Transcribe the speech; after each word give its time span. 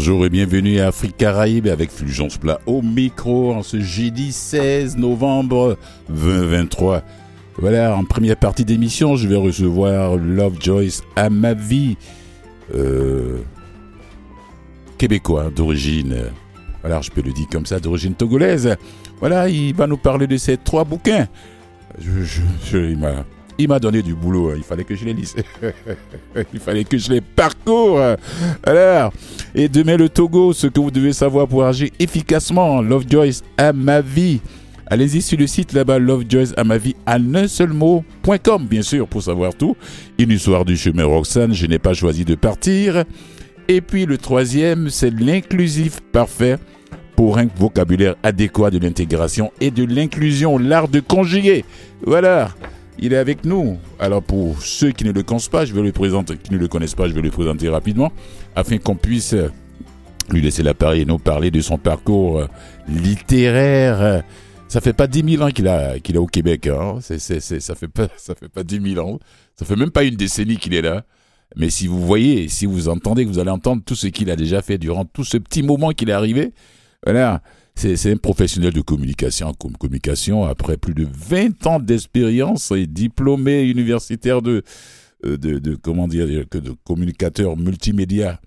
Bonjour 0.00 0.24
et 0.24 0.30
bienvenue 0.30 0.80
à 0.80 0.86
Afrique 0.86 1.18
Caraïbe 1.18 1.66
avec 1.66 1.90
Fulgence 1.90 2.38
Plat 2.38 2.58
au 2.64 2.80
micro 2.80 3.52
en 3.52 3.62
ce 3.62 3.80
jeudi 3.80 4.32
16 4.32 4.96
novembre 4.96 5.76
2023. 6.08 7.02
Voilà, 7.58 7.94
en 7.94 8.04
première 8.04 8.36
partie 8.36 8.64
d'émission, 8.64 9.16
je 9.16 9.28
vais 9.28 9.36
recevoir 9.36 10.16
Love 10.16 10.54
Joyce 10.58 11.02
à 11.16 11.28
ma 11.28 11.52
vie. 11.52 11.98
Euh, 12.74 13.40
québécois 14.96 15.50
d'origine, 15.54 16.16
voilà, 16.80 17.02
je 17.02 17.10
peux 17.10 17.20
le 17.20 17.32
dire 17.32 17.48
comme 17.52 17.66
ça, 17.66 17.78
d'origine 17.78 18.14
togolaise. 18.14 18.74
Voilà, 19.18 19.50
il 19.50 19.74
va 19.74 19.86
nous 19.86 19.98
parler 19.98 20.26
de 20.26 20.38
ces 20.38 20.56
trois 20.56 20.84
bouquins. 20.84 21.28
Je, 21.98 22.22
je, 22.22 22.78
il 23.62 23.68
m'a 23.68 23.78
donné 23.78 24.02
du 24.02 24.14
boulot, 24.14 24.50
hein. 24.50 24.54
il 24.56 24.62
fallait 24.62 24.84
que 24.84 24.94
je 24.94 25.04
les 25.04 25.14
lise. 25.14 25.34
il 26.54 26.60
fallait 26.60 26.84
que 26.84 26.98
je 26.98 27.10
les 27.10 27.20
parcours. 27.20 28.00
Alors, 28.64 29.12
et 29.54 29.68
demain 29.68 29.96
le 29.96 30.08
Togo, 30.08 30.52
ce 30.52 30.66
que 30.66 30.80
vous 30.80 30.90
devez 30.90 31.12
savoir 31.12 31.48
pour 31.48 31.64
agir 31.64 31.90
efficacement, 31.98 32.82
Love 32.82 33.04
Joyce 33.08 33.42
à 33.56 33.72
ma 33.72 34.00
vie. 34.00 34.40
Allez-y 34.92 35.22
sur 35.22 35.38
le 35.38 35.46
site 35.46 35.72
là-bas, 35.72 36.00
Love 36.00 36.24
Joyce 36.28 36.52
à 36.56 36.64
ma 36.64 36.76
vie, 36.76 36.96
à 37.06 37.14
un 37.14 37.46
seul 37.46 37.72
mot.com, 37.72 38.66
bien 38.68 38.82
sûr, 38.82 39.06
pour 39.06 39.22
savoir 39.22 39.54
tout. 39.54 39.76
Une 40.18 40.30
histoire 40.30 40.64
du 40.64 40.76
chemin 40.76 41.04
Roxane, 41.04 41.54
je 41.54 41.66
n'ai 41.66 41.78
pas 41.78 41.94
choisi 41.94 42.24
de 42.24 42.34
partir. 42.34 43.04
Et 43.68 43.80
puis 43.80 44.04
le 44.04 44.18
troisième, 44.18 44.90
c'est 44.90 45.10
l'inclusif 45.10 46.00
parfait 46.12 46.56
pour 47.14 47.38
un 47.38 47.46
vocabulaire 47.56 48.16
adéquat 48.24 48.70
de 48.70 48.78
l'intégration 48.78 49.52
et 49.60 49.70
de 49.70 49.84
l'inclusion, 49.84 50.58
l'art 50.58 50.88
de 50.88 50.98
conjuguer. 50.98 51.64
Voilà. 52.04 52.50
Il 53.02 53.14
est 53.14 53.16
avec 53.16 53.44
nous. 53.46 53.78
Alors 53.98 54.22
pour 54.22 54.62
ceux 54.62 54.92
qui 54.92 55.04
ne 55.04 55.12
le 55.12 55.22
connaissent 55.22 55.48
pas, 55.48 55.64
je 55.64 55.74
vais 55.74 55.82
le 55.82 55.90
présenter, 55.90 56.36
qui 56.36 56.52
ne 56.52 56.58
le 56.58 56.68
connaissent 56.68 56.94
pas, 56.94 57.08
je 57.08 57.14
vais 57.14 57.22
le 57.22 57.30
présenter 57.30 57.68
rapidement, 57.70 58.12
afin 58.54 58.76
qu'on 58.76 58.94
puisse 58.94 59.34
lui 60.30 60.42
laisser 60.42 60.62
l'appareil 60.62 61.02
et 61.02 61.04
nous 61.06 61.18
parler 61.18 61.50
de 61.50 61.60
son 61.60 61.78
parcours 61.78 62.46
littéraire. 62.88 64.22
Ça 64.68 64.80
fait 64.80 64.92
pas 64.92 65.06
10 65.06 65.36
000 65.36 65.42
ans 65.42 65.50
qu'il 65.50 65.68
qu'il 66.02 66.14
est 66.14 66.18
au 66.18 66.26
Québec. 66.26 66.68
Hein. 66.68 66.98
Ça 67.00 67.74
fait 67.74 67.88
pas 67.88 68.08
ça 68.16 68.34
fait 68.34 68.48
pas 68.48 68.62
10 68.62 68.94
000 68.94 69.04
ans. 69.04 69.18
Ça 69.56 69.64
fait 69.64 69.76
même 69.76 69.90
pas 69.90 70.04
une 70.04 70.14
décennie 70.14 70.58
qu'il 70.58 70.74
est 70.74 70.82
là. 70.82 71.04
Mais 71.56 71.70
si 71.70 71.86
vous 71.86 72.00
voyez, 72.00 72.48
si 72.48 72.66
vous 72.66 72.88
entendez, 72.88 73.24
vous 73.24 73.38
allez 73.38 73.50
entendre 73.50 73.82
tout 73.84 73.96
ce 73.96 74.06
qu'il 74.06 74.30
a 74.30 74.36
déjà 74.36 74.62
fait 74.62 74.78
durant 74.78 75.04
tout 75.04 75.24
ce 75.24 75.38
petit 75.38 75.62
moment 75.62 75.90
qu'il 75.90 76.08
est 76.10 76.12
arrivé, 76.12 76.52
voilà, 77.04 77.42
c'est 77.80 78.12
un 78.12 78.16
professionnel 78.16 78.72
de 78.72 78.82
communication. 78.82 79.54
Communication, 79.54 80.44
après 80.44 80.76
plus 80.76 80.94
de 80.94 81.06
20 81.10 81.66
ans 81.66 81.80
d'expérience 81.80 82.70
et 82.72 82.86
diplômé 82.86 83.62
universitaire 83.62 84.42
de, 84.42 84.62
de, 85.24 85.36
de, 85.36 85.74
comment 85.76 86.06
dire, 86.06 86.26
de 86.26 86.74
communicateur 86.84 87.56
multimédia, 87.56 88.38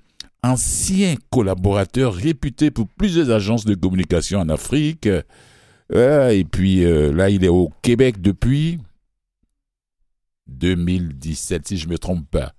ancien 0.44 1.16
collaborateur 1.32 2.14
réputé 2.14 2.70
pour 2.70 2.88
plusieurs 2.88 3.32
agences 3.32 3.66
de 3.66 3.74
communication 3.74 4.40
en 4.40 4.50
Afrique. 4.50 5.08
et 5.08 6.46
puis 6.52 6.84
euh, 6.84 7.12
là, 7.12 7.30
il 7.30 7.44
est 7.44 7.50
au 7.50 7.72
Québec 7.82 8.22
depuis 8.22 8.78
2017, 10.48 11.68
si 11.68 11.78
je 11.78 11.88
me 11.88 11.98
trompe 11.98 12.30
pas. 12.30 12.54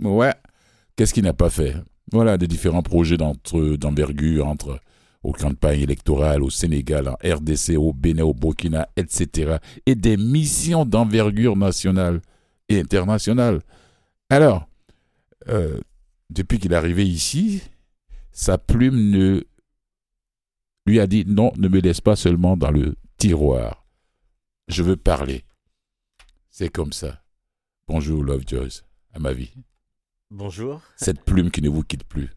Ouais. 0.00 0.34
Qu'est-ce 0.94 1.12
qu'il 1.12 1.24
n'a 1.24 1.32
pas 1.32 1.50
fait? 1.50 1.74
Voilà, 2.12 2.38
des 2.38 2.46
différents 2.46 2.82
projets 2.82 3.16
d'envergure 3.16 4.46
entre 4.46 4.80
aux 5.22 5.32
campagnes 5.32 5.80
électorales 5.80 6.42
au 6.42 6.50
Sénégal, 6.50 7.08
en 7.08 7.14
RDC, 7.22 7.76
au 7.76 7.92
Bénin, 7.92 8.24
au 8.24 8.34
Burkina, 8.34 8.88
etc. 8.96 9.58
Et 9.86 9.94
des 9.94 10.16
missions 10.16 10.84
d'envergure 10.84 11.56
nationale 11.56 12.22
et 12.68 12.80
internationale. 12.80 13.60
Alors, 14.30 14.66
euh, 15.48 15.80
depuis 16.30 16.58
qu'il 16.58 16.72
est 16.72 16.76
arrivé 16.76 17.06
ici, 17.06 17.62
sa 18.32 18.56
plume 18.56 19.10
ne 19.10 19.42
lui 20.86 21.00
a 21.00 21.06
dit 21.06 21.24
non, 21.26 21.52
ne 21.56 21.68
me 21.68 21.80
laisse 21.80 22.00
pas 22.00 22.16
seulement 22.16 22.56
dans 22.56 22.70
le 22.70 22.96
tiroir. 23.18 23.84
Je 24.68 24.82
veux 24.82 24.96
parler. 24.96 25.44
C'est 26.48 26.70
comme 26.70 26.92
ça. 26.92 27.22
Bonjour, 27.88 28.22
Love 28.22 28.44
Joyce, 28.46 28.84
à 29.12 29.18
ma 29.18 29.32
vie. 29.32 29.52
Bonjour. 30.30 30.80
Cette 30.96 31.24
plume 31.24 31.50
qui 31.50 31.60
ne 31.60 31.68
vous 31.68 31.82
quitte 31.82 32.04
plus. 32.04 32.30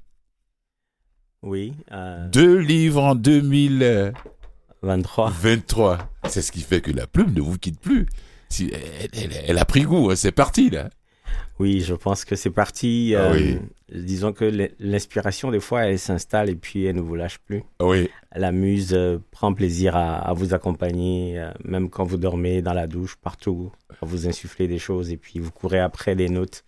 Oui. 1.44 1.74
Euh... 1.92 2.28
Deux 2.30 2.58
livres 2.58 3.04
en 3.04 3.16
2023. 3.16 5.30
23. 5.30 6.10
C'est 6.28 6.42
ce 6.42 6.52
qui 6.52 6.62
fait 6.62 6.82
que 6.82 6.92
la 6.92 7.06
plume 7.06 7.34
ne 7.34 7.42
vous 7.42 7.58
quitte 7.58 7.80
plus. 7.80 8.08
Si, 8.50 8.72
elle, 8.74 9.10
elle, 9.14 9.32
elle 9.48 9.58
a 9.58 9.66
pris 9.66 9.82
goût, 9.82 10.10
hein, 10.10 10.16
c'est 10.16 10.32
parti 10.32 10.70
là. 10.70 10.90
Oui, 11.60 11.82
je 11.82 11.94
pense 11.94 12.26
que 12.26 12.36
c'est 12.36 12.50
parti. 12.50 13.14
Ah, 13.16 13.22
euh, 13.22 13.34
oui. 13.34 13.60
Disons 13.94 14.34
que 14.34 14.70
l'inspiration, 14.80 15.52
des 15.52 15.60
fois, 15.60 15.86
elle 15.86 16.00
s'installe 16.00 16.50
et 16.50 16.56
puis 16.56 16.86
elle 16.86 16.96
ne 16.96 17.02
vous 17.02 17.16
lâche 17.16 17.38
plus. 17.38 17.64
Ah 17.80 17.86
Oui. 17.86 18.10
La 18.36 18.52
muse 18.52 18.94
euh, 18.94 19.20
prend 19.32 19.54
plaisir 19.54 19.96
à, 19.96 20.18
à 20.18 20.34
vous 20.34 20.54
accompagner, 20.54 21.40
euh, 21.40 21.52
même 21.64 21.90
quand 21.90 22.04
vous 22.04 22.18
dormez 22.18 22.62
dans 22.62 22.74
la 22.74 22.88
douche, 22.88 23.16
partout, 23.16 23.72
à 24.02 24.06
vous 24.06 24.28
insuffler 24.28 24.68
des 24.68 24.80
choses 24.80 25.12
et 25.12 25.18
puis 25.18 25.40
vous 25.40 25.52
courez 25.52 25.80
après 25.80 26.16
des 26.16 26.30
notes 26.30 26.64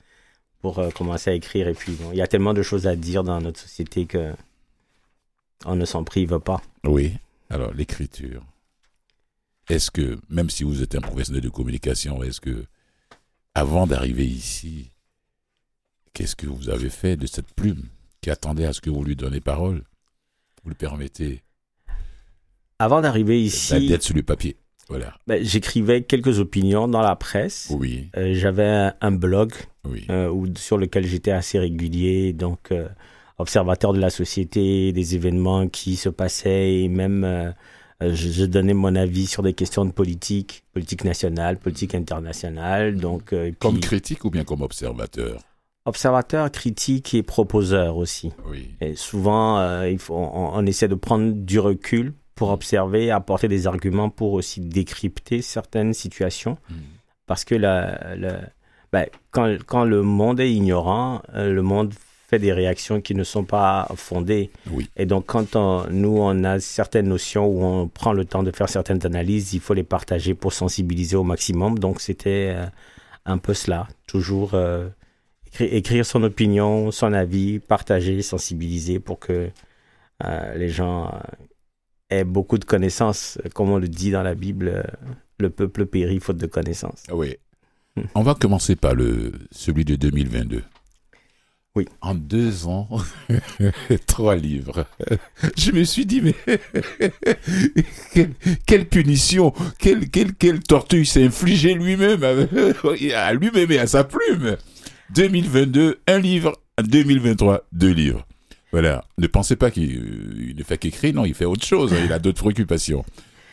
pour 0.62 0.82
commencer 0.94 1.32
à 1.32 1.34
écrire. 1.34 1.68
Et 1.68 1.74
puis, 1.74 1.94
bon, 1.94 2.10
il 2.12 2.18
y 2.18 2.22
a 2.22 2.28
tellement 2.28 2.54
de 2.54 2.64
choses 2.64 2.88
à 2.88 2.96
dire 2.96 3.24
dans 3.24 3.40
notre 3.40 3.60
société 3.60 4.06
que 4.06 4.32
on 5.66 5.76
ne 5.76 5.86
s'en 5.86 6.04
prive 6.04 6.40
pas. 6.40 6.62
Oui. 6.84 7.14
Alors, 7.50 7.74
l'écriture. 7.74 8.44
Est-ce 9.70 9.90
que, 9.92 10.18
même 10.30 10.50
si 10.50 10.64
vous 10.64 10.82
êtes 10.84 10.96
un 10.96 11.02
professionnel 11.02 11.42
de 11.42 11.50
communication, 11.50 12.22
est-ce 12.24 12.40
que, 12.40 12.66
avant 13.56 13.88
d'arriver 13.88 14.26
ici, 14.26 14.92
qu'est-ce 16.14 16.36
que 16.36 16.48
vous 16.48 16.70
avez 16.70 16.90
fait 16.90 17.18
de 17.18 17.26
cette 17.28 17.52
plume 17.54 17.84
qui 18.22 18.30
attendait 18.30 18.66
à 18.66 18.74
ce 18.74 18.82
que 18.82 18.90
vous 18.90 19.04
lui 19.04 19.16
donnez 19.16 19.42
parole? 19.42 19.84
Vous 20.64 20.70
le 20.70 20.76
permettez? 20.76 21.42
Avant 22.80 23.02
d'arriver 23.02 23.42
ici, 23.42 23.88
D'être 23.88 24.04
sur 24.04 24.16
le 24.16 24.24
papier. 24.24 24.58
Voilà. 24.88 25.18
ben, 25.26 25.44
j'écrivais 25.44 26.04
quelques 26.04 26.38
opinions 26.40 26.88
dans 26.88 27.02
la 27.02 27.16
presse. 27.16 27.70
Oui. 27.72 28.10
Euh, 28.18 28.36
J'avais 28.36 28.66
un, 28.68 28.94
un 29.02 29.12
blog 29.12 29.52
Oui. 29.84 30.06
euh, 30.12 30.30
où, 30.30 30.46
sur 30.58 30.78
lequel 30.78 31.08
j'étais 31.08 31.32
assez 31.32 31.58
régulier, 31.58 32.34
donc 32.34 32.72
euh, 32.72 32.88
observateur 33.38 33.94
de 33.94 34.00
la 34.00 34.10
société, 34.10 34.92
des 34.94 35.16
événements 35.16 35.68
qui 35.68 35.96
se 35.96 36.10
passaient 36.10 36.74
et 36.82 36.88
même 36.88 37.24
euh, 37.24 37.52
je, 38.02 38.30
je 38.30 38.46
donnais 38.46 38.74
mon 38.74 38.96
avis 38.96 39.26
sur 39.28 39.44
des 39.44 39.54
questions 39.54 39.86
de 39.86 39.92
politique, 39.92 40.64
politique 40.74 41.04
nationale, 41.04 41.58
politique 41.58 41.96
internationale. 41.96 42.96
Donc, 42.98 43.34
euh, 43.34 43.52
Comme 43.60 43.74
puis 43.80 43.82
critique 43.82 44.26
ou 44.26 44.30
bien 44.30 44.44
comme 44.44 44.62
observateur? 44.62 45.40
Observateur, 45.86 46.52
critique 46.52 47.14
et 47.14 47.22
proposeur 47.24 47.98
aussi. 47.98 48.32
Oui. 48.50 48.72
Et 48.82 48.96
souvent, 48.96 49.60
euh, 49.60 49.90
il 49.90 50.00
faut, 50.00 50.16
on, 50.16 50.52
on 50.56 50.66
essaie 50.66 50.88
de 50.88 50.96
prendre 50.96 51.32
du 51.32 51.60
recul 51.60 52.14
pour 52.34 52.50
observer, 52.50 53.12
apporter 53.12 53.48
des 53.48 53.68
arguments 53.68 54.10
pour 54.10 54.34
aussi 54.34 54.60
décrypter 54.62 55.42
certaines 55.42 55.94
situations. 55.94 56.58
Mm. 56.70 56.74
Parce 57.28 57.46
que 57.46 57.56
la, 57.56 58.16
la- 58.18 58.42
ben, 58.92 59.06
quand, 59.32 59.56
quand 59.66 59.84
le 59.86 60.02
monde 60.02 60.40
est 60.40 60.52
ignorant, 60.52 61.22
euh, 61.36 61.54
le 61.54 61.62
monde 61.62 61.94
fait 62.36 62.40
des 62.40 62.54
réactions 62.54 63.02
qui 63.02 63.16
ne 63.16 63.24
sont 63.24 63.44
pas 63.46 63.88
fondées. 63.96 64.50
Oui. 64.72 64.90
Et 64.98 65.06
donc, 65.06 65.26
quand 65.26 65.56
on- 65.56 65.88
nous, 65.90 66.18
on 66.20 66.44
a 66.44 66.60
certaines 66.60 67.08
notions 67.08 67.46
où 67.48 67.64
on 67.64 67.88
prend 67.88 68.14
le 68.14 68.26
temps 68.26 68.44
de 68.44 68.52
faire 68.52 68.70
certaines 68.70 69.06
analyses, 69.06 69.54
il 69.54 69.60
faut 69.62 69.74
les 69.74 69.84
partager 69.84 70.34
pour 70.34 70.52
sensibiliser 70.54 71.16
au 71.16 71.24
maximum. 71.24 71.80
Donc, 71.80 72.02
c'était 72.02 72.54
euh, 72.56 72.66
un 73.26 73.38
peu 73.38 73.54
cela. 73.54 73.88
Toujours 74.08 74.52
euh, 74.54 74.90
écri- 75.52 75.70
écrire 75.72 76.06
son 76.06 76.24
opinion, 76.24 76.92
son 76.92 77.14
avis, 77.14 77.60
partager, 77.60 78.22
sensibiliser 78.22 79.00
pour 79.00 79.20
que 79.20 79.50
euh, 80.24 80.56
les 80.56 80.70
gens 80.70 81.12
aient 82.10 82.24
beaucoup 82.26 82.58
de 82.58 82.66
connaissances. 82.66 83.38
Comme 83.54 83.70
on 83.70 83.78
le 83.80 83.88
dit 83.88 84.12
dans 84.12 84.24
la 84.24 84.36
Bible, 84.36 84.84
le 85.40 85.50
peuple 85.50 85.86
périt 85.86 86.20
faute 86.20 86.38
de 86.38 86.48
connaissances. 86.48 87.04
Oui. 87.12 87.36
On 88.14 88.24
va 88.24 88.36
commencer 88.36 88.76
par 88.76 88.94
le, 88.94 89.32
celui 89.52 89.86
de 89.86 89.96
2022. 89.96 90.64
Oui. 91.76 91.86
En 92.02 92.16
deux 92.16 92.68
ans, 92.68 92.88
trois 94.08 94.36
livres. 94.38 94.86
Je 95.58 95.72
me 95.72 95.84
suis 95.84 96.06
dit, 96.06 96.22
mais 96.22 96.34
quelle, 98.14 98.32
quelle 98.66 98.86
punition, 98.86 99.54
quelle, 99.78 100.10
quelle, 100.10 100.34
quelle 100.34 100.60
torture 100.62 101.00
il 101.00 101.06
s'est 101.06 101.26
infligé 101.26 101.74
lui-même, 101.74 102.24
à 102.24 103.34
lui-même 103.34 103.72
et 103.72 103.80
à 103.80 103.88
sa 103.88 104.04
plume. 104.06 104.56
2022, 105.14 106.00
un 106.08 106.20
livre. 106.20 106.54
2023, 106.82 107.66
deux 107.72 107.92
livres. 107.92 108.26
Voilà. 108.72 109.04
Ne 109.18 109.28
pensez 109.28 109.56
pas 109.56 109.72
qu'il 109.72 109.98
euh, 109.98 110.54
ne 110.58 110.64
fait 110.64 110.78
qu'écrire, 110.78 111.14
non, 111.14 111.26
il 111.26 111.34
fait 111.34 111.46
autre 111.46 111.66
chose. 111.66 111.94
hein, 111.94 111.98
Il 112.06 112.12
a 112.12 112.20
d'autres 112.20 112.40
préoccupations. 112.42 113.04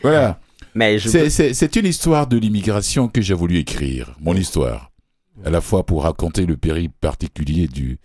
Voilà. 0.03 0.41
Mais 0.75 0.99
je 0.99 1.09
C'est- 1.09 1.29
C'est 1.31 1.55
c'est 1.55 1.77
une 1.77 1.87
histoire 1.87 2.27
de 2.29 2.37
l'immigration 2.39 3.09
que 3.09 3.21
j'ai 3.21 3.35
voulu 3.35 3.59
écrire, 3.59 4.15
mon 4.21 4.35
histoire. 4.35 4.92
À 5.45 5.51
la 5.51 5.61
fois 5.61 5.85
pour 5.85 6.03
raconter 6.03 6.47
le 6.47 6.57
périple 6.57 6.95
particulier 7.01 7.67
du 7.67 7.99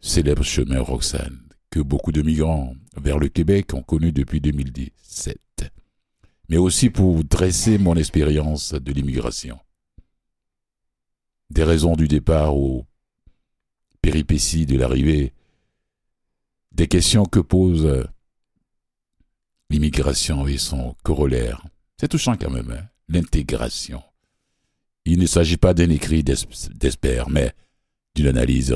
célèbre 0.00 0.42
chemin 0.42 0.80
Roxane, 0.80 1.48
que 1.70 1.80
beaucoup 1.80 2.12
de 2.12 2.22
migrants 2.22 2.74
vers 2.96 3.18
le 3.18 3.28
Québec 3.28 3.74
ont 3.74 3.82
connu 3.82 4.12
depuis 4.12 4.40
2017. 4.40 5.38
Mais 6.48 6.56
aussi 6.56 6.90
pour 6.90 7.24
dresser 7.24 7.78
mon 7.78 7.96
expérience 7.96 8.74
de 8.74 8.92
l'immigration. 8.92 9.58
Des 11.50 11.64
raisons 11.64 11.96
du 11.96 12.06
départ 12.06 12.56
aux 12.56 12.86
péripéties 14.02 14.66
de 14.66 14.78
l'arrivée 14.78 15.32
des 16.72 16.88
questions 16.88 17.24
que 17.24 17.40
pose 17.40 18.06
l'immigration 19.70 20.46
et 20.46 20.58
son 20.58 20.94
corollaire. 21.02 21.64
C'est 21.98 22.08
touchant 22.08 22.36
quand 22.36 22.50
même, 22.50 22.70
hein, 22.70 22.86
l'intégration. 23.08 24.02
Il 25.04 25.18
ne 25.18 25.26
s'agit 25.26 25.58
pas 25.58 25.74
d'un 25.74 25.90
écrit 25.90 26.24
d'espère, 26.24 27.28
mais 27.28 27.52
d'une 28.14 28.28
analyse 28.28 28.72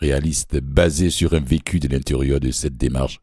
réaliste 0.00 0.60
basée 0.60 1.10
sur 1.10 1.34
un 1.34 1.40
vécu 1.40 1.80
de 1.80 1.88
l'intérieur 1.88 2.40
de 2.40 2.50
cette 2.50 2.76
démarche 2.76 3.20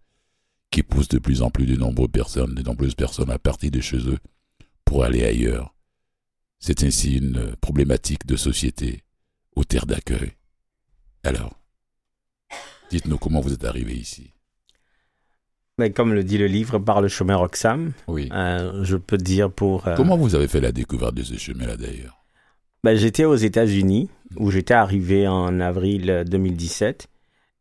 qui 0.70 0.84
pousse 0.84 1.08
de 1.10 1.20
plus 1.20 1.42
en 1.42 1.50
plus 1.50 1.66
de 1.66 1.76
nombreuses 1.76 2.12
personnes, 2.12 2.56
de 2.56 2.62
nombreuses 2.62 2.96
personnes 2.96 3.32
à 3.32 3.40
partir 3.40 3.72
de 3.72 3.82
chez 3.82 3.98
eux 4.08 4.20
pour 4.86 5.04
aller 5.04 5.24
ailleurs. 5.24 5.76
C'est 6.60 6.84
ainsi 6.84 7.18
une 7.18 7.56
problématique 7.58 8.26
de 8.26 8.36
société 8.36 9.04
aux 9.56 9.64
terres 9.64 9.88
d'accueil. 9.88 10.34
Alors, 11.24 11.60
dites-nous 12.92 13.18
comment 13.18 13.42
vous 13.42 13.54
êtes 13.54 13.66
arrivé 13.66 13.96
ici. 13.96 14.32
Mais 15.78 15.92
comme 15.92 16.14
le 16.14 16.24
dit 16.24 16.38
le 16.38 16.48
livre, 16.48 16.80
par 16.80 17.02
le 17.02 17.08
chemin 17.08 17.36
Roxham, 17.36 17.94
Oui. 18.08 18.30
euh, 18.34 18.84
je 18.84 18.98
peux 18.98 19.18
dire 19.18 19.50
pour... 19.52 19.88
euh, 19.88 19.96
Comment 19.96 20.18
vous 20.18 20.36
avez 20.36 20.48
fait 20.48 20.60
la 20.62 20.72
découverte 20.72 21.16
de 21.16 21.24
ce 21.24 21.38
chemin-là 21.38 21.78
d'ailleurs? 21.78 22.18
Ben, 22.84 22.96
j'étais 22.96 23.26
aux 23.26 23.36
États-Unis, 23.36 24.10
où 24.38 24.52
j'étais 24.52 24.74
arrivé 24.74 25.28
en 25.28 25.60
avril 25.60 26.24
2017. 26.28 27.08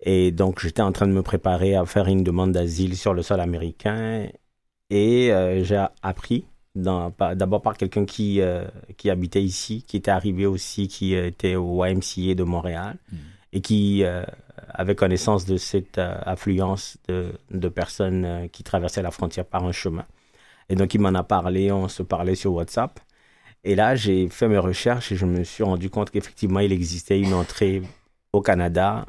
Et 0.02 0.32
donc, 0.32 0.60
j'étais 0.60 0.80
en 0.82 0.92
train 0.92 1.06
de 1.06 1.12
me 1.12 1.22
préparer 1.22 1.74
à 1.76 1.84
faire 1.84 2.06
une 2.08 2.24
demande 2.24 2.52
d'asile 2.52 2.96
sur 2.96 3.12
le 3.12 3.22
sol 3.22 3.38
américain. 3.40 4.26
Et 4.88 5.30
euh, 5.30 5.62
j'ai 5.62 5.84
appris, 6.02 6.46
d'abord 6.74 7.60
par 7.62 7.76
quelqu'un 7.76 8.06
qui, 8.06 8.40
euh, 8.40 8.64
qui 8.96 9.10
habitait 9.10 9.42
ici, 9.42 9.84
qui 9.86 9.98
était 9.98 10.10
arrivé 10.10 10.46
aussi, 10.46 10.88
qui 10.88 11.14
euh, 11.14 11.26
était 11.26 11.54
au 11.54 11.84
YMCA 11.84 12.34
de 12.34 12.42
Montréal, 12.42 12.96
Mm. 13.12 13.16
Et 13.52 13.61
qui 13.61 14.05
euh, 14.05 14.25
avait 14.69 14.94
connaissance 14.94 15.44
de 15.44 15.56
cette 15.56 15.99
euh, 15.99 16.14
affluence 16.25 16.99
de, 17.08 17.32
de 17.50 17.69
personnes 17.69 18.25
euh, 18.25 18.49
qui 18.49 18.62
traversaient 18.62 19.02
la 19.02 19.11
frontière 19.11 19.44
par 19.44 19.64
un 19.64 19.73
chemin. 19.73 20.06
Et 20.69 20.76
donc, 20.76 20.94
il 20.94 21.00
m'en 21.00 21.14
a 21.14 21.25
parlé, 21.25 21.73
on 21.73 21.88
se 21.88 22.02
parlait 22.02 22.37
sur 22.37 22.52
WhatsApp. 22.52 23.00
Et 23.64 23.75
là, 23.75 23.97
j'ai 23.97 24.29
fait 24.29 24.49
mes 24.49 24.58
recherches 24.58 25.12
et 25.12 25.17
je 25.17 25.26
me 25.26 25.43
suis 25.44 25.64
rendu 25.64 25.91
compte 25.91 26.11
qu'effectivement, 26.11 26.61
il 26.61 26.73
existait 26.73 27.20
une 27.20 27.35
entrée 27.35 27.82
au 28.32 28.41
Canada, 28.41 29.05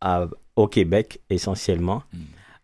à- 0.00 0.26
au 0.56 0.68
Québec 0.68 1.20
essentiellement. 1.30 2.02
Mm. 2.12 2.18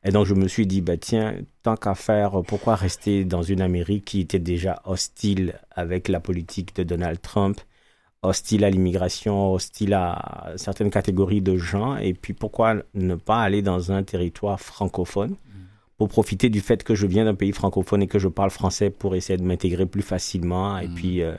Et 0.04 0.10
donc, 0.10 0.26
je 0.26 0.34
me 0.34 0.46
suis 0.46 0.66
dit, 0.66 0.82
bah, 0.82 0.96
tiens, 0.98 1.34
tant 1.62 1.76
qu'à 1.76 1.94
faire, 1.94 2.42
pourquoi 2.46 2.76
rester 2.76 3.24
dans 3.24 3.42
une 3.42 3.60
Amérique 3.60 4.04
qui 4.04 4.20
était 4.20 4.38
déjà 4.38 4.80
hostile 4.84 5.58
avec 5.72 6.08
la 6.08 6.20
politique 6.20 6.76
de 6.76 6.84
Donald 6.84 7.20
Trump, 7.20 7.60
hostile 8.26 8.64
à 8.64 8.70
l'immigration, 8.70 9.52
hostile 9.52 9.94
à 9.94 10.52
certaines 10.56 10.90
catégories 10.90 11.40
de 11.40 11.56
gens, 11.56 11.96
et 11.96 12.12
puis 12.14 12.32
pourquoi 12.34 12.76
ne 12.94 13.14
pas 13.14 13.40
aller 13.42 13.62
dans 13.62 13.92
un 13.92 14.02
territoire 14.02 14.60
francophone 14.60 15.36
pour 15.98 16.08
profiter 16.08 16.50
du 16.50 16.60
fait 16.60 16.82
que 16.84 16.94
je 16.94 17.06
viens 17.06 17.24
d'un 17.24 17.34
pays 17.34 17.52
francophone 17.52 18.02
et 18.02 18.06
que 18.06 18.18
je 18.18 18.28
parle 18.28 18.50
français 18.50 18.90
pour 18.90 19.14
essayer 19.16 19.38
de 19.38 19.42
m'intégrer 19.44 19.86
plus 19.86 20.02
facilement. 20.02 20.78
Et 20.78 20.88
Mm. 20.88 20.94
puis, 20.94 21.22
euh, 21.22 21.34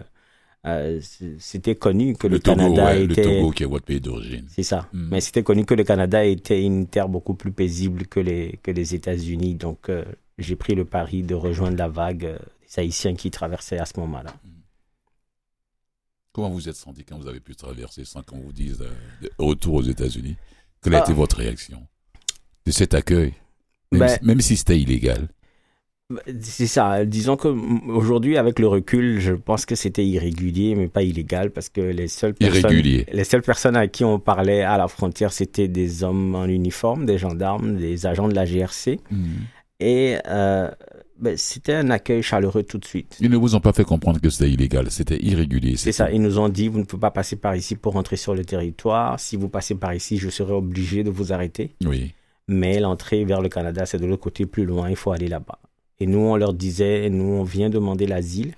euh, 0.66 1.00
c'était 1.38 1.76
connu 1.76 2.16
que 2.16 2.26
le, 2.28 2.34
Le 2.36 2.40
Togo, 2.40 2.58
Canada 2.58 2.86
ouais, 2.86 3.06
le 3.06 3.12
était... 3.12 3.22
Togo 3.24 3.52
qui 3.52 3.64
est 3.64 3.68
votre 3.68 3.86
pays 3.86 4.02
d'origine. 4.02 4.46
C'est 4.50 4.64
ça. 4.64 4.88
Mm. 4.94 5.08
Mais 5.12 5.22
c'était 5.22 5.44
connu 5.44 5.64
que 5.66 5.76
le 5.76 5.84
Canada 5.84 6.26
était 6.26 6.62
une 6.64 6.88
terre 6.88 7.08
beaucoup 7.08 7.36
plus 7.36 7.52
paisible 7.52 8.08
que 8.08 8.20
les, 8.20 8.60
que 8.64 8.72
les 8.72 8.96
États-Unis. 8.96 9.54
Donc, 9.56 9.90
euh, 9.90 10.04
j'ai 10.40 10.56
pris 10.56 10.74
le 10.74 10.86
pari 10.86 11.22
de 11.22 11.36
rejoindre 11.36 11.78
la 11.78 11.88
vague 11.88 12.22
des 12.68 12.80
Haïtiens 12.82 13.14
qui 13.14 13.30
traversaient 13.30 13.78
à 13.80 13.86
ce 13.86 14.00
moment-là. 14.00 14.34
Comment 16.38 16.50
vous 16.52 16.70
êtes 16.70 16.76
senti 16.76 17.04
quand 17.04 17.18
vous 17.18 17.28
avez 17.28 17.40
pu 17.40 17.56
traverser 17.56 18.06
sans 18.06 18.22
qu'on 18.22 18.38
vous 18.38 18.52
dise 18.54 18.80
euh, 18.84 19.28
retour 19.40 19.74
aux 19.74 19.82
États-Unis 19.82 20.36
Quelle 20.84 20.94
a 20.94 21.00
Ah. 21.00 21.02
été 21.02 21.12
votre 21.12 21.38
réaction 21.38 21.82
de 22.64 22.72
cet 22.72 22.94
accueil 22.94 23.34
même, 23.92 24.02
Ben- 24.02 24.08
si, 24.10 24.24
même 24.26 24.42
si 24.42 24.56
c'était 24.56 24.80
illégal? 24.80 25.30
C'est 26.42 26.68
ça. 26.68 27.06
Disons 27.06 27.38
que 27.38 27.48
aujourd'hui, 27.90 28.38
avec 28.38 28.60
le 28.60 28.68
recul, 28.68 29.20
je 29.20 29.34
pense 29.34 29.66
que 29.66 29.74
c'était 29.74 30.06
irrégulier, 30.06 30.76
mais 30.76 30.88
pas 30.88 31.02
illégal, 31.02 31.50
parce 31.50 31.70
que 31.70 31.82
les 31.82 32.08
seules 32.08 32.36
personnes, 32.36 32.60
Irrégulier. 32.72 33.08
les 33.12 33.24
seules 33.24 33.42
personnes 33.42 33.76
à 33.76 33.88
qui 33.88 34.04
on 34.06 34.20
parlait 34.20 34.62
à 34.62 34.78
la 34.78 34.88
frontière, 34.88 35.34
c'était 35.34 35.68
des 35.68 36.04
hommes 36.04 36.36
en 36.36 36.46
uniforme, 36.46 37.08
des 37.08 37.18
gendarmes, 37.18 37.78
des 37.78 38.06
agents 38.06 38.28
de 38.30 38.36
la 38.36 38.46
GRC. 38.46 39.00
Et 39.80 40.18
euh, 40.28 40.70
ben, 41.20 41.36
c'était 41.38 41.74
un 41.74 41.90
accueil 41.90 42.22
chaleureux 42.22 42.64
tout 42.64 42.78
de 42.78 42.86
suite. 42.86 43.18
Ils 43.20 43.30
ne 43.30 43.38
vous 43.38 43.56
ont 43.56 43.60
pas 43.60 43.74
fait 43.74 43.84
comprendre 43.84 44.22
que 44.22 44.30
c'était 44.30 44.52
illégal, 44.52 44.92
c'était 44.92 45.22
irrégulier. 45.24 45.76
C'est 45.78 45.92
ça. 45.92 46.12
Ils 46.12 46.22
nous 46.22 46.38
ont 46.40 46.50
dit, 46.50 46.68
vous 46.68 46.80
ne 46.80 46.84
pouvez 46.84 47.02
pas 47.02 47.12
passer 47.12 47.36
par 47.36 47.56
ici 47.56 47.76
pour 47.76 47.94
rentrer 47.94 48.18
sur 48.18 48.36
le 48.36 48.46
territoire. 48.46 49.20
Si 49.20 49.36
vous 49.36 49.50
passez 49.50 49.76
par 49.76 49.94
ici, 49.94 50.18
je 50.18 50.30
serai 50.30 50.54
obligé 50.54 51.04
de 51.04 51.10
vous 51.10 51.34
arrêter. 51.34 51.72
Oui. 51.86 52.14
Mais 52.48 52.80
l'entrée 52.80 53.26
vers 53.26 53.42
le 53.42 53.50
Canada, 53.50 53.86
c'est 53.86 53.98
de 53.98 54.06
l'autre 54.06 54.24
côté, 54.24 54.46
plus 54.46 54.66
loin, 54.66 54.90
il 54.90 54.96
faut 54.96 55.12
aller 55.12 55.28
là-bas. 55.28 55.60
Et 56.00 56.06
nous, 56.06 56.20
on 56.20 56.36
leur 56.36 56.54
disait, 56.54 57.10
nous, 57.10 57.26
on 57.26 57.44
vient 57.44 57.70
demander 57.70 58.06
l'asile. 58.06 58.54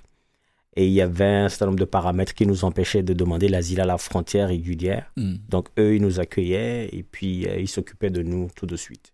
Et 0.76 0.86
il 0.86 0.92
y 0.92 1.00
avait 1.00 1.24
un 1.24 1.48
certain 1.48 1.66
nombre 1.66 1.78
de 1.78 1.84
paramètres 1.84 2.34
qui 2.34 2.46
nous 2.46 2.64
empêchaient 2.64 3.02
de 3.02 3.12
demander 3.12 3.48
l'asile 3.48 3.80
à 3.80 3.84
la 3.84 3.98
frontière 3.98 4.48
régulière. 4.48 5.10
Mm. 5.16 5.34
Donc, 5.48 5.68
eux, 5.78 5.96
ils 5.96 6.02
nous 6.02 6.20
accueillaient 6.20 6.88
et 6.92 7.02
puis 7.02 7.46
euh, 7.48 7.58
ils 7.58 7.68
s'occupaient 7.68 8.10
de 8.10 8.22
nous 8.22 8.48
tout 8.54 8.66
de 8.66 8.76
suite. 8.76 9.12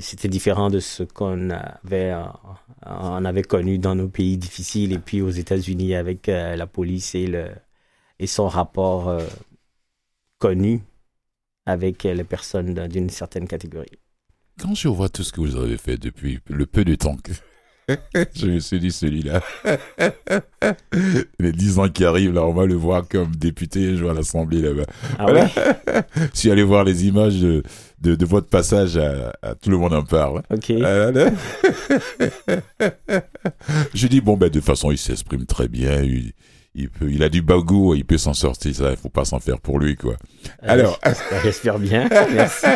C'était 0.00 0.28
différent 0.28 0.70
de 0.70 0.80
ce 0.80 1.02
qu'on 1.02 1.50
avait, 1.50 2.12
euh, 2.12 2.24
on 2.86 3.24
avait 3.24 3.42
connu 3.42 3.78
dans 3.78 3.94
nos 3.94 4.08
pays 4.08 4.36
difficiles 4.36 4.92
et 4.92 4.98
puis 4.98 5.20
aux 5.22 5.30
États-Unis 5.30 5.94
avec 5.94 6.28
euh, 6.28 6.56
la 6.56 6.66
police 6.66 7.14
et, 7.14 7.26
le, 7.26 7.50
et 8.18 8.26
son 8.26 8.48
rapport 8.48 9.08
euh, 9.08 9.24
connu 10.38 10.80
avec 11.66 12.02
les 12.04 12.24
personnes 12.24 12.74
d'un- 12.74 12.88
d'une 12.88 13.10
certaine 13.10 13.46
catégorie. 13.48 13.98
Quand 14.58 14.74
je 14.74 14.88
vois 14.88 15.08
tout 15.08 15.24
ce 15.24 15.32
que 15.32 15.40
vous 15.40 15.56
avez 15.56 15.76
fait 15.76 15.96
depuis 15.96 16.38
le 16.46 16.66
peu 16.66 16.84
de 16.84 16.94
temps 16.94 17.16
que... 17.16 17.32
je 18.34 18.46
me 18.46 18.58
suis 18.60 18.80
dit, 18.80 18.90
celui-là, 18.90 19.42
les 21.38 21.52
10 21.52 21.78
ans 21.78 21.88
qui 21.88 22.04
arrivent, 22.04 22.32
là, 22.32 22.42
on 22.44 22.52
va 22.54 22.64
le 22.66 22.74
voir 22.74 23.06
comme 23.08 23.34
député 23.36 23.90
un 23.90 23.96
jour 23.96 24.10
à 24.10 24.14
l'Assemblée 24.14 24.60
là-bas. 24.62 24.84
Ah 25.18 25.24
Voilà. 25.24 25.44
ouais? 25.44 26.02
Je 26.34 26.38
suis 26.38 26.50
allé 26.50 26.62
voir 26.62 26.84
les 26.84 27.06
images 27.06 27.36
de, 27.40 27.62
de, 28.00 28.14
de 28.14 28.24
votre 28.24 28.48
passage 28.48 28.96
à, 28.96 29.32
à 29.42 29.54
Tout 29.54 29.70
le 29.70 29.76
monde 29.78 29.92
en 29.94 30.02
parle. 30.02 30.42
Ok. 30.50 30.70
Euh, 30.70 31.12
là. 31.12 31.30
je 33.94 34.06
dis, 34.06 34.20
bon, 34.20 34.36
ben, 34.36 34.48
de 34.48 34.54
toute 34.54 34.64
façon, 34.64 34.90
il 34.90 34.98
s'exprime 34.98 35.44
très 35.46 35.68
bien. 35.68 36.00
Il, 36.02 36.32
il, 36.74 36.88
peut, 36.90 37.10
il 37.10 37.22
a 37.22 37.28
du 37.28 37.42
bagou, 37.42 37.94
il 37.94 38.04
peut 38.04 38.18
s'en 38.18 38.34
sortir. 38.34 38.74
Ça, 38.74 38.90
il 38.90 38.96
faut 38.96 39.08
pas 39.10 39.24
s'en 39.24 39.40
faire 39.40 39.60
pour 39.60 39.78
lui, 39.78 39.96
quoi. 39.96 40.16
alors- 40.62 40.98
Euh, 41.06 41.12
J'espère 41.42 41.78
bien. 41.78 42.08
Merci. 42.32 42.66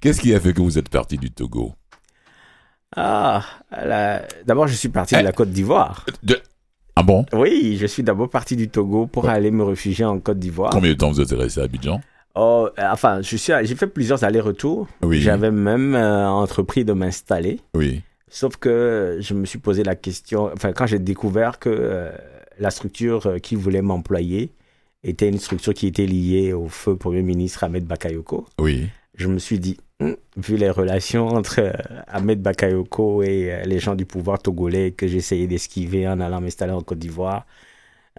Qu'est-ce 0.00 0.20
qui 0.20 0.34
a 0.34 0.40
fait 0.40 0.52
que 0.52 0.60
vous 0.60 0.78
êtes 0.78 0.88
parti 0.90 1.16
du 1.16 1.30
Togo? 1.30 1.74
Ah, 2.94 3.44
la- 3.70 4.22
d'abord, 4.46 4.68
je 4.68 4.74
suis 4.74 4.88
parti 4.88 5.14
de 5.14 5.20
Eh. 5.20 5.22
la 5.24 5.32
Côte 5.32 5.50
d'Ivoire. 5.50 6.06
De- 6.22 6.40
Ah 6.98 7.02
bon? 7.02 7.26
Oui, 7.34 7.76
je 7.78 7.86
suis 7.86 8.02
d'abord 8.02 8.30
parti 8.30 8.56
du 8.56 8.68
Togo 8.68 9.06
pour 9.06 9.24
Ouais. 9.24 9.30
aller 9.30 9.50
me 9.50 9.62
réfugier 9.64 10.04
en 10.04 10.18
Côte 10.18 10.38
d'Ivoire. 10.38 10.70
Combien 10.70 10.92
de 10.92 10.96
temps 10.96 11.10
vous 11.10 11.20
êtes 11.20 11.30
resté 11.30 11.60
à 11.60 11.64
Abidjan? 11.64 12.00
Oh, 12.34 12.68
euh, 12.78 12.82
enfin, 12.90 13.20
je 13.22 13.36
suis, 13.36 13.52
j'ai 13.64 13.74
fait 13.74 13.86
plusieurs 13.86 14.24
allers-retours. 14.24 14.86
Oui. 15.02 15.20
J'avais 15.20 15.50
même 15.50 15.94
euh, 15.94 16.28
entrepris 16.28 16.84
de 16.84 16.92
m'installer. 16.92 17.60
Oui. 17.74 18.02
Sauf 18.28 18.56
que 18.56 19.18
je 19.20 19.34
me 19.34 19.44
suis 19.46 19.58
posé 19.58 19.84
la 19.84 19.94
question, 19.94 20.50
enfin, 20.52 20.72
quand 20.72 20.86
j'ai 20.86 20.98
découvert 20.98 21.58
que 21.58 21.68
euh, 21.70 22.10
la 22.58 22.70
structure 22.70 23.36
qui 23.42 23.56
voulait 23.56 23.82
m'employer 23.82 24.52
était 25.04 25.28
une 25.28 25.38
structure 25.38 25.74
qui 25.74 25.86
était 25.86 26.06
liée 26.06 26.52
au 26.52 26.68
feu 26.68 26.96
Premier 26.96 27.22
ministre 27.22 27.62
Ahmed 27.64 27.84
Bakayoko, 27.84 28.46
Oui. 28.58 28.86
Je 29.16 29.28
me 29.28 29.38
suis 29.38 29.58
dit, 29.58 29.76
Hum, 29.98 30.14
vu 30.36 30.58
les 30.58 30.68
relations 30.68 31.26
entre 31.28 31.60
euh, 31.60 31.72
Ahmed 32.06 32.42
Bakayoko 32.42 33.22
et 33.22 33.50
euh, 33.50 33.62
les 33.64 33.78
gens 33.78 33.94
du 33.94 34.04
pouvoir 34.04 34.40
togolais 34.42 34.90
que 34.90 35.06
j'essayais 35.06 35.46
d'esquiver 35.46 36.06
en 36.06 36.20
allant 36.20 36.42
m'installer 36.42 36.72
en 36.72 36.82
Côte 36.82 36.98
d'Ivoire, 36.98 37.46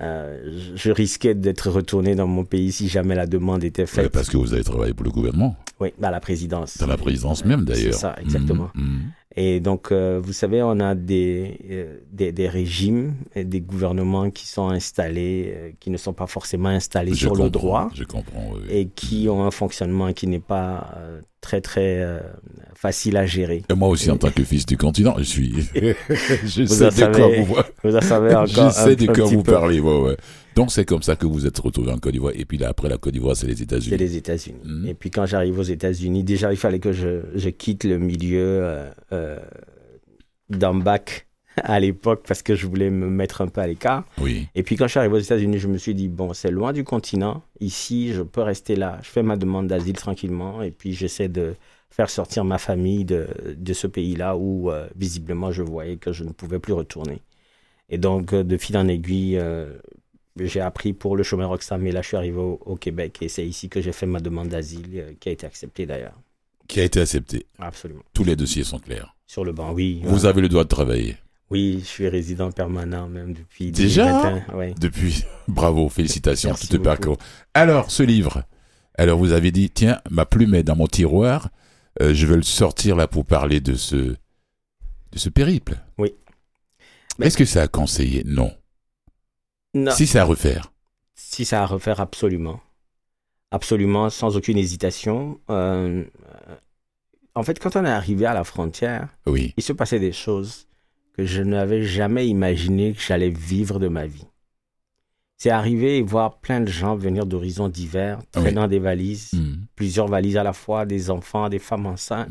euh, 0.01 0.51
je- 0.75 0.89
risquais 0.92 1.36
d'être 1.36 1.70
retourné 1.70 2.16
dans 2.16 2.25
mon 2.25 2.46
pays 2.46 2.72
si 2.72 2.88
jamais 2.88 3.13
la 3.16 3.27
demande 3.27 3.63
était 3.63 3.84
Ouais, 3.84 3.88
faite. 3.88 4.12
parce 4.12 4.27
que 4.30 4.38
vous 4.38 4.54
avez 4.54 4.63
travaillé 4.63 4.94
pour 4.96 5.04
le 5.06 5.12
gouvernement, 5.12 5.56
Oui, 5.80 5.89
à 6.01 6.10
la 6.10 6.20
présidence. 6.20 6.77
dans 6.80 6.88
la 6.88 6.98
présidence 6.98 7.46
même 7.46 7.63
d'ailleurs. 7.63 7.94
C'est 7.94 8.00
ça, 8.00 8.16
exactement. 8.20 8.72
Mhm, 8.74 8.84
mhm. 8.84 9.01
Et 9.39 9.60
donc, 9.60 9.91
euh, 9.91 10.20
vous 10.22 10.34
savez, 10.34 10.63
on 10.63 10.79
a 10.79 10.96
des, 10.96 11.60
euh, 11.70 11.98
des, 12.12 12.32
des 12.32 12.48
régimes 12.50 13.13
et 13.36 13.46
des 13.46 13.62
gouvernements 13.62 14.32
qui 14.32 14.48
sont 14.48 14.70
installés, 14.70 15.53
euh, 15.56 15.70
qui 15.79 15.91
ne 15.91 15.98
sont 15.98 16.13
pas 16.13 16.25
forcément 16.25 16.70
installés 16.70 17.12
Je 17.13 17.17
sur 17.27 17.36
le 17.36 17.51
droit 17.51 17.89
Je 17.94 18.03
comprends. 18.03 18.50
oui. 18.56 18.62
et 18.72 18.88
qui 18.88 19.29
ont 19.29 19.44
un 19.44 19.51
fonctionnement 19.51 20.12
qui 20.12 20.25
n'est 20.25 20.39
pas 20.39 20.91
très, 21.39 21.62
très 21.62 22.20
facile 22.74 23.15
à 23.15 23.27
gérer. 23.27 23.62
Et 23.70 23.74
moi 23.75 23.89
aussi, 23.89 24.10
en 24.10 24.17
tant 24.17 24.32
que 24.32 24.44
fils 24.44 24.65
du 24.65 24.75
continent, 24.75 25.13
je 25.20 25.24
suis. 25.24 25.53
je 25.75 26.62
Vous 26.63 26.67
sais 26.67 26.86
de 26.89 26.89
quoi 26.89 27.13
savez 27.13 27.41
vous, 27.44 27.56
Vous 27.84 27.96
en 27.96 28.01
savez 28.01 28.29
encore 28.36 28.48
je 28.48 28.60
un, 28.62 28.70
sais 28.72 28.96
de 28.96 29.03
un 29.03 29.06
quoi 29.13 29.24
petit 29.25 29.36
vous 29.36 29.44
peu. 29.44 29.51
parlez. 29.53 29.79
ouais, 29.79 30.00
ouais. 30.01 30.17
Donc, 30.58 30.72
c'est 30.72 30.86
comme 30.86 31.04
ça 31.04 31.16
que 31.16 31.28
vous 31.28 31.46
êtes 31.46 31.60
retrouvé 31.60 31.92
en 31.92 32.00
Côte 32.00 32.14
d'Ivoire. 32.14 32.34
Et 32.36 32.44
puis 32.44 32.58
là, 32.58 32.70
après 32.70 32.90
la 32.90 32.98
Côte 32.98 33.14
d'Ivoire, 33.14 33.36
c'est 33.38 33.46
les 33.46 33.56
C'est 33.56 33.64
États-Unis. 33.66 33.96
les 33.96 34.18
États-Unis. 34.18 34.60
Mhm. 34.66 34.88
Et 34.88 34.94
puis 34.96 35.12
quand 35.12 35.28
j'arrive 35.28 35.60
aux 35.60 35.64
États-Unis, 35.64 36.24
déjà 36.24 36.52
il 36.52 36.58
fallait 36.58 36.80
que 36.80 36.92
je, 36.92 37.22
je 37.36 37.50
quitte 37.50 37.84
le 37.84 38.00
milieu 38.00 38.40
euh, 38.64 38.90
euh, 39.12 39.38
d'un 40.50 40.74
bac 40.74 41.28
à 41.58 41.80
l'époque 41.80 42.24
parce 42.28 42.42
que 42.42 42.56
je 42.56 42.66
voulais 42.66 42.90
me 42.90 43.08
mettre 43.08 43.42
un 43.42 43.48
peu 43.50 43.62
à 43.62 43.68
l'écart. 43.68 44.04
Oui. 44.20 44.48
Et 44.56 44.64
puis 44.64 44.78
quand 44.78 44.86
je 44.86 44.92
suis 44.92 45.00
arrivé 45.00 45.14
aux 45.16 45.20
États-Unis, 45.20 45.60
je 45.60 45.68
me 45.68 45.78
suis 45.78 45.94
dit, 45.94 46.08
bon, 46.08 46.34
c'est 46.34 46.50
loin 46.50 46.74
du 46.74 46.84
continent. 46.84 47.44
Ici, 47.60 48.12
je 48.14 48.24
peux 48.24 48.42
rester 48.42 48.76
là. 48.76 48.98
Je 49.04 49.10
fais 49.10 49.22
ma 49.22 49.38
demande 49.38 49.68
d'asile 49.68 49.96
tranquillement 49.96 50.64
et 50.64 50.72
puis 50.72 50.92
j'essaie 50.94 51.30
de 51.30 51.54
faire 51.92 52.10
sortir 52.10 52.44
ma 52.46 52.58
famille 52.58 53.06
de, 53.06 53.28
de 53.56 53.74
ce 53.74 53.86
pays-là 53.86 54.36
où 54.36 54.72
euh, 54.72 54.88
visiblement 54.96 55.52
je 55.52 55.62
voyais 55.62 55.98
que 55.98 56.12
je 56.14 56.24
ne 56.24 56.32
pouvais 56.32 56.58
plus 56.58 56.74
retourner. 56.74 57.22
Et 57.90 57.98
donc, 57.98 58.34
euh, 58.34 58.44
de 58.44 58.58
fil 58.58 58.76
en 58.78 58.88
aiguille, 58.88 59.38
euh, 59.38 59.72
j'ai 60.46 60.62
appris 60.62 60.94
pour 60.94 61.15
le 61.17 61.24
chemin 61.24 61.46
Roxham 61.46 61.86
et 61.88 61.91
là, 61.91 62.01
je 62.01 62.08
suis 62.10 62.17
arrivé 62.17 62.38
au, 62.38 62.60
au 62.65 62.75
Québec 62.75 63.17
et 63.22 63.29
c'est 63.29 63.46
ici 63.48 63.70
que 63.70 63.82
j'ai 63.82 63.91
fait 63.91 64.06
ma 64.06 64.20
demande 64.20 64.50
d'asile 64.50 64.89
euh, 64.96 65.13
qui 65.20 65.29
a 65.29 65.32
été 65.32 65.46
acceptée 65.46 65.86
d'ailleurs. 65.86 66.20
Qui 66.67 66.79
a 66.82 66.84
été 66.84 67.00
accepté. 67.01 67.46
Absolument. 67.60 68.03
Tous 68.13 68.24
les 68.24 68.36
dossiers 68.36 68.63
sont 68.63 68.79
clairs. 68.79 69.15
Sur 69.25 69.44
le 69.46 69.51
banc, 69.53 69.72
oui. 69.74 70.01
Vous 70.03 70.25
avez 70.25 70.41
le 70.41 70.50
droit 70.50 70.63
de 70.63 70.70
travailler. 70.70 71.17
Oui, 71.50 71.79
je 71.82 71.86
suis 71.86 72.08
résident 72.10 72.51
permanent 72.51 73.08
même 73.08 73.34
depuis 73.34 73.72
Déjà 73.72 74.06
2021. 74.46 74.58
Ouais. 74.58 74.75
Depuis. 74.79 75.24
Bravo, 75.48 75.88
félicitations, 75.88 76.53
tout 76.53 76.65
est 76.65 76.72
beaucoup. 76.74 76.84
parcours. 76.84 77.17
Alors, 77.53 77.89
ce 77.89 78.03
livre. 78.03 78.44
Alors, 78.98 79.17
vous 79.17 79.32
avez 79.32 79.51
dit, 79.51 79.70
tiens, 79.70 80.01
ma 80.10 80.25
plume 80.25 80.56
est 80.56 80.63
dans 80.63 80.75
mon 80.75 80.88
tiroir. 80.88 81.50
euh, 82.01 82.13
je 82.13 82.25
vais 82.27 82.36
le 82.36 82.41
sortir 82.44 82.96
là 82.98 83.08
pour 83.08 83.25
parler 83.25 83.62
de 83.62 83.75
ce, 83.75 83.96
de 83.96 84.15
ce 85.15 85.29
périple. 85.29 85.77
Oui. 85.98 86.13
Mais- 87.17 87.27
Est-ce 87.27 87.38
que 87.38 87.46
ça 87.46 87.62
a 87.62 87.67
conseillé? 87.70 88.24
Non. 88.25 88.51
Non, 89.84 89.91
Si 89.91 90.07
c'est 90.07 90.19
à 90.19 90.24
refaire. 90.25 90.72
si 91.15 91.46
ça 91.46 91.62
à 91.63 91.65
refaire, 91.65 92.00
absolument. 92.00 92.60
Absolument, 93.51 94.10
sans 94.10 94.36
aucune 94.36 94.57
hésitation. 94.57 95.39
Euh, 95.50 96.03
en 97.36 97.43
fait, 97.43 97.60
quand 97.60 97.75
on 97.75 97.86
est 97.86 97.89
arrivé 97.89 98.25
à 98.25 98.34
la 98.34 98.43
frontière, 98.43 99.07
Oui. 99.25 99.53
il 99.57 99.63
se 99.63 99.74
passait 99.74 100.00
des 100.00 100.12
choses 100.12 100.67
que 101.13 101.25
je 101.25 101.41
n'avais 101.41 101.84
jamais 101.84 102.27
imaginé 102.27 102.93
que 102.93 103.01
j'allais 103.01 103.29
vivre 103.29 103.79
de 103.79 103.88
ma 103.88 104.05
vie. 104.05 104.25
C'est 105.38 105.51
arrivé 105.51 105.98
et 105.98 106.01
voir 106.01 106.39
plein 106.39 106.62
de 106.62 106.67
gens 106.69 106.96
venir 106.96 107.25
d'horizons 107.25 107.69
divers, 107.69 108.17
Oui. 108.19 108.41
traînant 108.41 108.67
des 108.67 108.79
valises, 108.79 109.34
Mhm. 109.34 109.65
plusieurs 109.75 110.07
valises 110.07 110.38
à 110.38 110.43
la 110.43 110.53
fois, 110.53 110.86
des 110.86 111.10
enfants, 111.12 111.48
des 111.50 111.60
femmes 111.60 111.86
enceintes, 111.86 112.29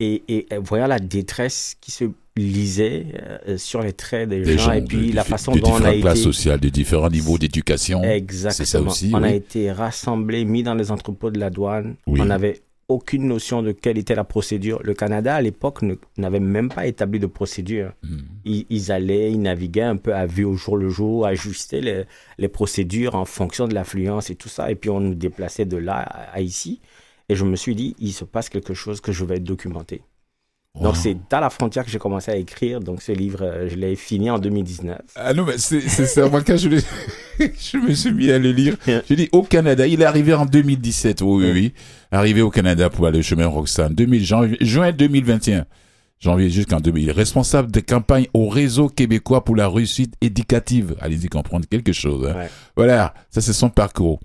et, 0.00 0.22
et, 0.28 0.54
et 0.54 0.58
voyant 0.58 0.86
la 0.86 0.98
détresse 0.98 1.76
qui 1.80 1.90
se 1.90 2.04
lisait 2.40 3.06
euh, 3.48 3.58
sur 3.58 3.82
les 3.82 3.92
traits 3.92 4.28
des, 4.28 4.40
Des 4.40 4.58
gens, 4.58 4.66
gens 4.66 4.72
et 4.72 4.82
puis 4.82 5.10
de, 5.10 5.16
la 5.16 5.24
façon 5.24 5.52
de 5.52 5.60
dont 5.60 5.72
on 5.72 5.84
a 5.84 5.94
été... 5.94 6.14
sociales, 6.16 6.60
de 6.60 6.68
différents 6.68 7.10
niveaux 7.10 7.38
d'éducation. 7.38 8.02
Exactement. 8.02 8.52
C'est 8.52 8.64
ça 8.64 8.80
aussi, 8.80 9.10
on 9.14 9.22
a 9.22 9.32
été 9.32 9.72
rassemblés, 9.72 10.44
mis 10.44 10.62
dans 10.62 10.74
les 10.74 10.90
entrepôts 10.90 11.30
de 11.30 11.38
la 11.38 11.50
douane. 11.50 11.96
Oui. 12.06 12.20
On 12.20 12.26
n'avait 12.26 12.62
aucune 12.88 13.28
notion 13.28 13.62
de 13.62 13.70
quelle 13.72 13.98
était 13.98 14.16
la 14.16 14.24
procédure. 14.24 14.80
Le 14.82 14.94
Canada, 14.94 15.36
à 15.36 15.40
l'époque, 15.40 15.78
n'avait 16.18 16.40
même 16.40 16.68
pas 16.68 16.86
établi 16.86 17.20
de 17.20 17.26
procédure. 17.26 17.92
Mhm. 18.02 18.22
Ils, 18.44 18.66
ils 18.68 18.92
allaient, 18.92 19.30
ils 19.30 19.40
naviguaient 19.40 19.82
un 19.82 19.96
peu 19.96 20.14
à 20.14 20.26
vue 20.26 20.44
au 20.44 20.56
jour 20.56 20.76
le 20.76 20.88
jour, 20.88 21.24
ajustaient 21.26 21.80
les, 21.80 22.04
les 22.38 22.48
procédures 22.48 23.14
en 23.14 23.24
fonction 23.24 23.68
de 23.68 23.74
l'affluence 23.74 24.30
et 24.30 24.34
tout 24.34 24.48
ça. 24.48 24.70
Et 24.70 24.74
puis, 24.74 24.90
on 24.90 25.00
nous 25.00 25.14
déplaçait 25.14 25.66
de 25.66 25.76
là 25.76 25.98
à, 25.98 26.32
à 26.32 26.40
ici. 26.40 26.80
Et 27.28 27.36
je 27.36 27.44
me 27.44 27.54
suis 27.54 27.76
dit, 27.76 27.94
il 28.00 28.12
se 28.12 28.24
passe 28.24 28.48
quelque 28.48 28.74
chose 28.74 29.00
que 29.00 29.12
je 29.12 29.24
vais 29.24 29.38
documenter. 29.38 30.02
Donc, 30.78 30.96
c'est 30.96 31.16
à 31.32 31.40
la 31.40 31.50
frontière 31.50 31.84
que 31.84 31.90
j'ai 31.90 31.98
commencé 31.98 32.30
à 32.30 32.36
écrire. 32.36 32.80
Donc, 32.80 33.02
ce 33.02 33.10
livre, 33.10 33.42
euh, 33.42 33.68
je 33.68 33.74
l'ai 33.74 33.96
fini 33.96 34.30
en 34.30 34.38
2019. 34.38 34.98
Ah 35.16 35.34
non, 35.34 35.44
mais 35.44 35.58
c'est. 35.58 35.82
Moi, 36.30 36.42
quand 36.42 36.56
je, 36.56 36.68
je 37.40 37.76
me 37.76 37.92
suis 37.92 38.12
mis 38.12 38.30
à 38.30 38.38
le 38.38 38.52
lire, 38.52 38.76
j'ai 39.08 39.16
dit 39.16 39.28
au 39.32 39.42
Canada. 39.42 39.86
Il 39.86 40.00
est 40.00 40.04
arrivé 40.04 40.32
en 40.32 40.46
2017. 40.46 41.22
Oui, 41.22 41.44
oui, 41.44 41.52
oui. 41.52 41.72
Arrivé 42.12 42.40
au 42.40 42.50
Canada 42.50 42.88
pour 42.88 43.06
aller 43.06 43.18
au 43.18 43.22
chemin 43.22 43.46
Roxane. 43.46 43.94
2000, 43.94 44.24
janvier, 44.24 44.56
juin 44.60 44.92
2021. 44.92 45.66
Janvier 46.20 46.50
jusqu'en 46.50 46.80
2000. 46.80 47.02
Il 47.04 47.08
est 47.08 47.12
responsable 47.12 47.70
des 47.72 47.82
campagnes 47.82 48.26
au 48.34 48.48
réseau 48.48 48.88
québécois 48.88 49.42
pour 49.42 49.56
la 49.56 49.68
réussite 49.68 50.14
éducative. 50.20 50.94
Allez-y 51.00 51.28
comprendre 51.28 51.66
quelque 51.66 51.92
chose. 51.92 52.26
hein. 52.28 52.34
Ouais. 52.36 52.50
Voilà, 52.76 53.14
ça 53.30 53.40
c'est 53.40 53.54
son 53.54 53.70
parcours. 53.70 54.20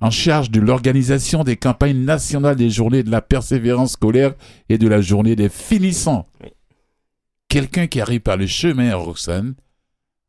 En 0.00 0.10
charge 0.10 0.50
de 0.52 0.60
l'organisation 0.60 1.42
des 1.42 1.56
campagnes 1.56 2.04
nationales 2.04 2.54
des 2.56 2.70
journées 2.70 3.02
de 3.02 3.10
la 3.10 3.20
persévérance 3.20 3.92
scolaire 3.92 4.34
et 4.68 4.78
de 4.78 4.86
la 4.86 5.00
journée 5.00 5.34
des 5.34 5.48
finissants. 5.48 6.28
Quelqu'un 7.48 7.88
qui 7.88 8.00
arrive 8.00 8.20
par 8.20 8.36
le 8.36 8.46
chemin 8.46 8.94
Roxane 8.94 9.54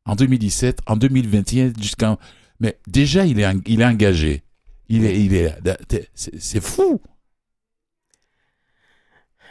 en 0.05 0.15
2017, 0.15 0.79
en 0.87 0.97
2021, 0.97 1.73
jusqu'en... 1.79 2.17
Mais 2.59 2.79
déjà, 2.87 3.27
il 3.27 3.39
est, 3.39 3.45
il 3.67 3.81
est 3.81 3.85
engagé. 3.85 4.41
Il 4.89 5.05
est... 5.05 5.23
Il 5.23 5.35
est 5.35 5.55
c'est 6.15 6.61
fou. 6.63 6.99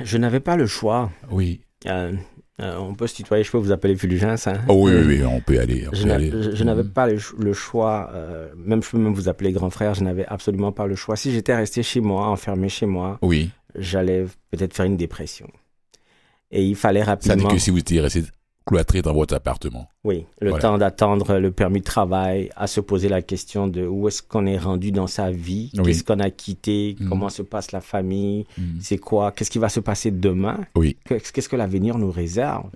Je 0.02 0.18
n'avais 0.18 0.40
pas 0.40 0.56
le 0.56 0.66
choix. 0.66 1.10
Oui. 1.30 1.60
Euh, 1.86 2.12
euh, 2.60 2.76
on 2.78 2.94
peut 2.94 3.06
se 3.06 3.14
tutoyer, 3.16 3.42
je 3.42 3.50
peux 3.50 3.58
vous 3.58 3.72
appeler 3.72 3.96
Fulgence. 3.96 4.46
Hein? 4.46 4.60
Oh 4.68 4.86
oui, 4.88 4.92
oui, 4.94 5.04
oui, 5.20 5.24
on 5.24 5.40
peut 5.40 5.58
aller. 5.58 5.86
on 5.90 5.94
Je, 5.94 6.06
n'avais 6.64 6.82
Mhm. 6.82 6.90
pas 6.90 7.06
le, 7.06 7.18
ch- 7.18 7.32
le 7.38 7.52
choix, 7.54 8.10
euh, 8.12 8.48
même 8.56 8.82
je 8.82 8.90
peux 8.90 8.98
même 8.98 9.14
vous 9.14 9.28
appeler 9.28 9.52
grand 9.52 9.70
frère, 9.70 9.94
je 9.94 10.02
n'avais 10.04 10.26
absolument 10.26 10.70
pas 10.72 10.86
le 10.86 10.94
choix. 10.94 11.16
Si 11.16 11.32
j'étais 11.32 11.54
resté 11.54 11.82
chez 11.82 12.00
moi, 12.00 12.26
enfermé 12.28 12.68
chez 12.68 12.86
moi, 12.86 13.18
Oui, 13.22 13.50
j'allais 13.74 14.26
peut-être 14.50 14.74
faire 14.74 14.84
une 14.86 14.96
dépression. 14.98 15.48
Et 16.50 16.64
il 16.64 16.74
fallait 16.76 17.00
ça 17.04 17.16
dit 17.16 17.28
rapidement, 17.28 17.48
que 17.48 17.58
si 17.58 17.70
vous 17.70 17.78
étiez 17.78 18.00
resté 18.00 18.24
cloîtré 18.66 19.02
dans 19.02 19.12
votre 19.12 19.34
appartement. 19.34 19.88
oui, 20.04 20.26
le 20.40 20.50
Voilà. 20.50 20.62
temps 20.62 20.78
d'attendre 20.78 21.38
le 21.38 21.50
permis 21.50 21.80
de 21.80 21.84
travail, 21.84 22.50
à 22.56 22.66
se 22.66 22.80
poser 22.80 23.08
la 23.08 23.20
question 23.22 23.66
de 23.68 23.86
où 23.86 24.08
est-ce 24.08 24.22
qu'on 24.22 24.46
est 24.46 24.58
rendu 24.58 24.92
dans 24.92 25.06
sa 25.06 25.30
vie, 25.30 25.70
Oui. 25.74 25.82
qu'est-ce 25.84 26.04
qu'on 26.04 26.20
a 26.20 26.30
quitté, 26.30 26.96
Mhm. 27.00 27.08
comment 27.08 27.28
se 27.30 27.42
passe 27.42 27.72
la 27.72 27.80
famille, 27.80 28.46
Mhm. 28.58 28.78
c'est 28.80 28.98
quoi, 28.98 29.32
qu'est-ce 29.32 29.50
qui 29.50 29.58
va 29.58 29.68
se 29.68 29.80
passer 29.80 30.10
demain, 30.10 30.58
Oui. 30.76 30.96
qu'est-ce 31.06 31.48
que 31.48 31.56
l'avenir 31.56 31.98
nous 31.98 32.10
réserve. 32.10 32.70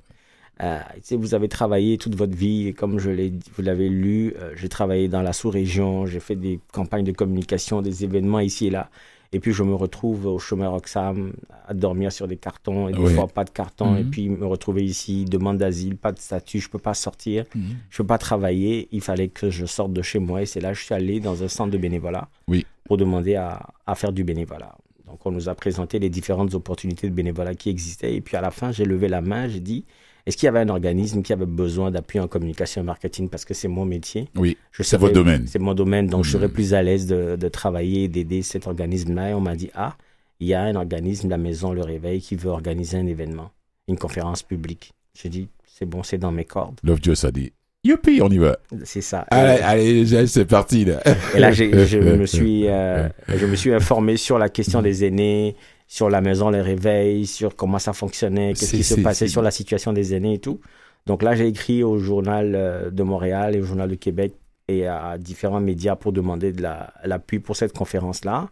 Euh, 0.63 0.79
vous 1.13 1.35
avez 1.35 1.49
travaillé 1.49 1.99
toute 1.99 2.15
votre 2.15 2.37
vie, 2.37 2.69
et 2.69 2.73
comme 2.75 2.99
je 3.01 3.11
vous 3.57 3.63
l'avez 3.63 3.89
lu, 3.89 4.35
euh, 4.39 4.53
j'ai 4.55 4.69
travaillé 4.69 5.09
dans 5.09 5.23
la 5.23 5.33
sous-région, 5.33 6.07
j'ai 6.07 6.21
fait 6.21 6.37
des 6.37 6.61
campagnes 6.73 7.05
de 7.05 7.13
communication, 7.13 7.83
des 7.83 8.05
événements 8.05 8.39
ici 8.41 8.67
et 8.69 8.71
là. 8.71 8.89
Et 9.35 9.41
puis 9.41 9.53
je 9.53 9.65
me 9.65 9.75
retrouve 9.75 10.27
au 10.27 10.39
chemin 10.39 10.69
Roxham 10.69 11.33
à 11.67 11.75
dormir 11.75 12.13
sur 12.13 12.29
des 12.29 12.37
cartons, 12.37 12.89
et 12.89 12.93
des 12.93 12.99
Oui. 13.01 13.15
fois 13.15 13.27
pas 13.27 13.43
de 13.45 13.51
carton, 13.51 13.91
Mhm. 13.93 13.99
et 13.99 14.05
puis 14.05 14.29
me 14.29 14.47
retrouver 14.47 14.85
ici, 14.85 15.25
demande 15.25 15.59
d'asile, 15.59 15.97
pas 15.97 16.13
de 16.13 16.19
statut, 16.21 16.61
je 16.61 16.71
peux 16.71 16.79
pas 16.79 16.95
sortir, 16.95 17.45
Mhm. 17.55 17.63
je 17.91 17.97
peux 17.99 18.07
pas 18.07 18.19
travailler. 18.19 18.89
Il 18.93 19.01
fallait 19.01 19.29
que 19.29 19.51
je 19.51 19.67
sorte 19.67 19.93
de 19.93 20.03
chez 20.03 20.21
moi, 20.21 20.43
et 20.43 20.47
c'est 20.47 20.61
là 20.61 20.69
que 20.73 20.79
je 20.79 20.85
suis 20.85 20.95
allé 20.95 21.19
dans 21.19 21.43
un 21.43 21.49
centre 21.49 21.73
de 21.73 21.79
bénévolat 21.79 22.29
Oui. 22.47 22.65
pour 22.85 22.97
demander 22.97 23.35
à, 23.35 23.67
à 23.87 23.95
faire 23.97 24.13
du 24.13 24.23
bénévolat. 24.23 24.77
Donc 25.07 25.27
on 25.27 25.33
nous 25.33 25.49
a 25.49 25.55
présenté 25.55 25.99
les 25.99 26.11
différentes 26.11 26.55
opportunités 26.55 27.09
de 27.11 27.15
bénévolat 27.15 27.55
qui 27.57 27.71
existaient, 27.71 28.15
et 28.15 28.21
puis 28.21 28.37
à 28.37 28.41
la 28.41 28.53
fin 28.53 28.71
j'ai 28.71 28.85
levé 28.85 29.09
la 29.09 29.21
main, 29.21 29.49
j'ai 29.49 29.61
dit 29.61 29.85
est-ce 30.27 30.37
qu'il 30.37 30.47
y 30.47 30.49
avait 30.49 30.61
un 30.61 30.69
organisme 30.69 31.23
qui 31.23 31.33
avait 31.33 31.47
besoin 31.47 31.91
d'appui 31.91 32.19
en 32.21 32.29
communication 32.29 32.81
et 32.81 32.85
marketing? 32.85 33.29
Parce 33.29 33.45
que 33.45 33.53
c'est 33.55 33.69
mon 33.69 33.85
métier 33.85 34.29
Oui, 34.37 34.57
c'est 34.81 34.97
votre 34.97 35.13
domaine. 35.15 35.47
C'est 35.47 35.59
mon 35.59 35.75
domaine, 35.75 36.07
donc 36.07 36.25
je 36.25 36.31
serais 36.31 36.47
Mhm. 36.49 36.53
plus 36.53 36.75
à 36.75 36.83
l'aise 36.83 37.07
de, 37.07 37.37
de 37.37 37.49
travailler 37.49 38.05
et 38.05 38.09
d'aider 38.09 38.43
cet 38.43 38.67
organisme-là. 38.67 39.31
Et 39.31 39.35
on 39.35 39.41
m'a 39.41 39.55
dit, 39.55 39.71
ah, 39.75 39.97
il 40.41 40.49
y 40.49 40.55
a 40.55 40.63
un 40.63 40.75
organisme, 40.77 41.29
la 41.29 41.39
Maison 41.39 41.73
Le 41.73 41.83
Réveil, 41.83 42.21
qui 42.21 42.37
veut 42.37 42.51
organiser 42.51 42.97
un 42.97 43.07
événement, 43.07 43.51
une 43.89 43.99
conférence 43.99 44.43
publique. 44.43 44.93
J'ai 45.15 45.29
dit, 45.29 45.49
c'est 45.67 45.85
bon, 45.87 46.03
c'est 46.03 46.19
dans 46.19 46.33
mes 46.33 46.45
cordes. 46.45 46.79
Love 46.83 47.01
Joe, 47.03 47.19
ça 47.19 47.31
dit 47.31 47.53
Youpi, 47.87 48.21
on 48.23 48.31
y 48.31 48.39
va. 48.39 48.57
C'est 48.85 49.03
ça. 49.03 49.27
Allez, 49.31 49.61
allez, 49.61 50.27
c'est 50.27 50.47
parti 50.47 50.87
là. 50.87 51.03
Et 51.35 51.39
là, 51.39 51.53
je 51.53 51.65
me 52.19 52.25
suis, 52.25 52.67
euh, 52.67 53.09
je 53.29 53.45
me 53.45 53.55
suis 53.57 53.75
informé 53.75 54.17
sur 54.17 54.39
la 54.39 54.49
question 54.49 54.81
des 54.81 55.05
aînés, 55.05 55.55
sur 55.95 56.11
la 56.11 56.21
maison 56.21 56.51
Les 56.51 56.61
Réveils, 56.61 57.25
sur 57.27 57.55
comment 57.55 57.79
ça 57.79 57.93
fonctionnait, 57.93 58.53
qu'est-ce 58.55 58.73
qui 58.79 58.83
se 58.85 58.95
passait 59.05 59.29
sur 59.29 59.43
la 59.43 59.51
situation 59.53 59.93
des 59.93 60.13
aînés 60.15 60.35
et 60.35 60.39
tout. 60.41 60.61
Donc 61.07 61.23
là, 61.23 61.37
j'ai 61.37 61.47
écrit 61.47 61.85
au 61.85 61.99
journal 61.99 62.55
euh, 62.57 62.91
de 62.91 63.03
Montréal 63.05 63.55
et 63.55 63.61
au 63.61 63.65
journal 63.65 63.89
de 63.89 63.95
Québec 63.95 64.33
et 64.67 64.87
à 64.89 65.19
différents 65.19 65.61
médias 65.61 65.95
pour 65.95 66.13
demander 66.13 66.51
de 66.53 66.63
la- 66.63 66.93
l'appui 67.05 67.39
pour 67.39 67.55
cette 67.55 67.73
conférence-là. 67.77 68.49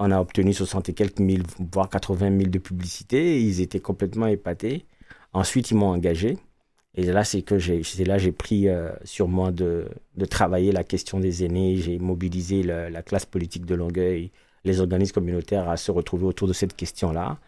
On 0.00 0.10
a 0.10 0.18
obtenu 0.20 0.52
60 0.52 0.88
et 0.88 0.94
quelques 0.94 1.20
mille, 1.20 1.44
voire 1.72 1.88
80 1.88 2.36
000 2.36 2.50
de 2.50 2.58
publicité. 2.58 3.40
Ils 3.40 3.60
étaient 3.60 3.78
complètement 3.80 4.26
épatés. 4.26 4.84
Ensuite, 5.32 5.70
ils 5.70 5.76
m'ont 5.76 5.90
engagé. 5.90 6.36
Et 6.96 7.04
là, 7.04 7.22
c'est 7.22 7.42
que 7.42 7.58
j'ai, 7.58 7.82
c'est 7.84 8.04
là 8.04 8.18
j'ai 8.18 8.32
pris 8.32 8.68
euh, 8.68 8.90
sur 9.04 9.28
moi 9.28 9.52
de, 9.52 9.86
de 10.16 10.24
travailler 10.24 10.72
la 10.72 10.82
question 10.84 11.20
des 11.20 11.44
aînés. 11.44 11.76
J'ai 11.76 11.98
mobilisé 11.98 12.62
le- 12.64 12.88
la 12.88 13.02
classe 13.02 13.24
politique 13.26 13.66
de 13.66 13.74
Longueuil, 13.76 14.30
les 14.64 14.80
organismes 14.80 15.12
communautaires 15.14 15.68
à 15.68 15.76
se 15.76 15.90
retrouver 15.90 16.24
autour 16.26 16.48
de 16.48 16.52
cette 16.52 16.74
question-là. 16.76 17.38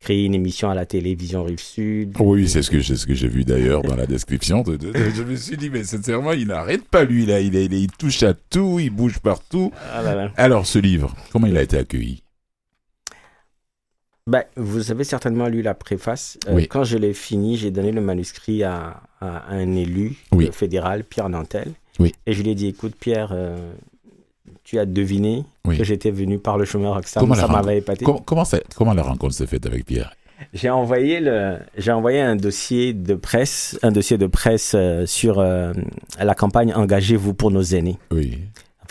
Créer 0.00 0.24
une 0.26 0.34
émission 0.34 0.70
à 0.70 0.76
la 0.76 0.86
télévision 0.86 1.42
Rive-Sud. 1.42 2.14
Oui, 2.20 2.48
c'est 2.48 2.62
ce 2.62 2.70
que, 2.70 2.80
c'est 2.82 2.94
ce 2.94 3.04
que 3.04 3.14
j'ai 3.14 3.26
vu 3.26 3.44
d'ailleurs 3.44 3.82
dans 3.82 3.96
la 3.96 4.06
description. 4.06 4.62
de- 4.62 4.76
de- 4.76 4.92
de- 4.92 5.10
je 5.10 5.22
me 5.24 5.34
suis 5.34 5.56
dit, 5.56 5.70
mais 5.70 5.82
sincèrement, 5.82 6.32
il 6.32 6.46
n'arrête 6.46 6.84
pas 6.84 7.02
lui 7.04 7.26
là. 7.26 7.40
Il, 7.40 7.54
il, 7.56 7.72
il 7.72 7.90
touche 7.90 8.22
à 8.22 8.32
tout, 8.32 8.78
il 8.78 8.90
bouge 8.90 9.18
partout. 9.18 9.72
Ah 9.92 10.02
là 10.02 10.14
là. 10.14 10.32
Alors, 10.36 10.66
ce 10.66 10.78
livre, 10.78 11.16
comment 11.32 11.48
il 11.48 11.56
a 11.56 11.62
été 11.62 11.76
accueilli? 11.76 12.22
Ben, 14.28 14.44
vous 14.56 14.90
avez 14.90 15.04
certainement 15.04 15.48
lu 15.48 15.62
la 15.62 15.74
préface. 15.74 16.38
Euh, 16.48 16.54
Oui. 16.54 16.68
Quand 16.68 16.84
je 16.84 16.98
l'ai 16.98 17.14
fini, 17.14 17.56
j'ai 17.56 17.70
donné 17.70 17.92
le 17.92 18.00
manuscrit 18.02 18.62
à, 18.62 19.02
à 19.20 19.50
un 19.52 19.74
élu 19.74 20.16
Oui. 20.32 20.48
euh, 20.48 20.52
fédéral, 20.52 21.02
Pierre 21.02 21.28
Nantel. 21.30 21.72
Oui. 21.98 22.12
Et 22.26 22.34
je 22.34 22.42
lui 22.42 22.50
ai 22.50 22.54
dit, 22.54 22.66
écoute 22.68 22.94
Pierre, 23.00 23.30
euh, 23.32 23.72
tu 24.64 24.78
as 24.78 24.86
deviné 24.86 25.44
Oui. 25.66 25.78
que 25.78 25.84
j'étais 25.84 26.10
venu 26.10 26.38
par 26.38 26.58
le 26.58 26.64
chemin 26.64 26.90
Roxham. 26.92 27.20
Comment 27.20 27.34
Ça 27.34 27.48
m'avait 27.48 27.78
épaté. 27.78 28.04
comment, 28.04 28.22
comment, 28.74 28.94
la 28.94 29.02
rencontre 29.02 29.34
s'est 29.34 29.46
faite 29.46 29.66
avec 29.66 29.84
Pierre? 29.84 30.12
J'ai 30.54 30.70
envoyé 30.70 31.20
le, 31.20 31.58
j'ai 31.76 31.90
envoyé 31.90 32.20
un 32.20 32.36
dossier 32.36 32.92
de 32.92 33.14
presse, 33.14 33.78
un 33.82 33.90
dossier 33.90 34.18
de 34.18 34.26
presse 34.26 34.72
euh, 34.76 35.04
sur 35.04 35.40
euh, 35.40 35.72
la 36.20 36.34
campagne 36.34 36.72
Engagez-vous 36.74 37.34
pour 37.34 37.50
nos 37.50 37.62
aînés. 37.62 37.98
Oui. 38.12 38.38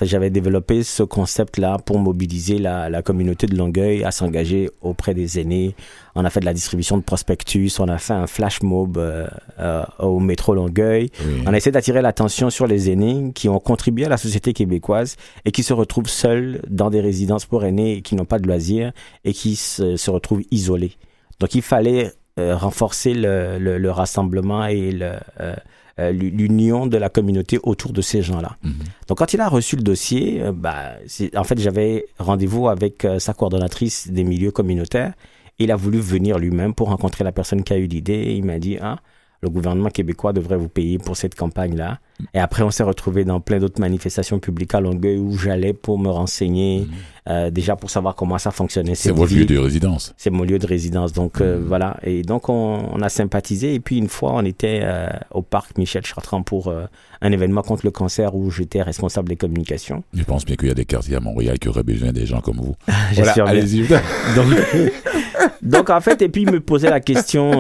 J'avais 0.06 0.30
développé 0.30 0.84
ce 0.84 1.04
concept-là 1.04 1.78
pour 1.84 1.98
mobiliser 2.00 2.60
la, 2.60 2.90
la 2.90 3.02
communauté 3.02 3.48
de 3.48 3.56
Longueuil 3.56 4.04
à 4.04 4.12
s'engager 4.12 4.70
auprès 4.82 5.14
des 5.14 5.40
aînés. 5.40 5.76
On 6.16 6.24
a 6.26 6.30
fait 6.30 6.40
de 6.40 6.46
la 6.46 6.54
distribution 6.54 6.98
de 6.98 7.04
prospectus, 7.04 7.80
on 7.80 7.88
a 7.88 7.98
fait 7.98 8.14
un 8.14 8.28
flash 8.28 8.62
mob 8.62 8.98
euh, 8.98 9.28
euh, 9.60 9.84
au 10.00 10.20
métro 10.20 10.54
Longueuil. 10.54 11.10
oui. 11.26 11.44
On 11.46 11.54
a 11.54 11.58
essayé 11.58 11.72
d'attirer 11.72 12.02
l'attention 12.02 12.50
sur 12.50 12.68
les 12.68 12.90
aînés 12.92 13.32
qui 13.34 13.50
ont 13.50 13.60
contribué 13.60 14.06
à 14.06 14.10
la 14.10 14.18
société 14.18 14.54
québécoise 14.54 15.16
et 15.46 15.52
qui 15.52 15.64
se 15.64 15.74
retrouvent 15.74 16.10
seuls 16.10 16.62
dans 16.70 16.90
des 16.90 17.02
résidences 17.02 17.46
pour 17.46 17.64
aînés 17.66 18.02
qui 18.02 18.16
n'ont 18.16 18.26
pas 18.26 18.40
de 18.40 18.48
loisirs 18.48 18.92
et 19.26 19.34
qui 19.34 19.56
se, 19.56 19.96
se 19.96 20.12
retrouvent 20.12 20.44
isolés. 20.52 20.94
Donc 21.40 21.56
il 21.56 21.62
fallait 21.62 22.12
euh, 22.40 22.56
renforcer 22.56 23.14
le, 23.14 23.58
le, 23.60 23.78
le 23.80 23.92
rassemblement 23.92 24.66
et 24.68 24.92
le, 24.92 25.14
euh, 25.40 25.56
euh, 26.00 26.12
l'union 26.12 26.86
de 26.86 26.98
la 26.98 27.10
communauté 27.10 27.60
autour 27.64 27.92
de 27.92 28.02
ces 28.02 28.22
gens-là. 28.22 28.58
Mhm. 28.64 28.74
Donc 29.08 29.18
quand 29.18 29.34
il 29.34 29.42
a 29.42 29.50
reçu 29.50 29.76
le 29.76 29.82
dossier, 29.82 30.44
euh, 30.44 30.52
bah, 30.52 30.94
en 31.36 31.44
fait 31.44 31.60
j'avais 31.60 32.06
rendez-vous 32.20 32.70
avec 32.70 33.04
euh, 33.04 33.18
sa 33.18 33.34
coordonnatrice 33.34 34.10
des 34.10 34.24
milieux 34.24 34.52
communautaires. 34.52 35.14
Il 35.58 35.72
a 35.72 35.76
voulu 35.76 36.00
venir 36.00 36.38
lui-même 36.38 36.76
pour 36.76 36.90
rencontrer 36.90 37.24
la 37.24 37.32
personne 37.32 37.64
qui 37.64 37.74
a 37.74 37.78
eu 37.78 37.88
l'idée. 37.88 38.36
Il 38.38 38.46
m'a 38.46 38.60
dit, 38.60 38.78
ah, 38.80 38.98
le 39.42 39.50
gouvernement 39.50 39.90
québécois 39.90 40.34
devrait 40.34 40.58
vous 40.58 40.70
payer 40.70 41.00
pour 41.00 41.18
cette 41.18 41.34
campagne-là. 41.34 42.00
Et 42.34 42.40
après, 42.40 42.64
on 42.64 42.72
s'est 42.72 42.84
retrouvé 42.84 43.26
dans 43.26 43.40
plein 43.40 43.60
d'autres 43.60 43.80
manifestations 43.80 44.40
publiques 44.40 44.74
à 44.74 44.82
Longueuil 44.82 45.18
où 45.20 45.38
j'allais 45.38 45.74
pour 45.74 46.00
me 46.00 46.10
renseigner, 46.10 46.88
euh, 47.30 47.52
déjà 47.52 47.76
pour 47.76 47.92
savoir 47.92 48.16
comment 48.16 48.38
ça 48.40 48.50
fonctionnait. 48.52 48.92
Mhm. 48.92 48.96
C'est 48.96 49.12
votre 49.12 49.34
lieu 49.36 49.46
de 49.46 49.58
résidence. 49.58 50.14
C'est 50.18 50.32
mon 50.32 50.44
lieu 50.44 50.58
de 50.58 50.66
résidence. 50.66 51.14
Donc 51.14 51.42
euh, 51.42 51.60
Mhm. 51.60 51.66
voilà. 51.66 51.98
Et 52.04 52.24
donc 52.24 52.50
on, 52.50 52.90
on 52.92 53.02
a 53.02 53.10
sympathisé. 53.10 53.76
Et 53.76 53.80
puis 53.80 53.98
une 53.98 54.08
fois, 54.08 54.32
on 54.34 54.44
était 54.46 54.80
euh, 54.82 55.08
au 55.32 55.42
parc 55.44 55.78
Michel 55.78 56.04
Chartrand 56.06 56.42
pour 56.42 56.74
un 57.22 57.32
événement 57.32 57.62
contre 57.62 57.86
le 57.86 57.92
cancer 57.92 58.34
où 58.36 58.50
j'étais 58.50 58.82
responsable 58.82 59.30
des 59.30 59.36
communications. 59.36 60.04
Je 60.14 60.24
pense 60.24 60.44
bien 60.46 60.56
qu'il 60.56 60.70
y 60.70 60.72
a 60.72 60.76
des 60.76 60.86
quartiers 60.86 61.16
à 61.18 61.20
Montréal 61.20 61.60
qui 61.60 61.68
auraient 61.70 61.84
besoin 61.84 62.12
des 62.12 62.26
gens 62.26 62.42
comme 62.42 62.58
vous. 62.58 62.76
Bien. 63.16 63.46
allez-y. 63.46 63.88
Donc, 64.36 64.46
donc, 65.62 65.90
en 65.90 66.02
fait, 66.02 66.22
et 66.22 66.30
puis 66.30 66.44
il 66.44 66.52
me 66.52 66.60
posait 66.60 66.90
la 66.90 67.00
question 67.00 67.52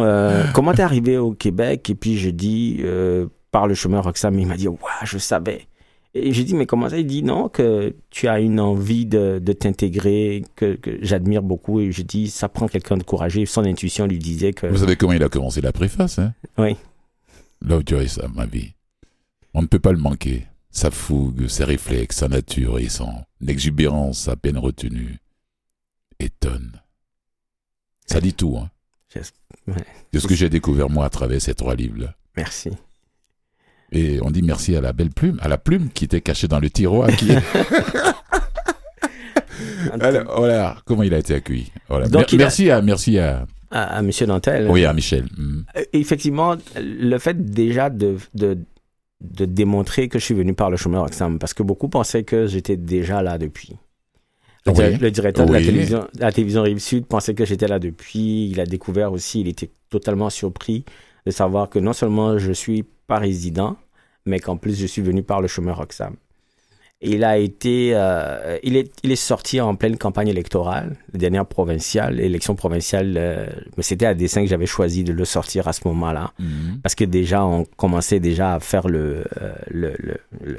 comment 0.54 0.74
t'es 0.74 0.82
arrivé 0.82 1.18
au 1.18 1.32
Québec? 1.34 1.90
Et 1.90 1.96
puis 1.96 2.18
je 2.18 2.30
dis 2.32 2.82
par 3.52 3.68
le 3.68 3.74
chemin 3.76 4.00
Roxham. 4.02 4.38
Il 4.40 4.48
m'a 4.48 4.58
dit 4.58 4.68
waouh, 4.68 4.80
je 5.06 5.18
savais. 5.18 5.68
Et 6.14 6.34
j'ai 6.34 6.44
dit 6.44 6.56
mais 6.56 6.66
comment 6.66 6.90
ça 6.90 6.98
Il 6.98 7.06
dit 7.06 7.22
non 7.22 7.48
que 7.50 7.96
tu 8.10 8.28
as 8.28 8.40
une 8.40 8.60
envie 8.60 9.06
de, 9.06 9.40
de 9.40 9.54
t'intégrer 9.54 10.44
que, 10.56 10.76
que 10.76 10.98
j'admire 11.02 11.44
beaucoup. 11.44 11.80
Et 11.80 11.92
je 11.92 12.02
dis 12.02 12.30
ça 12.30 12.50
prend 12.50 12.68
quelqu'un 12.68 12.98
de 12.98 13.04
courageux. 13.04 13.46
Son 13.46 13.66
intuition 13.66 14.08
lui 14.08 14.18
disait 14.20 14.54
que 14.54 14.68
Vous 14.68 14.78
savez 14.78 14.96
comment 14.96 15.14
il 15.14 15.24
a 15.24 15.30
commencé 15.30 15.62
la 15.62 15.72
préface, 15.72 16.18
hein? 16.20 16.34
Oui. 16.58 16.76
Love 17.62 17.84
Joyce, 17.86 18.20
à 18.20 18.28
ma 18.28 18.46
vie. 18.46 18.74
On 19.54 19.62
ne 19.62 19.68
peut 19.68 19.80
pas 19.80 19.92
le 19.92 19.98
manquer. 19.98 20.48
Sa 20.70 20.92
fougue, 20.92 21.48
ses 21.48 21.64
réflexes, 21.64 22.18
sa 22.18 22.28
nature 22.28 22.78
et 22.78 22.90
son 22.90 23.12
exubérance 23.48 24.28
à 24.28 24.36
peine 24.36 24.58
retenue 24.58 25.18
étonnent. 26.20 26.82
Ça 28.06 28.22
dit 28.22 28.34
tout, 28.34 28.58
hein? 28.58 28.70
Ouais. 29.68 29.74
C'est 30.14 30.20
ce 30.20 30.28
que 30.28 30.36
j'ai 30.36 30.50
découvert 30.50 30.90
moi 30.90 31.06
à 31.06 31.10
travers 31.10 31.42
ces 31.42 31.56
trois 31.56 31.76
livres-là. 31.76 32.16
Merci. 32.36 32.72
Et 33.92 34.20
on 34.22 34.32
dit 34.32 34.42
merci 34.42 34.76
à 34.76 34.82
la 34.82 34.94
belle 34.94 35.10
plume, 35.12 35.38
à 35.42 35.48
la 35.48 35.58
plume 35.58 35.90
qui 35.90 36.06
était 36.06 36.22
cachée 36.22 36.48
dans 36.48 36.60
le 36.60 36.70
tiroir. 36.70 37.10
Qui... 37.10 37.32
Alors, 40.02 40.38
voilà 40.38 40.78
comment 40.86 41.04
il 41.04 41.14
a 41.14 41.20
été 41.20 41.34
accueilli. 41.36 41.72
Voilà. 41.90 42.08
Donc, 42.08 42.22
Mer- 42.22 42.28
il 42.34 42.42
a- 42.42 42.46
merci, 42.46 42.70
à, 42.70 42.82
merci 42.82 43.18
à, 43.20 43.46
À, 43.72 43.98
à 43.98 44.02
Monsieur 44.02 44.26
Dantel. 44.26 44.68
oui, 44.70 44.86
à 44.86 44.94
Michel. 44.94 45.26
Mm. 45.38 45.62
Euh, 45.78 45.84
Effectivement, 45.94 46.56
le 46.76 47.18
fait 47.18 47.44
déjà 47.44 47.90
de, 47.90 48.18
de, 48.34 48.58
de 49.22 49.46
démontrer 49.46 50.10
que 50.10 50.20
je 50.20 50.26
suis 50.26 50.36
venu 50.36 50.54
par 50.54 50.70
le 50.70 50.78
chemin 50.78 51.00
Roxham, 51.00 51.40
parce 51.40 51.54
que 51.54 51.64
beaucoup 51.64 51.90
pensaient 51.90 52.24
que 52.24 52.48
j'étais 52.48 52.78
déjà 52.78 53.22
là 53.22 53.38
depuis. 53.38 53.74
Le, 54.66 54.72
Oui. 54.74 54.78
dir- 54.90 55.00
le 55.02 55.12
directeur 55.12 55.46
de 55.46 55.54
la 55.54 55.60
télévision, 55.62 56.08
la 56.20 56.32
télévision 56.32 56.62
Rive-Sud 56.64 57.06
pensait 57.06 57.34
que 57.34 57.46
j'étais 57.46 57.68
là 57.68 57.80
depuis. 57.80 58.50
Il 58.52 58.60
a 58.60 58.66
découvert 58.66 59.12
aussi, 59.14 59.42
il 59.42 59.48
était 59.48 59.70
totalement 59.90 60.30
surpris 60.30 60.84
de 61.28 61.32
savoir 61.32 61.70
que 61.70 61.80
non 61.80 61.94
seulement 61.94 62.38
je 62.38 62.54
suis 62.54 62.84
pas 63.10 63.20
résident, 63.20 63.76
mais 64.26 64.40
qu'en 64.40 64.56
plus 64.58 64.76
je 64.80 64.88
suis 64.88 65.02
venu 65.10 65.22
par 65.24 65.40
le 65.42 65.48
chemin 65.48 65.74
Roxham. 65.74 66.16
Il 67.00 67.24
a 67.24 67.38
été, 67.38 67.92
euh, 67.94 68.58
il 68.64 68.76
est, 68.76 68.92
il 69.04 69.12
est 69.12 69.16
sorti 69.32 69.62
en 69.62 69.76
pleine 69.76 69.98
campagne 70.00 70.30
électorale, 70.30 70.96
la 71.14 71.20
dernière 71.20 71.46
provinciale, 71.46 72.16
l'élection 72.16 72.56
provinciale. 72.56 73.14
euh, 73.18 73.46
mais 73.76 73.84
c'était 73.84 74.08
à 74.08 74.16
dessein 74.16 74.42
que 74.44 74.50
j'avais 74.50 74.66
choisi 74.66 75.04
de 75.04 75.14
le 75.14 75.24
sortir 75.26 75.68
à 75.68 75.74
ce 75.74 75.82
moment-là, 75.90 76.32
Mm. 76.40 76.80
parce 76.82 76.96
que 76.96 77.04
déjà 77.06 77.46
on 77.46 77.66
commençait 77.66 78.20
déjà 78.20 78.56
à 78.56 78.60
faire 78.60 78.88
le, 78.88 79.26
euh, 79.42 79.54
le, 79.70 79.94
le, 80.00 80.16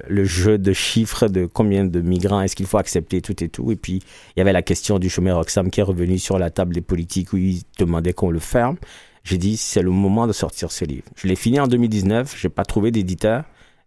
le- 0.07 0.25
jeu 0.25 0.59
de 0.59 0.73
chiffres 0.73 1.27
de 1.27 1.47
combien 1.47 1.85
de 1.85 2.01
migrants 2.01 2.41
est-ce 2.43 2.55
qu'il 2.55 2.67
faut 2.67 2.79
accepter 2.79 3.21
tout 3.21 3.43
et 3.43 3.49
tout. 3.49 3.73
Et 3.73 3.77
puis 3.77 3.97
il 4.37 4.39
y 4.39 4.43
avait 4.43 4.53
la 4.53 4.63
question 4.63 5.01
du 5.01 5.09
chemin 5.11 5.35
Roxham 5.35 5.71
qui 5.73 5.81
est 5.81 5.89
revenu 5.95 6.19
sur 6.19 6.39
la 6.39 6.51
table 6.51 6.73
des 6.73 6.83
politiques 6.83 7.33
où 7.33 7.37
ils 7.37 7.63
demandaient 7.81 8.13
qu'on 8.13 8.31
le 8.31 8.39
ferme. 8.39 8.77
J'ai 9.25 9.39
dit 9.39 9.57
c'est 9.57 9.83
le 9.83 9.91
moment 9.91 10.27
de 10.27 10.33
sortir 10.33 10.71
ce 10.73 10.85
livre. 10.85 11.05
Je 11.17 11.27
l'ai 11.29 11.37
fini 11.37 11.61
en 11.61 11.67
2019, 11.67 12.37
j'ai 12.41 12.49
pas 12.49 12.65
trouvé 12.65 12.91
d'éditeur. 12.91 13.45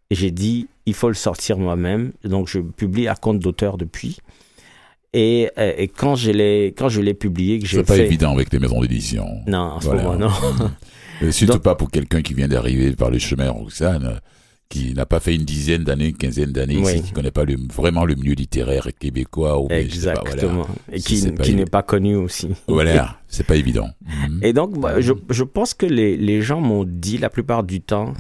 Et 0.10 0.15
j'ai 0.15 0.32
dit, 0.32 0.67
il 0.86 0.94
faut 0.94 1.08
le 1.08 1.13
sortir 1.13 1.58
moi-même. 1.58 2.12
Donc, 2.26 2.50
je 2.50 2.60
publie 2.60 3.08
à 3.08 3.15
compte 3.15 3.39
d'auteur 3.39 3.78
depuis. 3.78 4.17
Et, 5.13 5.50
euh, 5.58 5.74
et 5.78 5.88
quand 5.88 6.15
je 6.15 6.32
l'ai, 6.32 6.74
quand 6.78 6.89
je 6.89 7.00
l'ai 7.00 7.13
publié, 7.13 7.60
que 7.60 7.65
j'ai 7.65 7.78
C'est 7.78 7.84
pas 7.84 7.96
fait... 7.96 8.06
évident 8.08 8.34
avec 8.34 8.52
les 8.52 8.60
maisons 8.60 8.82
d'édition. 8.82 9.26
Non, 9.48 9.58
en 9.58 9.80
ce 9.80 9.86
Voilà. 9.86 10.04
moment, 10.04 10.17
non. 10.20 10.72
Et 11.22 11.32
surtout 11.32 11.54
Donc- 11.54 11.63
pas 11.63 11.76
pour 11.76 11.89
quelqu'un 11.91 12.22
qui 12.22 12.34
vient 12.34 12.48
d'arriver 12.50 12.91
par 12.94 13.10
le 13.10 13.20
chemin 13.20 13.52
Roxane, 13.52 14.20
qui 14.71 14.93
n'a 14.95 15.05
pas 15.05 15.19
fait 15.19 15.36
une 15.36 15.43
dizaine 15.45 15.84
d'années, 15.84 16.07
une 16.07 16.17
quinzaine 16.17 16.51
d'années 16.51 16.77
Oui. 16.84 16.93
ici, 16.93 17.03
qui 17.03 17.12
connaît 17.12 17.29
pas 17.29 17.43
le, 17.45 17.55
vraiment 17.75 18.05
le 18.05 18.15
milieu 18.15 18.34
littéraire 18.34 18.88
québécois. 18.99 19.62
Ou 19.62 19.67
pas, 19.67 19.77
Exactement. 19.79 20.65
Et 20.91 20.99
qui, 20.99 21.21
n'est 21.53 21.65
pas 21.65 21.84
connu 21.84 22.15
aussi. 22.15 22.47
Voilà, 22.67 23.19
c'est 23.27 23.45
pas 23.45 23.57
évident. 23.57 23.89
Mhm. 24.05 24.39
Et 24.41 24.53
donc, 24.53 24.75
moi, 24.75 24.99
je, 25.01 25.13
je 25.29 25.43
pense 25.43 25.73
que 25.75 25.86
les, 25.86 26.17
les 26.17 26.41
gens 26.41 26.62
m'ont 26.62 26.86
dit 26.86 27.17
la 27.19 27.29
plupart 27.29 27.63
du 27.63 27.81
temps 27.81 28.13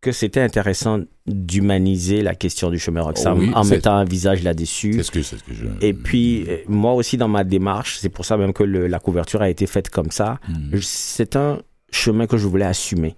que 0.00 0.12
c'était 0.12 0.40
intéressant 0.42 1.00
d'humaniser 1.26 2.20
la 2.22 2.34
question 2.34 2.70
du 2.70 2.78
chemin 2.78 3.00
Roxham 3.00 3.38
Oh 3.38 3.40
oui, 3.40 3.50
en 3.54 3.64
mettant 3.64 3.96
un 3.96 4.04
visage 4.04 4.42
là-dessus. 4.42 5.02
Ce 5.02 5.10
que, 5.10 5.22
ce 5.22 5.36
que 5.36 5.54
je. 5.54 5.64
Et 5.80 5.94
puis, 5.94 6.44
euh, 6.48 6.58
moi 6.68 6.92
aussi, 6.92 7.16
dans 7.16 7.28
ma 7.28 7.42
démarche, 7.44 7.98
c'est 8.00 8.10
pour 8.10 8.24
ça 8.26 8.36
même 8.36 8.52
que 8.52 8.62
le- 8.64 8.86
la 8.86 8.98
couverture 8.98 9.40
a 9.40 9.48
été 9.48 9.66
faite 9.66 9.88
comme 9.88 10.10
ça. 10.10 10.38
Mhm. 10.48 10.78
C'est 10.82 11.36
un 11.36 11.60
chemin 11.90 12.26
que 12.26 12.36
je 12.36 12.46
voulais 12.46 12.66
assumer. 12.66 13.14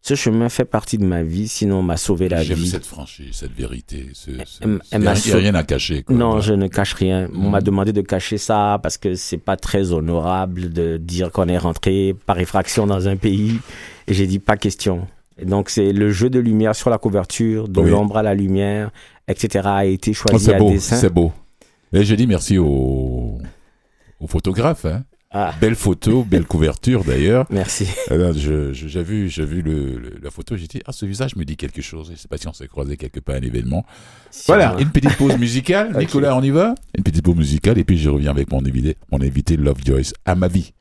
Ce 0.00 0.14
chemin 0.14 0.48
fait 0.48 0.64
partie 0.64 0.96
de 0.96 1.04
ma 1.04 1.22
vie, 1.22 1.48
sinon 1.48 1.82
m'a 1.82 1.96
sauvé 1.96 2.28
la 2.28 2.42
J'aime 2.42 2.56
vie. 2.56 2.68
cette 2.68 2.86
franchise, 2.86 3.30
cette 3.32 3.52
vérité. 3.52 4.06
Ce, 4.14 4.30
ce- 4.46 4.78
Elle- 4.92 5.02
m'a 5.02 5.12
rien 5.12 5.54
à 5.54 5.64
cacher. 5.64 6.02
Quoi. 6.04 6.14
Non, 6.16 6.26
Voilà. 6.28 6.40
je 6.42 6.54
ne 6.54 6.68
cache 6.68 6.94
rien. 6.94 7.28
On 7.34 7.50
m'a 7.50 7.60
demandé 7.60 7.92
de 7.92 8.00
cacher 8.00 8.38
ça 8.38 8.78
parce 8.82 8.96
que 8.96 9.14
c'est 9.16 9.36
pas 9.38 9.56
très 9.56 9.92
honorable 9.92 10.72
de 10.72 10.96
dire 10.98 11.30
qu'on 11.32 11.48
est 11.48 11.58
rentré 11.58 12.14
par 12.26 12.38
effraction 12.38 12.86
dans 12.86 13.08
un 13.08 13.16
pays. 13.16 13.58
Et 14.06 14.14
j'ai 14.14 14.26
dit 14.26 14.38
pas 14.38 14.56
question. 14.56 15.06
Et 15.36 15.44
donc 15.44 15.68
c'est 15.68 15.92
le 15.92 16.10
jeu 16.10 16.30
de 16.30 16.38
lumière 16.38 16.74
sur 16.74 16.90
la 16.90 16.98
couverture, 16.98 17.68
de 17.68 17.80
Oui. 17.80 17.90
l'ombre 17.90 18.16
à 18.18 18.22
la 18.22 18.34
lumière, 18.34 18.90
etc. 19.26 19.60
a 19.66 19.84
été 19.84 20.12
Oh, 20.12 20.14
choisi 20.14 20.44
c'est 20.46 20.54
à 20.54 20.58
beau, 20.58 20.70
dessein. 20.70 20.96
c'est 20.96 21.12
beau. 21.12 21.32
Et 21.92 22.04
je 22.04 22.14
dis 22.14 22.26
merci 22.26 22.56
aux, 22.56 23.38
aux 24.20 24.26
photographes. 24.26 24.84
Hein. 24.86 25.04
Ah, 25.30 25.52
Belle 25.60 25.74
photo, 25.74 26.24
belle 26.24 26.46
couverture 26.46 27.04
d'ailleurs. 27.04 27.44
merci. 27.50 27.86
Je- 28.08 28.72
j'ai 28.72 29.02
vu, 29.02 29.28
j'ai 29.28 29.44
vu 29.44 29.60
le, 29.60 29.98
le- 29.98 30.18
la 30.22 30.30
photo, 30.30 30.56
j'ai 30.56 30.66
dit, 30.66 30.80
ah, 30.86 30.92
ce 30.92 31.04
visage 31.04 31.36
me 31.36 31.44
dit 31.44 31.56
quelque 31.58 31.82
chose. 31.82 32.06
Je 32.06 32.12
ne 32.12 32.16
sais 32.16 32.28
pas 32.28 32.38
si 32.38 32.48
on 32.48 32.54
s'est 32.54 32.66
croisé 32.66 32.96
quelque 32.96 33.20
part 33.20 33.34
à 33.34 33.38
un 33.38 33.42
événement. 33.42 33.84
Voilà, 34.46 34.74
une 34.78 34.88
petite 34.90 35.16
pause 35.18 35.36
musicale. 35.36 35.94
Nicolas, 35.98 36.34
on 36.34 36.42
y 36.42 36.48
va? 36.50 36.74
Une 36.96 37.04
petite 37.04 37.22
pause 37.24 37.36
musicale 37.36 37.76
et 37.78 37.84
puis 37.84 37.98
je 37.98 38.08
reviens 38.08 38.30
avec 38.30 38.50
mon 38.50 38.60
invité, 38.64 38.96
mon 39.12 39.20
invité 39.20 39.58
Love 39.58 39.78
Joyce 39.84 40.14
à 40.24 40.34
ma 40.34 40.48
vie. 40.48 40.72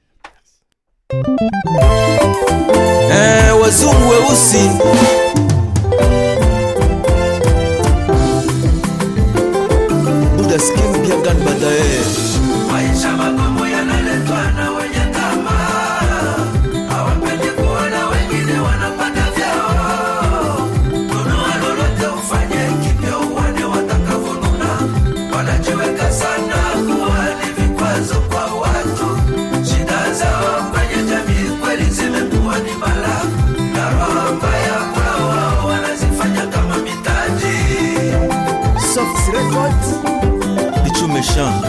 그. 41.38 41.67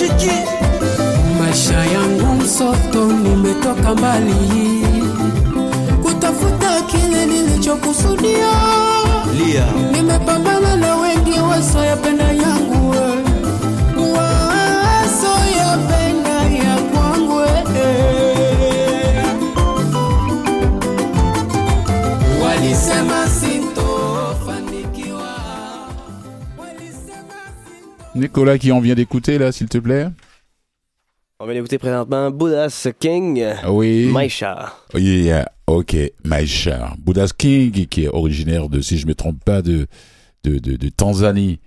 Chiki 0.00 0.30
maisha 1.40 1.84
yangu 1.84 2.34
msoto, 2.42 3.04
nimetoka 3.12 3.94
mbali. 3.94 4.34
Kutafuta 6.02 6.82
kile 6.86 7.26
nilichokusudia. 7.26 8.50
Lia. 9.38 9.64
Nimepambana 9.92 10.76
na 10.76 10.96
wengi 10.96 11.40
wasoyapenda 11.40 12.32
Nicolas 28.20 28.58
qui 28.58 28.70
en 28.72 28.80
vient 28.80 28.94
d'écouter 28.94 29.38
là, 29.38 29.50
s'il 29.52 29.68
te 29.68 29.78
plaît. 29.78 30.08
On 31.38 31.46
va 31.46 31.54
l'écouter 31.54 31.78
présentement 31.78 32.30
Buddha's 32.30 32.88
King, 32.98 33.42
Oui. 33.68 34.10
Maisha. 34.12 34.74
Yeah, 34.94 35.50
ok, 35.66 35.96
Maisha. 36.24 36.94
Buddha's 36.98 37.32
King, 37.32 37.86
qui 37.86 38.04
est 38.04 38.08
originaire 38.08 38.68
de, 38.68 38.80
si 38.82 38.98
je 38.98 39.06
me 39.06 39.14
trompe 39.14 39.42
pas, 39.42 39.62
de, 39.62 39.86
de, 40.44 40.58
de, 40.58 40.76
de 40.76 40.88
Tanzanie. 40.90 41.58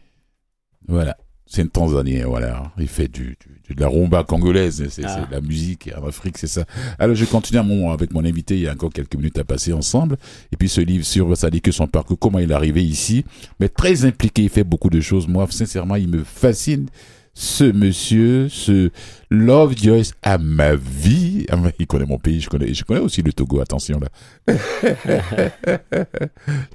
Voilà. 0.88 1.18
C'est 1.46 1.62
une 1.62 1.70
Tanzanien, 1.70 2.26
voilà. 2.26 2.72
Il 2.80 2.88
fait 2.88 3.08
du, 3.08 3.38
du- 3.68 3.76
de 3.76 3.80
la 3.82 3.88
rumba 3.88 4.24
congolaise. 4.24 4.84
C'est 4.90 5.06
Ah. 5.06 5.28
la 5.32 5.40
musique 5.42 5.90
en 5.96 6.08
Afrique, 6.08 6.38
c'est 6.38 6.48
ça. 6.48 6.66
Alors, 6.98 7.16
je 7.16 7.26
continue 7.26 7.60
à 7.60 7.64
mon, 7.64 7.92
avec 7.92 8.12
mon 8.14 8.26
invité. 8.26 8.56
Il 8.56 8.62
y 8.62 8.68
a 8.68 8.72
encore 8.74 8.92
quelques 8.92 9.16
minutes 9.16 9.38
à 9.38 9.44
passer 9.44 9.72
ensemble. 9.74 10.18
Et 10.52 10.58
puis, 10.58 10.68
ce 10.70 10.82
livre 10.82 11.06
sur, 11.06 11.36
ça 11.38 11.50
dit 11.50 11.62
que 11.62 11.72
son 11.72 11.86
parcours, 11.88 12.18
comment 12.18 12.40
il 12.40 12.50
est 12.50 12.54
arrivé 12.56 12.84
ici. 12.84 13.24
Mais 13.60 13.70
très 13.70 14.06
impliqué, 14.06 14.44
il 14.44 14.50
fait 14.50 14.64
beaucoup 14.64 14.90
de 14.90 15.00
choses. 15.02 15.28
Moi, 15.28 15.46
sincèrement, 15.50 15.96
il 15.96 16.08
me 16.08 16.24
fascine. 16.24 16.88
Ce 17.36 17.64
monsieur, 17.64 18.48
ce 18.48 18.92
Love 19.32 19.76
Joyce 19.76 20.14
à 20.22 20.38
ma 20.38 20.76
vie. 20.76 21.48
Ah, 21.50 21.58
Il 21.80 21.88
connaît 21.88 22.06
mon 22.06 22.20
pays, 22.20 22.40
je 22.42 22.48
connais, 22.48 22.74
je 22.76 22.84
connais 22.84 23.00
aussi 23.00 23.24
le 23.24 23.34
Togo, 23.34 23.60
attention 23.60 24.00
là. 24.00 24.10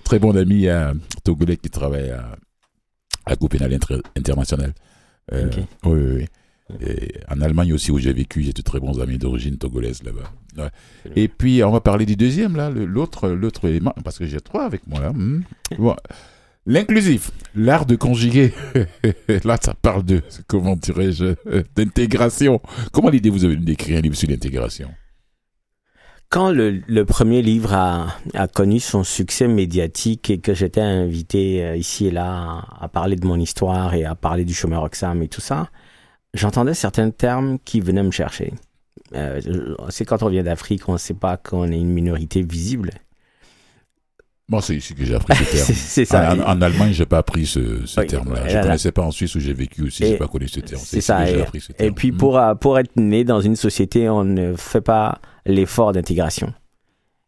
Très 0.05 0.19
bon 0.19 0.37
ami 0.37 0.67
euh, 0.69 0.93
togolais 1.25 1.57
qui 1.57 1.71
travaille 1.71 2.11
à, 2.11 2.35
à 3.29 3.37
Copenhague 3.37 3.75
Inter- 3.75 4.03
International. 4.17 4.73
Euh. 5.33 5.51
Oui, 5.85 5.93
oui, 5.93 6.12
oui. 6.17 6.27
Et 6.87 7.12
en 7.31 7.41
Allemagne 7.41 7.73
aussi 7.73 7.91
où 7.93 7.99
j'ai 7.99 8.12
vécu, 8.12 8.43
j'ai 8.43 8.53
de 8.53 8.61
très 8.61 8.79
bons 8.81 9.01
amis 9.01 9.17
d'origine 9.17 9.57
togolaise 9.57 10.03
là-bas. 10.03 10.33
Ouais. 10.59 10.71
Et 11.17 11.29
puis 11.29 11.62
on 11.64 11.71
va 11.71 11.81
parler 11.81 12.05
du 12.05 12.14
deuxième 12.17 12.57
là, 12.57 12.69
l'autre 12.69 13.29
l'autre 13.31 13.67
élément 13.67 13.95
parce 14.05 14.19
que 14.19 14.27
j'ai 14.27 14.41
trois 14.41 14.64
avec 14.64 14.87
moi 14.87 15.01
là. 15.01 15.12
Bon. 15.79 15.97
L'inclusif, 16.67 17.31
l'art 17.55 17.87
de 17.87 17.97
conjuguer. 17.97 18.53
là, 19.45 19.57
ça 19.62 19.73
parle 19.81 20.05
de 20.05 20.21
comment 20.47 20.77
dirais-je 20.77 21.35
d'intégration. 21.75 22.61
Comment 22.93 23.09
l'idée 23.09 23.31
vous 23.31 23.47
avez 23.47 23.57
d'écrire 23.57 23.97
un 23.97 24.01
livre 24.03 24.17
sur 24.17 24.29
l'intégration? 24.29 24.91
Quand 26.31 26.51
le, 26.51 26.83
le 26.87 27.05
premier 27.07 27.41
livre 27.41 27.73
a, 27.73 28.09
a 28.35 28.49
connu 28.49 28.81
son 28.81 29.03
succès 29.03 29.49
médiatique 29.49 30.29
et 30.29 30.38
que 30.38 30.53
j'étais 30.53 30.83
invité 30.83 31.64
euh, 31.64 31.77
ici 31.77 32.07
et 32.07 32.11
là 32.11 32.64
à, 32.79 32.85
à 32.85 32.88
parler 32.88 33.17
de 33.17 33.27
mon 33.27 33.38
histoire 33.41 33.95
et 33.95 34.05
à 34.05 34.14
parler 34.14 34.45
du 34.45 34.53
chômeur 34.53 34.83
Oxam 34.83 35.23
et 35.23 35.29
tout 35.29 35.41
ça, 35.41 35.71
j'entendais 36.35 36.75
certains 36.75 37.09
termes 37.11 37.59
qui 37.64 37.81
venaient 37.81 38.03
me 38.03 38.11
chercher. 38.11 38.53
Euh, 39.14 39.41
c'est 39.88 40.05
quand 40.05 40.23
on 40.23 40.29
vient 40.29 40.43
d'Afrique, 40.43 40.87
on 40.88 40.93
ne 40.95 40.99
sait 40.99 41.14
pas 41.14 41.38
qu'on 41.38 41.73
est 41.73 41.79
une 41.81 41.88
minorité 41.93 42.43
visible. 42.43 42.91
Bon, 44.51 44.61
c'est 44.61 44.77
ici 44.77 44.95
que 44.95 45.05
j'ai 45.05 45.14
appris 45.14 45.35
ce 45.35 45.45
terme. 45.51 45.64
C'est 45.67 45.75
c'est 45.75 46.05
ça. 46.05 46.35
En, 46.35 46.41
en 46.41 46.61
Allemagne, 46.62 46.93
j'ai 46.93 47.05
pas 47.07 47.19
appris 47.19 47.47
ce, 47.47 47.87
ce 47.87 48.01
Oui, 48.01 48.07
terme-là. 48.07 48.47
et 48.47 48.51
Je 48.51 48.57
ne 48.59 48.62
connaissais 48.62 48.93
pas 48.93 49.03
en 49.03 49.11
Suisse 49.11 49.35
où 49.35 49.41
j'ai 49.41 49.53
vécu 49.55 49.83
aussi. 49.83 50.05
Et 50.05 50.09
J'ai 50.09 50.17
pas 50.19 50.27
connu 50.29 50.47
ce 50.49 50.61
terme. 50.61 50.81
c'est 50.85 51.01
ça, 51.03 51.21
que 51.25 51.31
j'ai 51.31 51.38
et- 51.38 51.43
appris 51.43 51.61
ce 51.61 51.73
Et 51.73 51.75
terme. 51.75 51.95
puis 51.95 52.12
Hmm. 52.12 52.17
pour, 52.19 52.38
euh, 52.38 52.55
pour 52.55 52.79
être 52.79 52.97
né 52.97 53.25
dans 53.25 53.41
une 53.43 53.57
société, 53.57 54.09
on 54.11 54.25
ne 54.25 54.55
fait 54.57 54.81
pas 54.83 55.21
l'effort 55.49 55.93
d'intégration. 55.93 56.53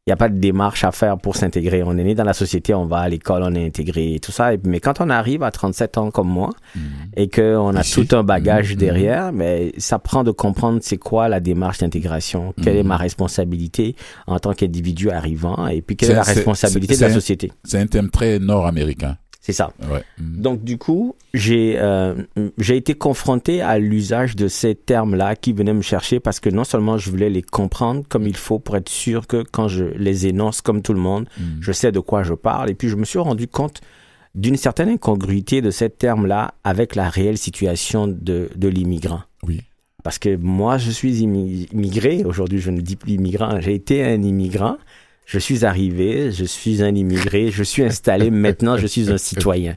Il 0.06 0.10
n'y 0.10 0.14
a 0.14 0.16
pas 0.16 0.30
de 0.30 0.38
démarche 0.38 0.82
à 0.82 0.92
faire 0.92 1.18
pour 1.18 1.36
s'intégrer. 1.36 1.82
On 1.84 1.96
est 1.98 2.02
né 2.02 2.14
dans 2.14 2.24
la 2.24 2.32
société, 2.32 2.72
on 2.74 2.86
va 2.86 2.98
à 3.00 3.08
l'école, 3.08 3.42
on 3.44 3.54
est 3.54 3.66
intégré 3.66 4.14
et 4.14 4.18
tout 4.18 4.32
ça. 4.32 4.50
Mais 4.64 4.80
quand 4.80 5.00
on 5.00 5.10
arrive 5.10 5.42
à 5.42 5.50
37 5.50 5.98
ans 5.98 6.10
comme 6.10 6.28
moi 6.28 6.50
Hmm. 6.74 6.80
et 7.16 7.28
qu'on 7.28 7.76
a 7.76 7.82
Ici. 7.82 8.06
tout 8.06 8.16
un 8.16 8.24
bagage 8.24 8.72
Mhm. 8.72 8.78
derrière, 8.78 9.32
mais 9.32 9.72
ça 9.76 9.98
prend 9.98 10.24
de 10.24 10.30
comprendre 10.30 10.78
c'est 10.82 10.96
quoi 10.96 11.28
la 11.28 11.38
démarche 11.38 11.78
d'intégration, 11.78 12.54
quelle 12.62 12.76
est 12.76 12.82
Mhm. 12.82 12.88
ma 12.88 12.96
responsabilité 12.96 13.94
en 14.26 14.38
tant 14.38 14.52
qu'individu 14.54 15.10
arrivant 15.10 15.66
et 15.68 15.82
puis 15.82 15.96
quelle 15.96 16.12
est 16.12 16.14
la 16.14 16.22
responsabilité 16.22 16.96
de 16.96 17.00
la 17.02 17.12
société. 17.12 17.52
C'est 17.64 17.78
un 17.78 17.86
thème 17.86 18.10
très 18.10 18.38
nord-américain. 18.38 19.16
C'est 19.42 19.54
ça. 19.54 19.72
Ouais. 19.90 20.04
Hmm. 20.18 20.42
Donc 20.42 20.64
du 20.64 20.76
coup, 20.76 21.16
j'ai 21.32 21.74
euh, 21.78 22.14
j'ai 22.58 22.76
été 22.76 22.92
confronté 22.94 23.62
à 23.62 23.78
l'usage 23.78 24.36
de 24.36 24.48
ces 24.48 24.74
termes-là 24.74 25.34
qui 25.34 25.54
venaient 25.54 25.72
me 25.72 25.80
chercher 25.82 26.20
parce 26.20 26.40
que 26.40 26.50
non 26.50 26.64
seulement 26.64 26.98
je 26.98 27.08
voulais 27.10 27.30
les 27.30 27.40
comprendre 27.42 28.04
comme 28.08 28.26
il 28.26 28.36
faut 28.36 28.58
pour 28.58 28.76
être 28.76 28.90
sûr 28.90 29.26
que 29.26 29.42
quand 29.42 29.66
je 29.66 29.84
les 29.96 30.26
énonce 30.26 30.60
comme 30.60 30.82
tout 30.82 30.92
le 30.92 31.00
monde, 31.00 31.26
Hmm. 31.38 31.58
je 31.60 31.72
sais 31.72 31.90
de 31.90 32.00
quoi 32.00 32.22
je 32.22 32.34
parle. 32.34 32.70
Et 32.70 32.74
puis 32.74 32.88
je 32.90 32.96
me 32.96 33.04
suis 33.06 33.18
rendu 33.18 33.48
compte 33.48 33.80
d'une 34.34 34.56
certaine 34.56 34.90
incongruité 34.90 35.62
de 35.62 35.70
ces 35.70 35.88
termes-là 35.90 36.54
avec 36.62 36.94
la 36.94 37.08
réelle 37.08 37.38
situation 37.38 38.06
de, 38.06 38.50
de 38.54 38.68
l'immigrant. 38.68 39.22
Oui. 39.46 39.62
Parce 40.04 40.18
que 40.18 40.36
moi, 40.36 40.78
je 40.78 40.90
suis 40.90 41.22
immi- 41.24 41.66
immigré. 41.72 42.24
Aujourd'hui, 42.24 42.58
je 42.58 42.70
ne 42.70 42.80
dis 42.80 42.96
plus 42.96 43.12
immigrant. 43.14 43.60
J'ai 43.60 43.74
été 43.74 44.04
un 44.04 44.22
immigrant. 44.22 44.76
Je 45.30 45.38
suis 45.38 45.64
arrivé, 45.64 46.32
je 46.32 46.44
suis 46.44 46.82
un 46.82 46.92
immigré, 46.92 47.52
je 47.52 47.62
suis 47.62 47.84
installé, 47.84 48.30
maintenant 48.32 48.76
je 48.76 48.88
suis 48.88 49.12
un 49.12 49.16
citoyen. 49.16 49.76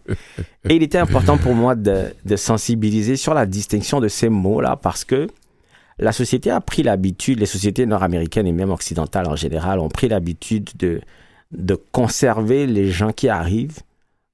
Et 0.67 0.75
il 0.75 0.81
était 0.81 0.97
important 0.97 1.37
pour 1.37 1.53
moi 1.53 1.75
de, 1.75 2.05
de 2.25 2.35
sensibiliser 2.35 3.17
sur 3.17 3.35
la 3.35 3.45
distinction 3.45 3.99
de 3.99 4.07
ces 4.07 4.29
mots-là 4.29 4.77
parce 4.77 5.05
que 5.05 5.27
la 5.99 6.11
société 6.11 6.49
a 6.49 6.59
pris 6.59 6.81
l'habitude, 6.81 7.39
les 7.39 7.45
sociétés 7.45 7.85
nord-américaines 7.85 8.47
et 8.47 8.51
même 8.51 8.71
occidentales 8.71 9.27
en 9.27 9.35
général 9.35 9.77
ont 9.77 9.89
pris 9.89 10.07
l'habitude 10.07 10.71
de, 10.79 11.01
de 11.51 11.75
conserver 11.91 12.65
les 12.65 12.89
gens 12.89 13.11
qui 13.11 13.29
arrivent 13.29 13.81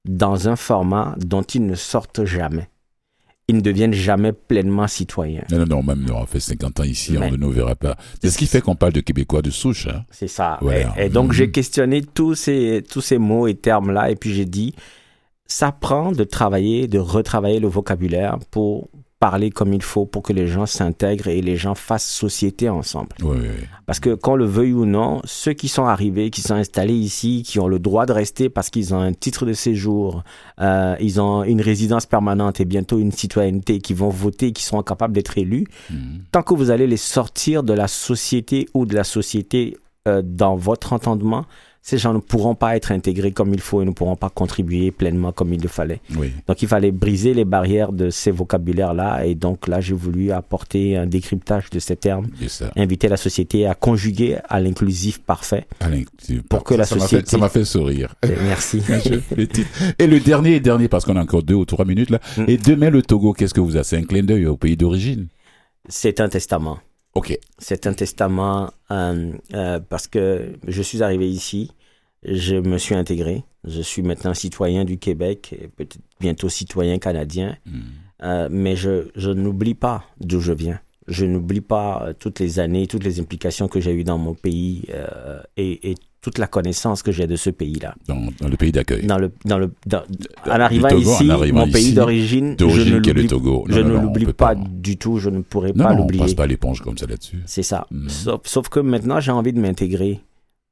dans 0.06 0.48
un 0.48 0.56
format 0.56 1.14
dont 1.18 1.42
ils 1.42 1.66
ne 1.66 1.74
sortent 1.74 2.24
jamais. 2.24 2.70
Ils 3.50 3.56
ne 3.56 3.60
deviennent 3.60 3.92
jamais 3.92 4.32
pleinement 4.32 4.86
citoyens. 4.86 5.42
Non, 5.50 5.58
non, 5.58 5.66
non, 5.66 5.82
même 5.82 6.04
nous, 6.06 6.14
on 6.14 6.24
fait 6.24 6.38
50 6.38 6.78
ans 6.80 6.84
ici, 6.84 7.16
Mais- 7.18 7.26
on 7.26 7.30
ne 7.32 7.36
nous 7.36 7.50
verra 7.50 7.74
pas. 7.74 7.96
C'est 8.22 8.30
ce 8.30 8.38
qui 8.38 8.46
fait 8.46 8.60
qu'on 8.60 8.76
parle 8.76 8.92
de 8.92 9.00
Québécois 9.00 9.42
de 9.42 9.50
souche. 9.50 9.88
Hein. 9.88 10.04
C'est 10.10 10.28
ça. 10.28 10.58
Voilà. 10.60 10.94
Et, 10.96 11.06
et 11.06 11.08
donc, 11.08 11.26
Mhm. 11.28 11.32
j'ai 11.32 11.50
questionné 11.50 12.02
tous 12.02 12.34
ces, 12.36 12.84
tous 12.88 13.00
ces 13.00 13.18
mots 13.18 13.48
et 13.48 13.54
termes-là, 13.54 14.10
et 14.10 14.14
puis 14.16 14.32
j'ai 14.32 14.44
dit, 14.44 14.72
ça 15.46 15.72
prend 15.72 16.12
de 16.12 16.22
travailler, 16.22 16.86
de 16.86 16.98
retravailler 17.00 17.58
le 17.58 17.66
vocabulaire 17.68 18.38
pour 18.52 18.88
parler 19.20 19.50
comme 19.50 19.74
il 19.74 19.82
faut, 19.82 20.06
pour 20.06 20.22
que 20.22 20.32
les 20.32 20.46
gens 20.46 20.64
s'intègrent 20.64 21.28
et 21.28 21.42
les 21.42 21.56
gens 21.56 21.74
fassent 21.74 22.08
société 22.08 22.70
ensemble. 22.70 23.10
Oui, 23.22 23.36
oui, 23.38 23.48
oui. 23.48 23.66
Parce 23.84 24.00
que 24.00 24.14
qu'on 24.14 24.34
le 24.34 24.46
veuille 24.46 24.72
ou 24.72 24.86
non, 24.86 25.20
ceux 25.24 25.52
qui 25.52 25.68
sont 25.68 25.84
arrivés, 25.84 26.30
qui 26.30 26.40
sont 26.40 26.54
installés 26.54 26.94
ici, 26.94 27.42
qui 27.46 27.60
ont 27.60 27.68
le 27.68 27.78
droit 27.78 28.06
de 28.06 28.12
rester 28.12 28.48
parce 28.48 28.70
qu'ils 28.70 28.94
ont 28.94 29.00
un 29.00 29.12
titre 29.12 29.44
de 29.44 29.52
séjour, 29.52 30.24
euh, 30.60 30.96
ils 31.00 31.20
ont 31.20 31.44
une 31.44 31.60
résidence 31.60 32.06
permanente 32.06 32.60
et 32.60 32.64
bientôt 32.64 32.98
une 32.98 33.12
citoyenneté, 33.12 33.78
qui 33.78 33.92
vont 33.92 34.08
voter, 34.08 34.52
qui 34.52 34.64
seront 34.64 34.82
capables 34.82 35.12
d'être 35.12 35.36
élus, 35.36 35.66
Hmm. 35.90 36.20
tant 36.32 36.42
que 36.42 36.54
vous 36.54 36.70
allez 36.70 36.86
les 36.86 36.96
sortir 36.96 37.62
de 37.62 37.74
la 37.74 37.88
société 37.88 38.68
ou 38.74 38.86
de 38.86 38.94
la 38.94 39.04
société 39.04 39.76
euh, 40.08 40.22
dans 40.24 40.56
votre 40.56 40.94
entendement, 40.94 41.44
ces 41.82 41.96
gens 41.96 42.12
ne 42.12 42.18
pourront 42.18 42.54
pas 42.54 42.76
être 42.76 42.92
intégrés 42.92 43.32
comme 43.32 43.54
il 43.54 43.60
faut 43.60 43.80
et 43.80 43.84
ne 43.86 43.90
pourront 43.90 44.16
pas 44.16 44.28
contribuer 44.28 44.90
pleinement 44.90 45.32
comme 45.32 45.52
il 45.54 45.62
le 45.62 45.68
fallait. 45.68 46.00
Oui. 46.16 46.30
Donc 46.46 46.60
il 46.62 46.68
fallait 46.68 46.90
briser 46.90 47.32
les 47.32 47.44
barrières 47.46 47.92
de 47.92 48.10
ces 48.10 48.30
vocabulaires-là 48.30 49.24
et 49.24 49.34
donc 49.34 49.66
là 49.66 49.80
j'ai 49.80 49.94
voulu 49.94 50.30
apporter 50.30 50.96
un 50.96 51.06
décryptage 51.06 51.70
de 51.70 51.78
ces 51.78 51.96
termes, 51.96 52.28
inviter 52.76 53.08
la 53.08 53.16
société 53.16 53.66
à 53.66 53.74
conjuguer 53.74 54.36
à 54.48 54.60
l'inclusif 54.60 55.20
parfait. 55.20 55.66
Pour 56.48 56.64
que 56.64 56.74
la 56.74 56.84
ça 56.84 56.96
m'a 56.96 57.02
société- 57.02 57.22
fait- 57.24 57.30
Ça 57.30 57.38
m'a 57.38 57.48
fait 57.48 57.64
sourire. 57.64 58.14
Et 58.24 58.28
Merci. 58.44 58.82
Et 59.98 60.06
le 60.06 60.20
dernier 60.20 60.56
et 60.56 60.60
dernier, 60.60 60.88
parce 60.88 61.04
qu'on 61.04 61.16
a 61.16 61.22
encore 61.22 61.42
deux 61.42 61.54
ou 61.54 61.64
trois 61.64 61.84
minutes 61.84 62.10
là. 62.10 62.20
Mm. 62.36 62.44
Et 62.48 62.56
demain, 62.56 62.90
le 62.90 63.02
Togo, 63.02 63.32
qu'est-ce 63.32 63.54
que 63.54 63.60
vous 63.60 63.76
avez 63.76 63.84
C'est 63.84 63.96
un 63.96 64.02
clin 64.04 64.22
d'œil 64.22 64.46
au 64.46 64.56
pays 64.56 64.76
d'origine. 64.76 65.28
C'est 65.88 66.20
un 66.20 66.28
testament. 66.28 66.78
Ok. 67.14 67.38
C'est 67.58 67.86
un 67.86 67.92
testament 67.92 68.70
euh, 68.90 69.32
euh, 69.54 69.80
parce 69.80 70.06
que 70.06 70.52
je 70.66 70.82
suis 70.82 71.02
arrivé 71.02 71.28
ici, 71.28 71.72
je 72.22 72.56
me 72.56 72.78
suis 72.78 72.94
intégré, 72.94 73.44
je 73.64 73.80
suis 73.80 74.02
maintenant 74.02 74.34
citoyen 74.34 74.84
du 74.84 74.98
Québec, 74.98 75.54
et 75.60 75.68
peut-être 75.68 75.98
bientôt 76.20 76.48
citoyen 76.48 76.98
canadien, 76.98 77.56
Hmm. 77.66 77.80
euh, 78.22 78.48
mais 78.50 78.76
je, 78.76 79.08
je 79.16 79.30
n'oublie 79.30 79.74
pas 79.74 80.04
d'où 80.20 80.40
je 80.40 80.52
viens. 80.52 80.80
Je 81.08 81.24
n'oublie 81.24 81.62
pas 81.62 82.12
toutes 82.20 82.38
les 82.38 82.60
années, 82.60 82.86
toutes 82.86 83.02
les 83.04 83.18
implications 83.18 83.66
que 83.66 83.80
j'ai 83.80 83.92
eues 83.92 84.04
dans 84.04 84.18
mon 84.18 84.34
pays 84.34 84.84
et, 85.56 85.90
et 85.90 85.94
toute 86.22 86.36
la 86.38 86.46
connaissance 86.46 87.02
que 87.02 87.12
j'ai 87.12 87.26
de 87.26 87.36
ce 87.36 87.48
pays-là. 87.50 87.94
Dans, 88.06 88.16
dans 88.40 88.48
le 88.48 88.56
pays 88.56 88.72
d'accueil. 88.72 89.06
Dans 89.06 89.16
le, 89.18 89.32
dans 89.44 89.58
le, 89.58 89.72
dans- 89.86 90.02
en 90.46 90.50
arrivant 90.60 90.88
Togo, 90.88 91.10
en 91.10 91.14
ici, 91.14 91.30
arrivant 91.30 91.66
mon 91.66 91.72
pays 91.72 91.92
d'origine, 91.94 92.56
je 92.58 92.64
ne 92.64 93.00
qui 93.00 93.10
est 93.10 93.14
le 93.14 93.20
l'oublie 93.22 93.26
Togo. 93.26 93.64
Non, 93.68 93.74
je 93.74 93.80
non, 93.80 93.88
ne 93.88 94.02
l'oublie 94.02 94.32
pas 94.32 94.54
du 94.54 94.96
tout, 94.98 95.18
je 95.18 95.30
ne 95.30 95.40
pourrais 95.40 95.72
Non, 95.74 95.84
pas 95.84 95.90
non, 95.90 95.96
on 95.96 96.02
l'oublier. 96.02 96.22
passe 96.24 96.34
pas 96.34 96.46
l'éponge 96.46 96.82
comme 96.82 96.98
ça 96.98 97.06
là-dessus. 97.06 97.38
C'est 97.46 97.62
ça. 97.62 97.86
Mhm. 97.90 98.08
Sauf, 98.10 98.40
sauf 98.44 98.68
que 98.68 98.80
maintenant, 98.80 99.18
j'ai 99.20 99.32
envie 99.32 99.52
de 99.54 99.60
m'intégrer 99.60 100.20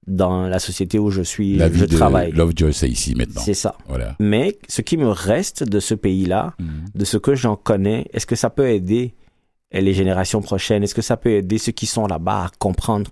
dans 0.07 0.49
la 0.49 0.59
société 0.59 0.99
où 0.99 1.11
je 1.11 1.23
suis, 1.23 1.57
La 1.57 1.69
vie 1.69 1.81
je 1.81 1.85
de 1.87 1.97
travaille. 1.97 2.33
Lovejoy, 2.33 2.73
c'est 2.73 2.89
ici 2.89 3.15
maintenant. 3.15 3.41
C'est 3.43 3.55
ça. 3.55 3.75
Voilà. 3.89 4.17
Mais 4.21 4.59
ce 4.69 4.81
qui 4.83 4.97
me 4.97 5.09
reste 5.09 5.65
de 5.65 5.81
ce 5.81 5.95
pays-là, 5.95 6.55
Mhm. 6.59 6.67
de 6.95 7.05
ce 7.05 7.17
que 7.17 7.35
j'en 7.35 7.57
connais, 7.57 8.07
est-ce 8.13 8.27
que 8.27 8.37
ça 8.37 8.49
peut 8.51 8.69
aider 8.69 9.15
les 9.73 9.93
générations 9.95 10.41
prochaines 10.43 10.83
Est-ce 10.83 10.95
que 10.95 11.03
ça 11.03 11.17
peut 11.19 11.31
aider 11.31 11.59
ceux 11.59 11.73
qui 11.73 11.87
sont 11.87 12.07
là-bas 12.07 12.45
à 12.47 12.51
comprendre 12.59 13.11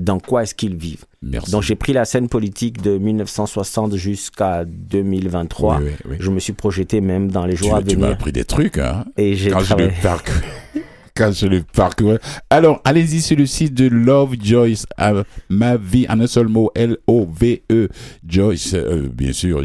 dans 0.00 0.18
quoi 0.18 0.42
est-ce 0.42 0.54
qu'ils 0.54 0.76
vivent 0.76 1.04
Merci. 1.22 1.50
Donc 1.50 1.62
j'ai 1.62 1.76
pris 1.76 1.92
la 1.92 2.04
scène 2.04 2.28
politique 2.28 2.82
de 2.82 2.98
1960 2.98 3.96
jusqu'à 3.96 4.64
2023. 4.64 5.78
Oui, 5.78 5.84
oui, 5.84 5.92
oui. 6.10 6.16
Je 6.20 6.30
me 6.30 6.40
suis 6.40 6.52
projeté 6.52 7.00
même 7.00 7.30
dans 7.30 7.46
les 7.46 7.56
jours 7.56 7.74
à 7.76 7.80
Tu, 7.82 7.88
tu 7.88 7.96
m'as 7.96 8.08
appris 8.10 8.32
des 8.32 8.44
trucs, 8.44 8.78
hein 8.78 9.04
Et 9.16 9.34
j'ai 9.36 9.50
quand 9.50 9.60
je 9.60 9.64
travaillé. 9.66 9.88
le 9.88 10.02
parc. 10.02 10.30
quand 11.16 11.32
je 11.32 11.46
le 11.46 11.62
parcours. 11.62 12.18
Alors, 12.50 12.80
allez-y 12.84 13.22
sur 13.22 13.36
le 13.38 13.46
site 13.46 13.74
de 13.74 13.88
Love 13.88 14.34
Joyce, 14.40 14.86
à 14.96 15.12
ma 15.48 15.76
vie, 15.76 16.06
en 16.08 16.20
un 16.20 16.26
seul 16.26 16.46
mot, 16.48 16.70
L-O-V-E, 16.74 17.88
Joyce, 18.26 18.74
euh, 18.74 19.08
bien 19.08 19.32
sûr, 19.32 19.62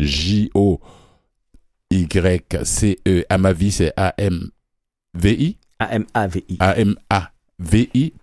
J-O-Y-C-E, 1.92 3.26
à 3.30 3.38
ma 3.38 3.54
vie, 3.54 3.72
c'est 3.72 3.92
A-M-V-I, 3.98 5.58
A-M-A-V-I. 5.80 6.58
A-M-A-V-I, 6.60 7.28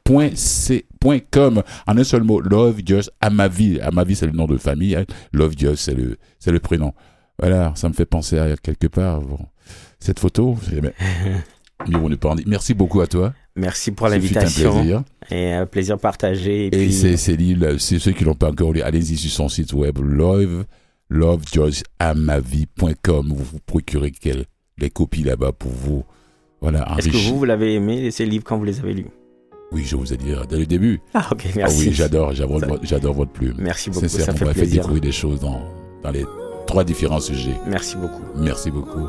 point 0.05 0.31
C, 0.35 0.85
point 1.01 1.19
com, 1.31 1.63
en 1.87 1.97
un 1.97 2.05
seul 2.05 2.23
mot, 2.23 2.41
Love 2.41 2.81
Joyce, 2.85 3.11
à 3.21 3.31
ma 3.31 3.49
vie, 3.49 3.81
à 3.81 3.91
ma 3.91 4.05
vie, 4.05 4.17
c'est 4.17 4.27
le 4.27 4.33
nom 4.33 4.47
de 4.47 4.57
famille, 4.59 4.95
hein. 4.97 5.05
Love 5.33 5.55
Joyce, 5.57 5.81
c'est 5.81 5.95
le, 5.95 6.17
c'est 6.39 6.53
le 6.53 6.61
prénom. 6.61 6.93
Voilà, 7.39 7.73
ça 7.77 7.89
me 7.89 7.95
fait 7.95 8.07
penser 8.07 8.39
à 8.39 8.57
quelque 8.57 8.89
part, 8.89 9.21
bon, 9.21 9.39
cette 10.01 10.19
photo, 10.19 10.57
c'est- 10.69 10.81
mais, 10.81 10.93
mais 11.89 11.97
on 11.97 12.09
n'est 12.09 12.17
pas 12.17 12.31
en- 12.31 12.37
Merci 12.47 12.75
beaucoup 12.75 13.01
à 13.01 13.07
toi. 13.07 13.33
Merci 13.55 13.93
pour 13.93 14.09
l'invitation. 14.09 14.73
plaisir. 14.73 15.03
Et 15.31 15.53
un 15.53 15.67
plaisir 15.67 15.99
partagé. 15.99 16.65
Et, 16.65 16.67
Et 16.67 16.71
puis, 16.71 16.93
c'est 16.93 17.17
Céline, 17.17 17.79
c'est 17.79 17.99
ceux 17.99 18.13
qui 18.13 18.25
l'ont 18.25 18.35
pas 18.35 18.51
encore 18.51 18.73
lu, 18.73 18.83
allez-y 18.83 19.17
sur 19.17 19.31
son 19.31 19.49
site 19.49 19.73
web, 19.73 19.99
love, 19.99 20.65
lovejoyceamavie.com. 21.11 23.29
Vous 23.29 23.45
vous 23.45 23.59
procurez 23.67 24.13
les 24.79 24.91
copies 24.91 25.23
là-bas 25.25 25.53
pour 25.53 25.71
vous. 25.73 26.05
Voilà, 26.61 26.95
Est-ce 26.99 27.09
que 27.09 27.17
vous, 27.31 27.39
vous 27.39 27.45
l'avez 27.45 27.75
aimé, 27.75 28.11
ces 28.11 28.27
livres, 28.27 28.45
quand 28.45 28.59
vous 28.59 28.65
les 28.65 28.81
avez 28.81 28.95
lus? 28.95 29.07
Oui, 29.73 29.85
je 29.85 29.97
vous 29.97 30.13
ai 30.13 30.17
dit 30.17 30.33
dès 30.49 30.57
le 30.57 30.67
début. 30.67 31.01
Ah, 31.15 31.27
ok, 31.31 31.43
Ah 31.47 31.53
merci. 31.57 31.89
oui, 31.89 31.93
j'adore, 31.95 32.33
j'adore, 32.33 32.59
votre- 32.61 32.85
j'adore 32.85 33.15
votre 33.15 33.31
plume. 33.33 33.55
Merci 33.59 33.91
beaucoup, 33.91 34.09
Sincèrement, 34.09 34.39
ça 34.39 34.47
fait 34.55 34.61
fait 34.61 34.67
découvrir 34.67 35.01
des 35.03 35.13
choses 35.13 35.41
dans, 35.41 35.61
dans 36.03 36.11
les 36.11 36.25
trois 36.67 36.85
différents 36.85 37.21
sujets. 37.21 37.55
Merci 37.67 37.97
beaucoup. 37.97 38.23
Merci 38.37 38.71
beaucoup. 38.71 39.07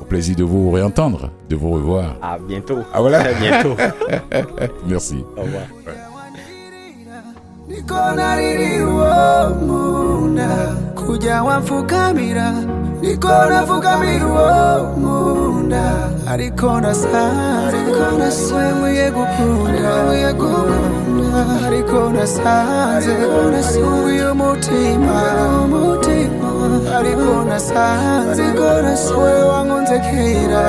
Au 0.00 0.04
plaisir 0.04 0.36
de 0.36 0.44
vous 0.44 0.70
réentendre, 0.70 1.30
de 1.48 1.56
vous 1.56 1.70
revoir. 1.70 2.16
À 2.22 2.38
bientôt. 2.38 2.78
Ah 2.92 3.00
voilà, 3.00 3.20
Très 3.24 3.34
bientôt. 3.40 3.76
merci. 4.86 5.24
Au 5.36 5.42
revoir. 5.42 5.64
niko 7.74 8.00
nariririwe 8.16 9.14
munda 9.66 10.48
kujya 10.94 11.42
wamfukamira 11.42 12.52
niko 13.02 13.28
nafukamira 13.50 14.26
uwo 14.26 14.94
munda 15.02 15.84
ariko 16.32 16.80
nasanze 16.80 17.76
wemuye 18.56 19.10
gukunda 19.10 19.90
ariko 21.66 22.00
nasanze 22.16 23.10
uyu 24.04 24.34
mutima. 24.34 25.16
Ariko 26.98 27.44
nasanze 27.48 28.42
we 29.20 29.32
wankunze 29.48 29.98
kera 29.98 30.64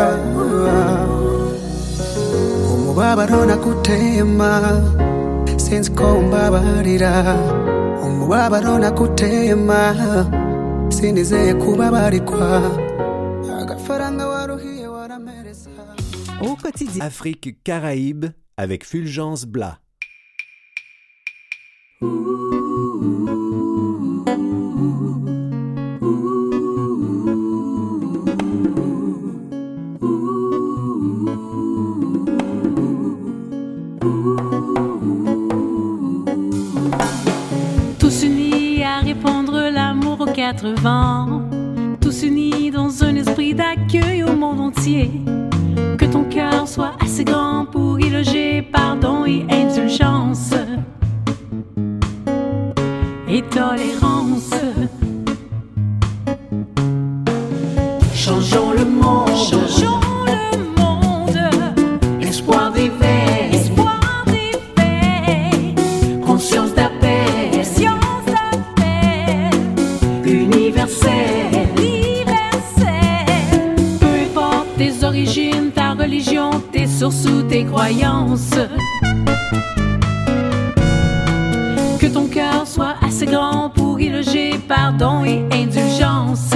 umubabaro 2.73 3.45
nakutema 3.45 4.51
sinzi 5.65 5.89
ko 5.97 6.21
mbabarira 6.21 7.13
umubabaro 8.05 8.73
nakutema 8.83 9.81
sinizeye 10.95 11.53
kubabarikwa 11.53 12.45
agafaranga 13.61 14.23
waruhiye 14.27 14.87
waramereza 14.87 15.69
Au 16.41 16.55
quotidien. 16.57 17.01
Afrique 17.01 17.55
Caraïbes 17.63 18.31
avec 18.57 18.83
Fulgence 18.85 19.45
Blas. 19.45 19.77
Tous 22.01 22.34
Tous 42.01 42.21
unis 42.21 42.69
dans 42.69 43.03
un 43.03 43.15
esprit 43.15 43.55
d'accueil 43.55 44.21
au 44.21 44.35
monde 44.35 44.59
entier. 44.59 45.09
Que 45.97 46.05
ton 46.05 46.23
cœur 46.25 46.67
soit 46.67 46.91
assez 46.99 47.23
grand 47.23 47.65
pour 47.65 47.99
y 47.99 48.11
loger 48.11 48.61
pardon 48.61 49.25
et 49.25 49.43
indulgence. 49.49 50.53
Ou 77.05 77.43
tes 77.43 77.63
croyances. 77.65 78.57
Que 81.99 82.07
ton 82.07 82.25
cœur 82.25 82.65
soit 82.65 82.95
assez 83.05 83.27
grand 83.27 83.69
pour 83.69 83.99
y 83.99 84.09
loger 84.09 84.59
pardon 84.67 85.23
et 85.23 85.45
indulgence. 85.51 86.53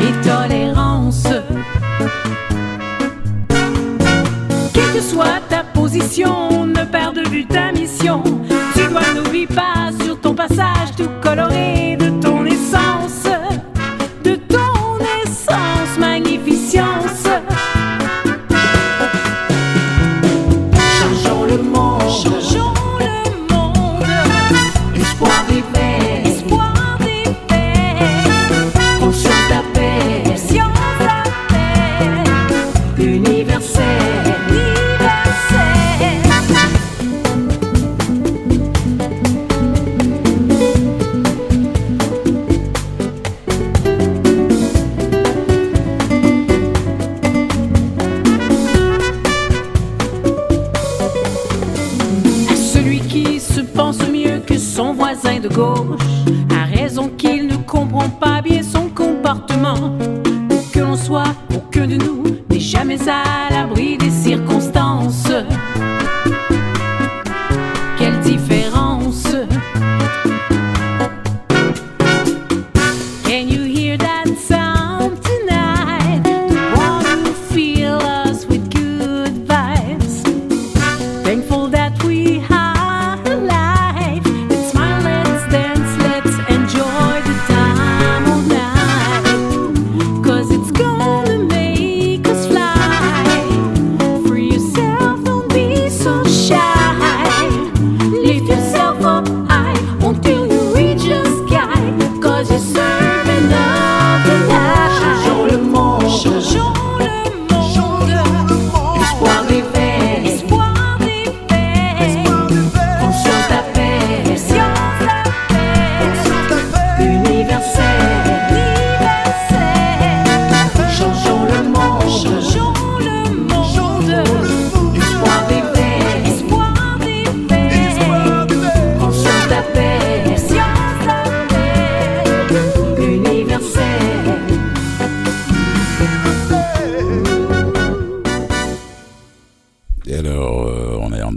Et 0.00 0.26
tolérance. 0.26 1.28
Quelle 4.74 4.92
que 4.94 5.00
soit 5.00 5.40
ta 5.48 5.62
position, 5.62 6.66
ne 6.66 6.84
perds 6.84 7.12
de 7.12 7.28
vue 7.28 7.46
ta 7.46 7.70
mission. 7.70 8.22
Tu 8.74 8.88
dois 8.90 9.02
n'oublie 9.14 9.46
pas 9.46 9.92
sur 10.04 10.20
ton 10.20 10.34
passage 10.34 10.96
tout 10.96 11.10
coloré 11.22 11.77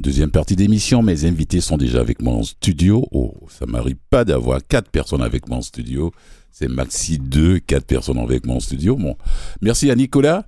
deuxième 0.02 0.32
partie 0.32 0.56
d'émission. 0.56 1.02
Mes 1.04 1.26
invités 1.26 1.62
sont 1.62 1.78
déjà 1.78 2.00
avec 2.02 2.22
moi 2.22 2.34
en 2.34 2.44
studio. 2.44 3.08
Oh, 3.12 3.34
ça 3.50 3.65
m'arrive 3.65 3.98
pas 4.10 4.26
d'avoir 4.26 4.60
quatre 4.67 4.89
personnes 4.89 5.22
avec 5.22 5.48
moi 5.48 5.60
en 5.60 5.62
studio. 5.62 6.12
C'est 6.52 6.67
maxi 6.67 7.17
deux, 7.17 7.60
quatre 7.60 7.86
personnes 7.86 8.17
avec 8.17 8.46
moi 8.46 8.56
en 8.56 8.60
studio. 8.60 8.96
Bon, 8.96 9.15
merci 9.62 9.89
à 9.89 9.96
Nicolas 9.96 10.46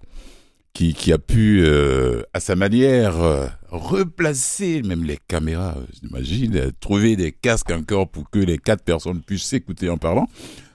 qui, 0.74 1.14
a 1.14 1.20
pu, 1.20 1.62
euh, 1.64 2.24
à 2.34 2.40
sa 2.40 2.56
manière, 2.56 3.22
euh, 3.22 3.46
replacer 3.70 4.82
même 4.82 5.04
les 5.04 5.20
caméras, 5.28 5.76
euh, 5.78 5.86
j'imagine, 6.02 6.56
euh, 6.56 6.72
trouver 6.80 7.16
des 7.16 7.32
casques 7.32 7.70
encore 7.70 8.10
pour 8.10 8.28
que 8.32 8.40
les 8.40 8.58
quatre 8.58 8.84
personnes 8.84 9.22
puissent 9.22 9.44
s'écouter 9.44 9.88
en 9.90 9.98
parlant. 9.98 10.28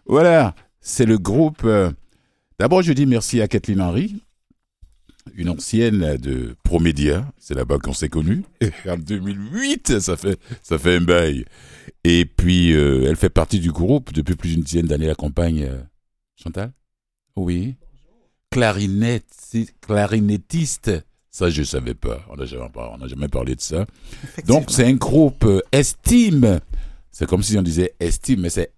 Voilà, 0.06 0.54
c'est 0.80 1.04
le 1.04 1.18
groupe. 1.18 1.62
euh, 1.64 1.90
D'abord, 2.60 2.82
je 2.82 2.92
dis 2.92 3.06
merci 3.06 3.40
à 3.40 3.48
Kathleen 3.48 3.80
Henry, 3.80 4.22
une 5.36 5.48
ancienne 5.48 6.16
de 6.16 6.56
Promédia, 6.62 7.30
c'est 7.38 7.54
là-bas 7.54 7.78
qu'on 7.78 7.92
s'est 7.92 8.08
connus. 8.08 8.44
En 8.88 8.96
2008, 8.96 10.00
ça 10.00 10.16
fait, 10.16 10.38
ça 10.62 10.78
fait 10.78 10.96
un 10.96 11.00
bail. 11.00 11.44
Et 12.04 12.24
puis, 12.24 12.72
euh, 12.72 13.06
elle 13.08 13.16
fait 13.16 13.28
partie 13.30 13.60
du 13.60 13.70
groupe 13.72 14.12
depuis 14.12 14.34
plus 14.36 14.54
d'une 14.54 14.62
dizaine 14.62 14.86
d'années, 14.86 15.06
la 15.06 15.14
compagne 15.14 15.62
euh, 15.64 15.80
Chantal 16.36 16.72
Oui. 17.36 17.74
Clarinette, 18.50 19.26
clarinettiste. 19.80 20.90
Ça, 21.30 21.50
je 21.50 21.62
savais 21.62 21.94
pas. 21.94 22.24
On 22.30 22.36
n'a 22.36 22.46
jamais, 22.46 22.68
par- 22.70 22.92
on 22.92 22.98
n'a 22.98 23.06
jamais 23.08 23.28
parlé 23.28 23.54
de 23.54 23.60
ça. 23.60 23.86
Donc, 24.46 24.70
c'est 24.70 24.84
un 24.86 24.94
groupe 24.94 25.44
euh, 25.44 25.60
Estime. 25.72 26.60
C'est 27.10 27.26
comme 27.28 27.42
si 27.42 27.58
on 27.58 27.62
disait 27.62 27.94
Estime, 28.00 28.40
mais 28.42 28.50
c'est 28.50 28.72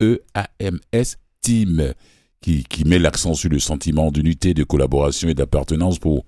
S-T-E-A-M-S, 0.00 1.18
Team, 1.40 1.92
qui, 2.42 2.64
qui 2.64 2.84
met 2.84 2.98
l'accent 2.98 3.32
sur 3.34 3.48
le 3.48 3.58
sentiment 3.58 4.10
d'unité, 4.12 4.52
de 4.52 4.64
collaboration 4.64 5.28
et 5.30 5.34
d'appartenance 5.34 5.98
pour 5.98 6.24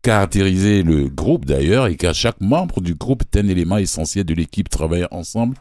caractériser 0.00 0.82
le 0.82 1.08
groupe 1.08 1.44
d'ailleurs, 1.44 1.86
et 1.86 1.96
qu'à 1.96 2.12
chaque 2.12 2.40
membre 2.40 2.80
du 2.80 2.94
groupe 2.94 3.22
est 3.22 3.38
un 3.38 3.48
élément 3.48 3.76
essentiel 3.76 4.24
de 4.24 4.34
l'équipe 4.34 4.68
travaillant 4.68 5.08
ensemble, 5.10 5.56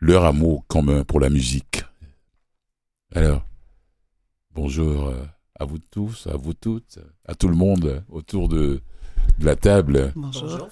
leur 0.00 0.24
amour 0.24 0.64
commun 0.68 1.02
pour 1.04 1.18
la 1.20 1.30
musique. 1.30 1.84
Alors, 3.14 3.44
bonjour 4.54 5.06
euh, 5.08 5.24
à 5.58 5.64
vous 5.64 5.78
tous, 5.90 6.26
à 6.26 6.36
vous 6.36 6.54
toutes, 6.54 6.98
à 7.26 7.34
tout 7.34 7.48
le 7.48 7.56
monde 7.56 8.04
autour 8.08 8.48
de, 8.48 8.80
de 9.38 9.44
la 9.44 9.56
table. 9.56 10.12
Bonjour. 10.16 10.68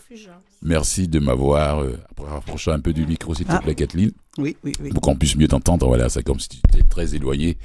Merci 0.62 1.08
de 1.08 1.18
m'avoir 1.18 1.82
euh, 1.82 1.96
rapproché 2.18 2.70
un 2.70 2.80
peu 2.80 2.92
du 2.92 3.06
micro, 3.06 3.34
s'il 3.34 3.46
te 3.46 3.52
Ah. 3.52 3.60
plaît, 3.60 3.74
Kathleen, 3.74 4.12
Oui, 4.38 4.56
oui, 4.64 4.72
oui. 4.80 4.90
pour 4.90 5.00
qu'on 5.00 5.16
puisse 5.16 5.36
mieux 5.36 5.48
t'entendre. 5.48 5.86
Voilà, 5.88 6.08
c'est 6.08 6.22
comme 6.22 6.38
si 6.40 6.48
tu 6.48 6.58
étais 6.58 6.82
très 6.82 7.14
éloigné. 7.14 7.58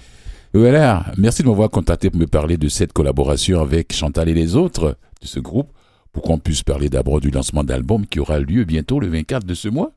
Voilà, 0.54 1.06
merci 1.18 1.44
de 1.44 1.48
m'avoir 1.48 1.70
contacté 1.70 2.10
pour 2.10 2.20
me 2.20 2.26
parler 2.28 2.58
de 2.58 2.68
cette 2.70 2.94
collaboration 2.94 3.62
avec 3.62 3.94
Chantal 3.94 4.30
et 4.30 4.34
les 4.34 4.56
autres 4.56 4.98
de 5.22 5.28
ce 5.28 5.40
groupe, 5.40 5.72
pour 6.12 6.24
qu'on 6.24 6.40
puisse 6.40 6.64
parler 6.64 6.90
d'abord 6.90 7.20
du 7.22 7.30
lancement 7.30 7.64
d'album 7.64 8.06
qui 8.08 8.20
aura 8.20 8.40
lieu 8.40 8.64
bientôt 8.64 9.00
le 9.00 9.08
24 9.08 9.46
de 9.46 9.54
ce 9.54 9.68
mois. 9.68 9.92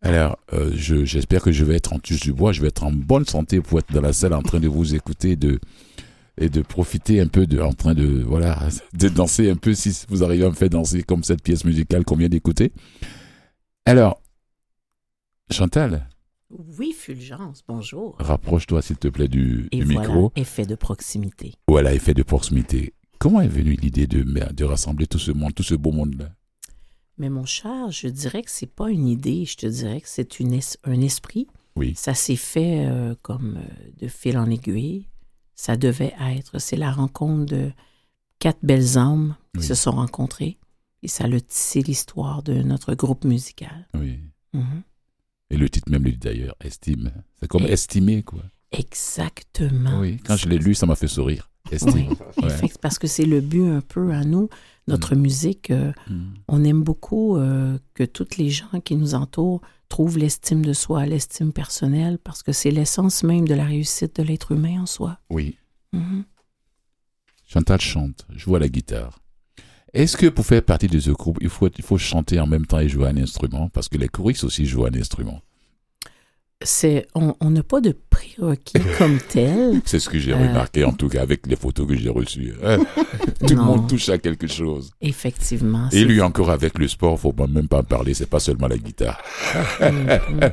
Alors, 0.00 0.38
euh, 0.52 0.70
je- 0.74 1.04
j'espère 1.04 1.42
que 1.42 1.52
je 1.52 1.64
vais 1.64 1.76
être 1.76 1.92
en 1.92 1.98
touche 1.98 2.20
du 2.20 2.32
bois, 2.32 2.52
je 2.52 2.60
vais 2.62 2.68
être 2.68 2.84
en 2.84 2.92
bonne 2.92 3.26
santé 3.26 3.60
pour 3.60 3.78
être 3.78 3.92
dans 3.92 4.00
la 4.00 4.12
salle 4.12 4.32
en 4.34 4.42
train 4.42 4.60
de 4.60 4.68
vous 4.68 4.94
écouter 4.94 5.36
et 6.38 6.48
de 6.48 6.62
profiter 6.62 7.20
un 7.20 7.26
peu 7.28 7.46
en 7.62 7.72
train 7.72 7.94
de, 7.94 8.22
voilà, 8.26 8.58
de 8.94 9.08
danser 9.08 9.50
un 9.50 9.56
peu 9.56 9.74
si 9.74 10.04
vous 10.08 10.24
arrivez 10.24 10.44
à 10.44 10.48
me 10.48 10.54
faire 10.54 10.70
danser 10.70 11.02
comme 11.02 11.22
cette 11.22 11.42
pièce 11.42 11.64
musicale 11.64 12.04
qu'on 12.04 12.16
vient 12.16 12.28
d'écouter. 12.28 12.72
Alors, 13.84 14.20
Chantal, 15.50 16.08
Oui, 16.78 16.92
Fulgence, 16.92 17.62
bonjour. 17.66 18.14
rapproche-toi 18.18 18.82
s'il 18.82 18.98
te 18.98 19.08
plaît 19.08 19.28
du, 19.28 19.68
Et 19.72 19.78
du 19.78 19.84
voilà, 19.94 20.00
micro. 20.08 20.32
effet 20.36 20.66
de 20.66 20.74
proximité. 20.74 21.54
Voilà, 21.66 21.94
effet 21.94 22.12
de 22.14 22.22
proximité. 22.22 22.92
Comment 23.18 23.40
est 23.40 23.48
venue 23.48 23.74
l'idée 23.74 24.06
de, 24.06 24.22
de 24.22 24.64
rassembler 24.64 25.06
tout 25.06 25.18
ce 25.18 25.30
monde, 25.32 25.54
tout 25.54 25.62
ce 25.62 25.74
beau 25.74 25.92
monde-là? 25.92 26.30
Mais 27.18 27.30
mon 27.30 27.44
cher, 27.46 27.90
je 27.90 28.08
dirais 28.08 28.42
que 28.42 28.50
c'est 28.50 28.66
pas 28.72 28.90
une 28.90 29.06
idée, 29.08 29.44
je 29.46 29.56
te 29.56 29.66
dirais 29.66 30.00
que 30.00 30.08
c'est 30.08 30.40
une 30.40 30.52
es- 30.52 30.76
un 30.84 31.00
esprit. 31.00 31.46
Oui. 31.76 31.94
Ça 31.96 32.12
s'est 32.14 32.36
fait 32.36 32.84
euh, 32.86 33.14
comme 33.22 33.56
euh, 33.58 33.90
de 33.98 34.08
fil 34.08 34.36
en 34.36 34.50
aiguille. 34.50 35.06
Ça 35.54 35.76
devait 35.76 36.14
être. 36.20 36.58
C'est 36.58 36.76
la 36.76 36.90
rencontre 36.90 37.46
de 37.46 37.70
quatre 38.40 38.58
belles 38.62 38.98
âmes 38.98 39.36
qui 39.56 39.64
se 39.64 39.74
sont 39.74 39.92
rencontrées. 39.92 40.58
Et 41.02 41.08
ça 41.08 41.24
a 41.24 41.40
tissé 41.40 41.82
l'histoire 41.82 42.42
de 42.42 42.54
notre 42.62 42.94
groupe 42.94 43.24
musical. 43.24 43.88
Oui. 43.94 44.18
Mhm. 44.52 44.82
Et 45.52 45.56
le 45.56 45.68
titre 45.70 45.88
même 45.90 46.02
le 46.02 46.10
dit 46.12 46.16
d'ailleurs, 46.18 46.56
estime. 46.60 47.12
C'est 47.40 47.46
comme 47.48 47.64
Et- 47.66 47.72
estimer, 47.72 48.22
quoi. 48.24 48.42
Exactement. 48.72 50.00
Oui. 50.00 50.18
Quand 50.24 50.36
je 50.36 50.48
l'ai 50.48 50.58
lu, 50.58 50.74
ça 50.74 50.86
m'a 50.86 50.96
fait 50.96 51.06
sourire. 51.08 51.50
Estime. 51.70 51.92
Oui, 51.94 52.08
Ouais. 52.42 52.70
parce 52.80 52.98
que 52.98 53.06
c'est 53.06 53.24
le 53.26 53.40
but 53.40 53.64
un 53.70 53.80
peu 53.82 54.12
à 54.12 54.24
nous, 54.24 54.48
notre 54.88 55.14
musique. 55.14 55.70
euh, 55.70 55.92
Mm. 56.08 56.34
on 56.48 56.64
aime 56.64 56.82
beaucoup 56.82 57.36
euh, 57.36 57.78
que 57.94 58.02
toutes 58.04 58.36
les 58.38 58.50
gens 58.50 58.80
qui 58.84 58.96
nous 58.96 59.14
entourent 59.14 59.60
trouvent 59.88 60.18
l'estime 60.18 60.64
de 60.64 60.72
soi, 60.72 61.04
l'estime 61.06 61.52
personnelle, 61.52 62.18
parce 62.18 62.42
que 62.42 62.52
c'est 62.52 62.70
l'essence 62.70 63.22
même 63.22 63.46
de 63.46 63.54
la 63.54 63.64
réussite 63.66 64.16
de 64.16 64.22
l'être 64.22 64.52
humain 64.52 64.80
en 64.82 64.86
soi. 64.86 65.18
Oui. 65.30 65.56
Mhm. 65.92 66.24
Chantal 67.46 67.80
chante, 67.80 68.26
joue 68.30 68.56
à 68.56 68.58
la 68.58 68.68
guitare. 68.68 69.20
Est-ce 69.94 70.16
que 70.16 70.26
pour 70.26 70.46
faire 70.46 70.62
partie 70.62 70.86
de 70.88 70.98
ce 70.98 71.10
groupe, 71.10 71.38
il 71.40 71.48
faut, 71.50 71.68
il 71.76 71.84
faut 71.84 71.98
chanter 71.98 72.40
en 72.40 72.46
même 72.46 72.64
temps 72.66 72.78
et 72.80 72.88
jouer 72.88 73.08
un 73.08 73.16
instrument? 73.18 73.68
Parce 73.68 73.88
que 73.88 73.98
les 73.98 74.08
choristes 74.08 74.44
aussi 74.44 74.64
jouent 74.66 74.86
un 74.86 74.94
instrument. 74.94 75.40
C'est, 76.64 77.08
on 77.16 77.50
n'a 77.50 77.64
pas 77.64 77.80
de 77.80 77.92
prérequis 78.08 78.78
comme 78.98 79.18
tel. 79.28 79.82
C'est 79.84 79.98
ce 79.98 80.08
que 80.08 80.18
j'ai 80.20 80.32
Euh. 80.32 80.36
remarqué, 80.48 80.84
en 80.84 80.92
tout 80.92 81.08
cas, 81.08 81.20
avec 81.20 81.44
les 81.48 81.56
photos 81.56 81.88
que 81.88 81.96
j'ai 81.96 82.08
reçues. 82.08 82.54
Hein? 82.64 82.78
Tout 83.46 83.54
le 83.56 83.62
monde 83.62 83.88
touche 83.88 84.08
à 84.08 84.16
quelque 84.18 84.46
chose. 84.46 84.92
Effectivement. 85.00 85.88
Et 85.90 86.04
lui 86.04 86.20
encore 86.22 86.50
avec 86.50 86.78
le 86.78 86.86
sport, 86.86 87.18
faut 87.18 87.32
pas- 87.32 87.48
même 87.48 87.66
pas 87.68 87.80
en 87.80 87.82
parler, 87.84 88.14
c'est 88.14 88.26
pas 88.30 88.38
seulement 88.40 88.68
la 88.68 88.78
guitare. 88.78 89.20
Mhm. 89.80 90.50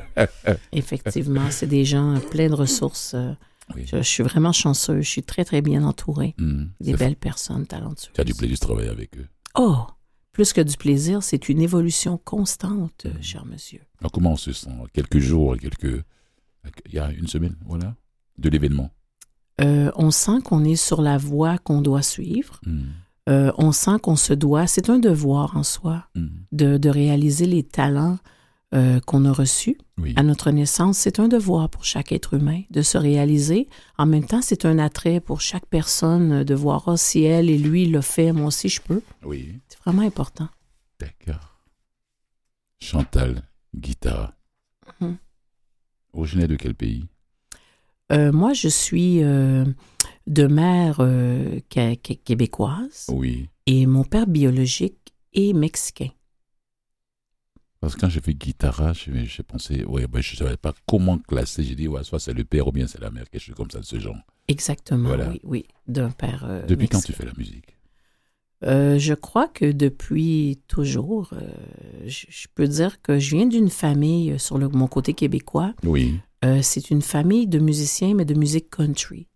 Effectivement, 0.74 1.52
c'est 1.52 1.68
des 1.68 1.86
gens 1.86 2.16
pleins 2.32 2.50
de 2.50 2.56
ressources. 2.56 3.14
euh, 3.14 3.32
Oui. 3.76 3.86
Je, 3.86 3.98
je 3.98 4.02
suis 4.04 4.24
vraiment 4.24 4.52
chanceux. 4.52 5.02
Je 5.02 5.10
suis 5.10 5.24
très, 5.24 5.46
très 5.46 5.62
bien 5.62 5.84
entourée. 5.84 6.36
Hmm, 6.38 6.66
Des 6.80 6.94
belles 6.94 7.16
personnes 7.16 7.66
talentueuses. 7.68 8.12
Tu 8.14 8.22
as 8.22 8.24
du 8.24 8.34
plaisir 8.34 8.56
de 8.56 8.60
travailler 8.60 8.90
avec 8.90 9.18
eux. 9.18 9.28
Oh, 9.58 9.78
plus 10.32 10.54
que 10.54 10.62
du 10.62 10.76
plaisir, 10.78 11.22
c'est 11.24 11.50
une 11.50 11.62
évolution 11.62 12.18
constante, 12.18 13.06
euh, 13.06 13.12
cher 13.22 13.46
monsieur. 13.46 13.82
Alors, 14.00 14.12
comment 14.12 14.34
on 14.34 14.38
se 14.38 14.54
sent 14.54 14.70
Quelques 14.94 15.20
jours, 15.20 15.58
quelques... 15.58 16.04
Il 16.88 16.94
y 16.94 17.00
a 17.00 17.12
une 17.12 17.28
semaine, 17.28 17.56
voilà, 17.66 17.96
de 18.38 18.50
l'événement. 18.50 18.90
Euh, 19.62 19.92
on 19.96 20.12
sent 20.12 20.42
qu'on 20.44 20.64
est 20.64 20.76
sur 20.76 21.02
la 21.02 21.18
voie 21.18 21.58
qu'on 21.58 21.82
doit 21.82 22.02
suivre. 22.04 22.60
Hmm, 22.66 22.84
Euh, 23.28 23.52
on 23.60 23.72
sent 23.72 24.00
qu'on 24.02 24.16
se 24.16 24.34
doit, 24.34 24.66
c'est 24.66 24.90
un 24.90 24.98
devoir 24.98 25.56
en 25.56 25.62
soi, 25.64 26.06
hmm, 26.16 26.28
de, 26.52 26.78
de 26.78 26.90
réaliser 26.90 27.46
les 27.46 27.62
talents 27.64 28.18
euh, 28.76 29.00
qu'on 29.00 29.26
a 29.26 29.32
reçus 29.32 29.78
Oui. 29.98 30.14
à 30.16 30.24
notre 30.24 30.52
naissance. 30.52 30.98
C'est 31.00 31.20
un 31.20 31.28
devoir 31.28 31.70
pour 31.70 31.86
chaque 31.86 32.12
être 32.12 32.36
humain 32.36 32.62
de 32.70 32.82
se 32.84 32.98
réaliser. 32.98 33.68
En 33.98 34.06
même 34.06 34.26
temps, 34.26 34.42
c'est 34.44 34.66
un 34.66 34.78
attrait 34.78 35.20
pour 35.20 35.42
chaque 35.42 35.66
personne 35.66 36.44
de 36.44 36.54
voir 36.56 36.84
oh, 36.88 36.96
si 36.98 37.24
elle 37.24 37.50
et 37.50 37.58
lui 37.58 37.86
le 37.88 38.02
fait, 38.02 38.32
moi 38.32 38.46
aussi 38.48 38.70
je 38.70 38.82
peux. 38.82 39.02
Oui, 39.24 39.60
C'est 39.68 39.80
vraiment 39.80 40.04
important. 40.04 40.48
d'accord. 41.00 41.60
Chantal, 42.82 43.44
guitare. 43.76 44.34
Mhm. 45.02 45.18
Originaire 46.14 46.48
de 46.48 46.56
quel 46.56 46.76
pays? 46.76 47.06
Euh, 48.12 48.32
moi, 48.32 48.54
je 48.54 48.68
suis 48.68 49.22
euh, 49.24 49.66
de 50.28 50.48
mère 50.48 50.98
qué- 51.70 51.98
qué- 51.98 52.16
québécoise 52.16 53.06
Oui. 53.10 53.50
et 53.68 53.86
mon 53.86 54.04
père 54.04 54.26
biologique 54.28 55.14
est 55.34 55.54
mexicain. 55.54 56.10
Parce 57.82 57.96
que 57.96 58.02
quand 58.02 58.10
j'ai 58.10 58.20
fait 58.20 58.34
guitare, 58.34 58.94
j'ai 58.94 59.44
pensé, 59.44 59.86
ouais, 59.86 60.06
ben, 60.08 60.22
je 60.22 60.34
ne 60.34 60.38
savais 60.38 60.58
pas 60.58 60.74
comment 60.86 61.18
classer. 61.18 61.64
J'ai 61.64 61.76
dit, 61.76 61.88
ouais, 61.88 62.04
soit 62.04 62.20
c'est 62.20 62.34
le 62.34 62.44
père 62.44 62.68
ou 62.68 62.72
bien 62.74 62.88
c'est 62.88 63.00
la 63.00 63.10
mère, 63.10 63.30
quelque 63.30 63.42
chose 63.42 63.56
comme 63.56 63.72
ça 63.72 63.80
de 63.80 63.86
ce 63.86 64.00
genre. 64.00 64.18
Exactement, 64.50 65.08
Voilà. 65.08 65.30
oui, 65.30 65.40
oui, 65.44 65.66
d'un 65.88 66.10
père. 66.12 66.44
euh, 66.46 66.66
Depuis 66.66 66.90
quand 66.90 67.00
tu 67.02 67.14
fais 67.14 67.26
la 67.26 67.32
musique? 67.38 67.78
Euh, 68.66 69.00
je 69.00 69.14
crois 69.14 69.48
que 69.48 69.72
depuis 69.72 70.60
toujours, 70.68 71.30
euh, 71.32 71.50
je, 72.06 72.26
je 72.28 72.48
peux 72.54 72.68
dire 72.68 73.02
que 73.02 73.18
je 73.18 73.34
viens 73.38 73.46
d'une 73.46 73.70
famille 73.70 74.38
sur 74.38 74.58
le, 74.58 74.68
mon 74.68 74.88
côté 74.88 75.14
québécois. 75.14 75.74
Oui. 75.84 76.20
C'est 76.62 76.90
une 76.90 77.02
famille 77.02 77.48
de 77.48 77.60
musiciens, 77.60 78.14
mais 78.16 78.24
de 78.26 78.34
musique 78.34 78.70
country. 78.70 79.28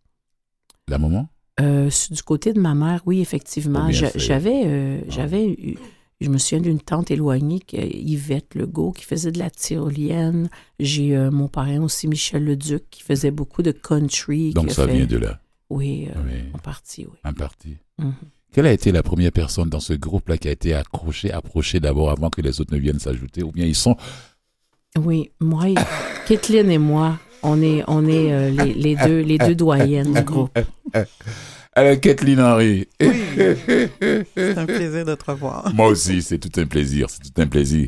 La 0.89 0.97
maman? 0.97 1.29
Du 1.59 2.23
côté 2.23 2.51
de 2.53 2.59
ma 2.59 2.73
mère, 2.75 3.01
oui, 3.05 3.19
effectivement. 3.21 3.89
J'avais, 3.91 4.63
Ah. 4.65 5.05
j'avais, 5.07 5.47
eu- 5.49 5.77
je 6.23 6.29
me 6.29 6.37
souviens 6.37 6.61
d'une 6.61 6.79
tante 6.79 7.11
éloignée, 7.11 7.59
qui- 7.59 7.77
Yvette 7.77 8.55
Legault, 8.55 8.91
qui 8.91 9.03
faisait 9.05 9.31
de 9.31 9.39
la 9.39 9.49
tyrolienne. 9.49 10.49
J'ai 10.79 11.15
euh, 11.15 11.29
mon 11.31 11.47
parrain 11.47 11.81
aussi, 11.81 12.07
Michel 12.07 12.45
Leduc, 12.45 12.83
qui 12.89 13.03
faisait 13.03 13.31
beaucoup 13.31 13.61
de 13.61 13.71
country. 13.71 14.53
Donc 14.53 14.71
ça 14.71 14.87
fait- 14.87 14.95
vient 14.95 15.05
de 15.05 15.17
là, 15.17 15.39
Oui, 15.69 16.07
euh, 16.09 16.19
Oui. 16.25 16.39
en 16.53 16.57
partie, 16.59 17.05
oui. 17.05 17.17
un 17.23 17.33
parti. 17.33 17.77
Mhm. 17.99 18.13
Quelle 18.53 18.67
a 18.67 18.71
été 18.71 18.91
la 18.91 19.01
première 19.03 19.31
personne 19.31 19.69
dans 19.69 19.79
ce 19.79 19.93
groupe-là 19.93 20.37
qui 20.37 20.47
a 20.47 20.51
été 20.51 20.73
accrochée, 20.75 21.31
approchée 21.31 21.79
d'abord 21.79 22.11
avant 22.11 22.29
que 22.29 22.39
les 22.41 22.61
autres 22.61 22.73
ne 22.73 22.79
viennent 22.79 22.99
s'ajouter? 22.99 23.41
Ou 23.43 23.51
bien 23.51 23.65
ils 23.65 23.73
sont. 23.75 23.95
Oui, 24.97 25.31
moi, 25.39 25.69
et- 25.69 25.75
Kathleen 26.27 26.69
et 26.69 26.77
moi, 26.77 27.17
on 27.41 27.61
est, 27.63 27.83
on 27.87 28.05
est 28.07 28.31
euh, 28.31 28.49
les, 28.51 28.73
les 28.75 28.95
deux, 28.95 29.19
les 29.21 29.37
deux 29.39 29.55
doyennes 29.55 30.13
du 30.13 30.21
groupe. 30.21 30.57
Alors, 31.75 31.99
Kathleen 31.99 32.39
Henry. 32.39 32.87
C'est 32.99 34.57
un 34.57 34.65
plaisir 34.65 35.05
de 35.05 35.15
te 35.15 35.31
revoir. 35.31 35.73
Moi 35.73 35.87
aussi, 35.87 36.21
c'est 36.21 36.37
tout 36.39 36.51
un 36.59 36.65
plaisir. 36.67 37.09
C'est 37.09 37.31
tout 37.31 37.41
un 37.41 37.47
plaisir. 37.47 37.87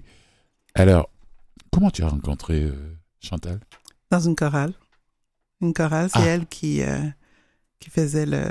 Alors, 0.73 1.09
comment 1.71 1.91
tu 1.91 2.03
as 2.03 2.07
rencontré 2.07 2.63
euh, 2.63 2.95
Chantal? 3.21 3.59
Dans 4.09 4.19
une 4.19 4.35
chorale. 4.35 4.73
Une 5.61 5.73
chorale, 5.73 6.09
c'est 6.11 6.19
Ah. 6.19 6.25
elle 6.27 6.45
qui, 6.47 6.81
euh, 6.81 6.97
qui 7.79 7.89
faisait 7.89 8.25
le. 8.25 8.43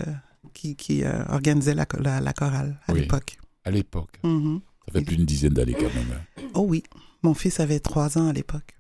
qui, 0.53 0.77
qui 0.77 1.05
euh, 1.05 1.25
organisait 1.29 1.75
la, 1.75 1.87
la, 1.99 2.21
la 2.21 2.33
chorale 2.33 2.79
à 2.87 2.93
Oui. 2.93 3.01
l'époque. 3.01 3.37
à 3.65 3.71
l'époque 3.71 4.19
Mhm. 4.23 4.61
Ça 4.87 4.93
fait 4.93 5.05
plus 5.05 5.17
d'une 5.17 5.25
dizaine 5.27 5.55
d'années 5.55 5.75
quand 5.75 5.93
même. 5.95 6.13
hein. 6.15 6.43
Oh 6.55 6.65
oui. 6.69 6.83
Mon 7.23 7.33
fils 7.35 7.59
avait 7.61 7.81
trois 7.81 8.19
ans 8.19 8.29
à 8.29 8.33
l'époque. 8.33 8.77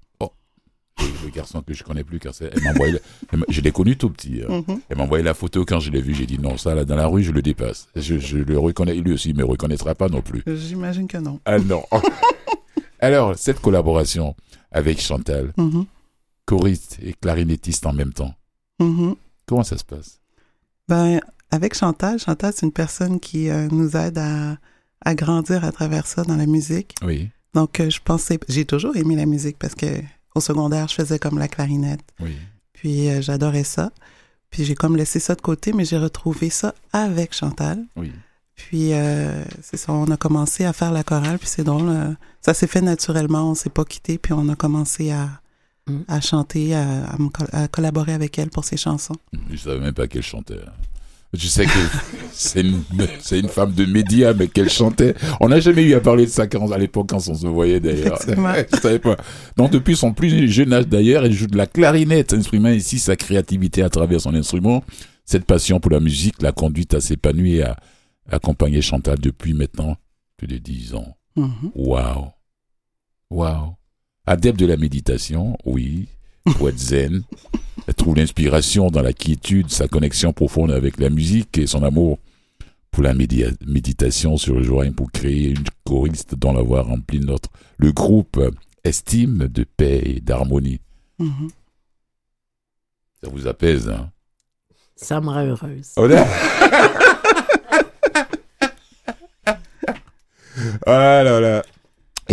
Le 1.25 1.31
garçon 1.31 1.63
que 1.63 1.73
je 1.75 1.83
connais 1.85 2.05
plus, 2.05 2.19
car 2.19 2.35
c'est- 2.35 2.51
elle 2.55 2.63
m'a 2.63 2.71
envoyé. 2.71 2.93
la- 2.95 2.99
elle 3.33 3.39
m'a- 3.41 3.47
Je 3.49 3.61
l'ai 3.61 3.73
connu 3.73 3.97
tout 3.97 4.11
petit. 4.11 4.43
hein. 4.49 4.63
Mhm. 4.69 4.81
Elle 4.89 4.97
m'a 4.99 5.05
envoyé 5.05 5.25
la 5.25 5.35
photo 5.35 5.65
quand 5.65 5.81
je 5.81 5.91
l'ai 5.91 6.01
vu. 6.01 6.15
J'ai 6.15 6.27
dit 6.27 6.39
non, 6.39 6.57
ça 6.57 6.75
là 6.75 6.85
dans 6.85 6.97
la 6.97 7.07
rue, 7.07 7.23
je 7.23 7.33
le 7.33 7.43
dépasse. 7.43 7.89
Je, 7.97 8.19
je 8.19 8.39
le 8.39 8.59
reconnais, 8.59 8.95
lui 8.95 9.13
aussi, 9.13 9.31
il 9.31 9.37
me 9.37 9.45
reconnaîtra 9.45 9.95
pas 9.95 10.09
non 10.09 10.21
plus. 10.23 10.43
J'imagine 10.47 11.07
que 11.09 11.19
non. 11.19 11.41
Ah 11.45 11.59
non. 11.59 11.83
Alors, 13.01 13.37
cette 13.37 13.61
collaboration 13.61 14.35
avec 14.71 15.01
Chantal, 15.01 15.53
Mhm. 15.57 15.85
choriste 16.47 16.99
et 17.03 17.15
clarinettiste 17.15 17.87
en 17.87 17.93
même 17.93 18.13
temps, 18.13 18.35
Mhm. 18.81 19.15
comment 19.47 19.65
ça 19.65 19.77
se 19.79 19.85
passe? 19.85 20.21
Ben, 20.89 21.21
avec 21.51 21.75
Chantal, 21.75 22.19
Chantal, 22.19 22.53
c'est 22.55 22.67
une 22.67 22.73
personne 22.73 23.21
qui 23.21 23.49
euh, 23.51 23.69
nous 23.71 23.97
aide 23.97 24.19
à, 24.19 24.57
à 25.01 25.15
grandir 25.15 25.65
à 25.65 25.73
travers 25.73 26.07
ça 26.07 26.23
dans 26.25 26.37
la 26.37 26.47
musique. 26.47 26.95
Oui, 27.03 27.31
Donc, 27.55 27.79
euh, 27.79 27.89
je 27.89 28.01
pensais, 28.05 28.41
j'ai 28.49 28.65
toujours 28.65 28.97
aimé 28.97 29.15
la 29.17 29.27
musique 29.27 29.59
parce 29.61 29.75
que 29.77 29.87
au 30.35 30.41
secondaire, 30.41 30.89
je 30.89 30.95
faisais 30.95 31.19
comme 31.19 31.39
la 31.39 31.49
clarinette. 31.49 32.01
oui. 32.21 32.37
Puis, 32.73 33.09
euh, 33.09 33.23
j'adorais 33.23 33.65
ça. 33.65 33.93
Puis, 34.51 34.65
j'ai 34.65 34.75
comme 34.75 34.97
laissé 34.97 35.19
ça 35.19 35.35
de 35.35 35.41
côté, 35.41 35.73
mais 35.73 35.85
j'ai 35.87 35.97
retrouvé 35.97 36.51
ça 36.51 36.75
avec 36.93 37.33
Chantal. 37.35 37.83
Oui. 37.97 38.13
Puis, 38.57 38.93
euh, 38.93 39.43
c'est 39.63 39.77
ça, 39.79 39.93
on 39.93 40.11
a 40.11 40.17
commencé 40.19 40.65
à 40.65 40.73
faire 40.75 40.93
la 40.93 41.03
chorale, 41.03 41.39
puis 41.39 41.49
c'est 41.49 41.65
drôle. 41.65 41.89
euh, 41.89 42.13
ça 42.43 42.53
s'est 42.53 42.67
fait 42.67 42.83
naturellement, 42.83 43.51
on 43.51 43.55
s'est 43.55 43.71
pas 43.71 43.85
quitté, 43.85 44.19
puis 44.19 44.33
on 44.35 44.49
a 44.51 44.55
commencé 44.57 45.11
à, 45.13 45.29
Mm. 45.87 46.01
à 46.09 46.21
chanter, 46.23 46.75
à, 46.75 47.05
à 47.07 47.19
me 47.19 47.29
col- 47.29 47.49
à 47.53 47.69
collaborer 47.69 48.13
avec 48.15 48.39
elle 48.39 48.49
pour 48.51 48.65
ses 48.65 48.77
chansons. 48.79 49.17
Je 49.51 49.57
savais 49.57 49.81
même 49.81 49.93
pas 49.95 50.07
qu'elle 50.09 50.23
chantait. 50.23 50.61
Je 51.35 51.47
sais 51.49 51.65
que 51.67 51.71
c'est 52.33 52.61
une, 52.61 52.83
c'est 53.21 53.41
une 53.41 53.49
femme 53.49 53.73
de 53.73 53.85
médias, 53.85 54.33
mais 54.35 54.49
qu'elle 54.49 54.71
chantait. 54.71 55.15
On 55.41 55.49
n'a 55.49 55.61
jamais 55.61 55.83
eu 55.83 55.95
à 55.95 56.01
parler 56.01 56.27
de 56.27 56.31
ça 56.31 56.47
quand, 56.47 56.71
à 56.73 56.79
l'époque 56.79 57.09
quand 57.11 57.29
on 57.29 57.35
se 57.35 57.47
voyait 57.47 57.81
d'ailleurs. 57.81 58.19
Je 58.27 58.77
savais 58.81 58.99
pas. 58.99 59.17
Donc 59.57 59.71
depuis 59.71 59.97
son 59.97 60.13
plus 60.13 60.49
jeune 60.51 60.73
âge 60.73 60.87
d'ailleurs, 60.87 61.25
elle 61.25 61.33
joue 61.33 61.47
de 61.47 61.57
la 61.57 61.67
clarinette, 61.67 62.33
exprimant 62.33 62.71
ici 62.71 62.99
sa 62.99 63.17
créativité 63.17 63.83
à 63.83 63.89
travers 63.91 64.21
son 64.21 64.35
instrument. 64.35 64.83
Cette 65.25 65.45
passion 65.45 65.81
pour 65.81 65.91
la 65.91 66.01
musique 66.01 66.41
l'a 66.43 66.53
conduite 66.53 66.95
à 66.95 67.01
s'épanouir 67.01 67.61
et 67.61 67.63
à 67.63 67.77
accompagner 68.31 68.83
Chantal 68.83 69.19
depuis 69.19 69.55
maintenant 69.55 69.97
plus 70.37 70.47
de 70.47 70.59
dix 70.59 70.95
ans. 70.95 71.17
Mhm. 71.37 71.71
Waouh. 71.75 72.29
Waouh. 73.31 73.75
Adepte 74.27 74.59
de 74.59 74.67
la 74.67 74.77
méditation, 74.77 75.57
oui. 75.65 76.09
Poète 76.53 76.79
zen. 76.79 77.23
Elle 77.87 77.95
trouve 77.95 78.17
l'inspiration 78.17 78.91
dans 78.91 79.03
la 79.03 79.13
quiétude, 79.13 79.71
sa 79.71 79.89
connexion 79.89 80.33
profonde 80.33 80.71
avec 80.71 80.99
la 80.99 81.11
musique 81.11 81.59
et 81.59 81.67
son 81.67 81.83
amour 81.83 82.19
pour 82.91 83.03
la 83.03 83.13
méditation 83.15 84.37
sur 84.37 84.55
le 84.55 84.63
joint 84.63 84.93
pour 84.93 85.11
créer 85.11 85.51
une 85.51 85.65
choriste 85.85 86.35
dont 86.35 86.53
la 86.53 86.63
voix 86.63 86.83
remplit 86.83 87.21
notre, 87.21 87.51
le 87.79 87.93
groupe 87.93 88.41
Estime 88.85 89.49
de 89.49 89.65
paix 89.65 90.03
et 90.05 90.21
d'harmonie. 90.21 90.81
Mhm. 91.19 91.49
Ça 93.23 93.31
vous 93.31 93.47
apaise, 93.47 93.89
hein? 93.89 94.11
Ça 94.95 95.21
me 95.21 95.29
rend 95.29 95.45
heureuse. 95.45 95.93
Oh. 95.97 96.07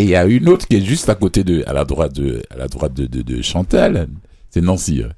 Et 0.01 0.05
il 0.05 0.09
y 0.09 0.15
a 0.15 0.25
une 0.25 0.49
autre 0.49 0.67
qui 0.67 0.77
est 0.77 0.81
juste 0.83 1.09
à 1.09 1.15
côté 1.15 1.43
de, 1.43 1.63
à 1.67 1.73
la 1.73 1.85
droite 1.85 2.13
de, 2.13 2.41
à 2.49 2.57
la 2.57 2.67
droite 2.67 2.93
de, 2.95 3.05
de, 3.05 3.21
de 3.21 3.41
Chantal. 3.43 4.07
C'est 4.49 4.61
Nancy. 4.61 5.03
hein. 5.05 5.11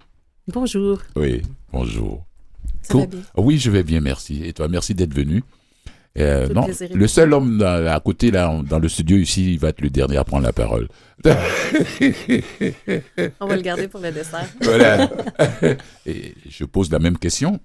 Bonjour. 0.48 1.00
Oui, 1.16 1.42
bonjour. 1.72 2.26
Ça 2.82 2.92
Cool. 2.92 3.00
va 3.02 3.06
bien? 3.08 3.20
Oui, 3.38 3.58
je 3.60 3.72
vais 3.72 3.84
bien, 3.84 4.02
merci. 4.02 4.44
Et 4.44 4.52
toi, 4.52 4.68
merci 4.68 4.94
d'être 4.94 5.14
venu. 5.14 5.42
Euh, 6.20 6.50
non, 6.50 6.64
plaisir 6.66 6.90
le 6.94 7.08
seul 7.08 7.34
homme 7.34 7.58
dans- 7.60 7.88
à 7.88 7.98
côté, 8.02 8.30
là, 8.30 8.62
dans 8.70 8.78
le 8.80 8.90
studio 8.90 9.16
ici, 9.18 9.54
il 9.54 9.60
va 9.60 9.70
être 9.70 9.80
le 9.80 9.90
dernier 9.90 10.18
à 10.18 10.26
prendre 10.26 10.44
la 10.44 10.52
parole. 10.54 10.90
On 13.40 13.48
va 13.48 13.56
le 13.56 13.62
garder 13.62 13.88
pour 13.88 14.02
le 14.02 14.12
dessert. 14.12 14.46
voilà. 14.62 15.10
Et 16.06 16.36
je 16.50 16.66
pose 16.66 16.92
la 16.92 17.00
même 17.00 17.18
question. 17.18 17.58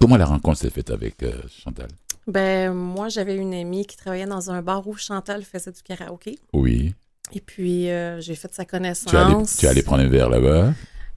Comment 0.00 0.16
la 0.16 0.24
rencontre 0.24 0.56
s'est 0.58 0.70
faite 0.70 0.90
avec 0.90 1.22
euh, 1.24 1.32
Chantal? 1.62 1.88
Ben, 2.26 2.72
moi, 2.72 3.08
j'avais 3.08 3.36
une 3.36 3.54
amie 3.54 3.84
qui 3.86 3.96
travaillait 3.96 4.26
dans 4.26 4.50
un 4.50 4.62
bar 4.62 4.86
où 4.86 4.96
Chantal 4.96 5.42
faisait 5.42 5.72
du 5.72 5.82
karaoké. 5.82 6.38
Oui. 6.52 6.94
Et 7.34 7.40
puis, 7.40 7.90
euh, 7.90 8.20
j'ai 8.20 8.34
fait 8.34 8.52
sa 8.54 8.64
Tu 8.64 8.70
es 8.72 8.78
allé, 8.78 8.94
connaissance. 8.94 9.56
tu 9.56 9.66
es 9.66 9.68
allé 9.68 9.82
prendre 9.82 10.02
un 10.04 10.08
verre 10.08 10.28
là-bas? 10.28 10.72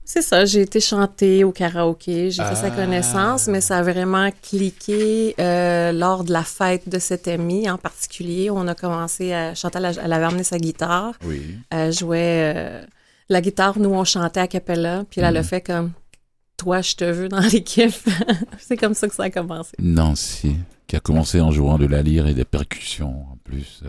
C'est 0.08 0.22
ça, 0.22 0.46
j'ai 0.46 0.62
été 0.62 0.80
chanter 0.80 1.44
au 1.44 1.52
karaoké, 1.52 2.30
j'ai 2.30 2.44
fait 2.44 2.56
sa 2.56 2.68
Ah. 2.68 2.72
connaissance, 2.72 3.48
mais 3.48 3.60
ça 3.60 3.80
a 3.80 3.82
vraiment 3.82 4.30
cliqué 4.44 5.34
euh, 5.40 5.92
lors 5.92 6.24
de 6.24 6.32
la 6.32 6.44
fête 6.44 6.88
de 6.88 7.00
cette 7.00 7.28
amie 7.28 7.68
en 7.70 7.80
particulier. 7.80 8.52
On 8.52 8.68
a 8.68 8.76
commencé 8.76 9.34
à... 9.34 9.56
Chantal, 9.56 9.98
elle 10.04 10.14
avait 10.14 10.26
amené 10.26 10.44
sa 10.44 10.60
guitare, 10.60 11.16
Oui. 11.26 11.42
elle 11.72 11.92
jouait 11.92 12.54
euh, 12.56 12.86
la 13.30 13.42
guitare, 13.42 13.80
nous, 13.80 13.90
on 13.90 14.04
chantait 14.04 14.40
à 14.42 14.48
cappella, 14.48 15.06
puis 15.10 15.22
là, 15.22 15.30
elle 15.30 15.38
a 15.38 15.42
Mhm. 15.42 15.48
fait 15.48 15.62
comme 15.62 15.92
«Toi, 16.58 16.82
je 16.82 16.96
te 16.96 17.04
veux 17.06 17.28
dans 17.28 17.40
l'équipe». 17.52 17.92
C'est 18.60 18.78
comme 18.78 18.94
ça 18.94 19.08
que 19.08 19.16
ça 19.16 19.24
a 19.24 19.30
commencé. 19.32 19.72
Nancy, 19.80 20.56
qui 20.88 20.96
a 20.96 21.00
commencé 21.00 21.42
en 21.42 21.52
jouant 21.52 21.78
de 21.78 21.86
la 21.86 22.02
lyre 22.02 22.28
et 22.28 22.34
des 22.34 22.46
percussions 22.46 23.26
en 23.32 23.38
plus. 23.44 23.84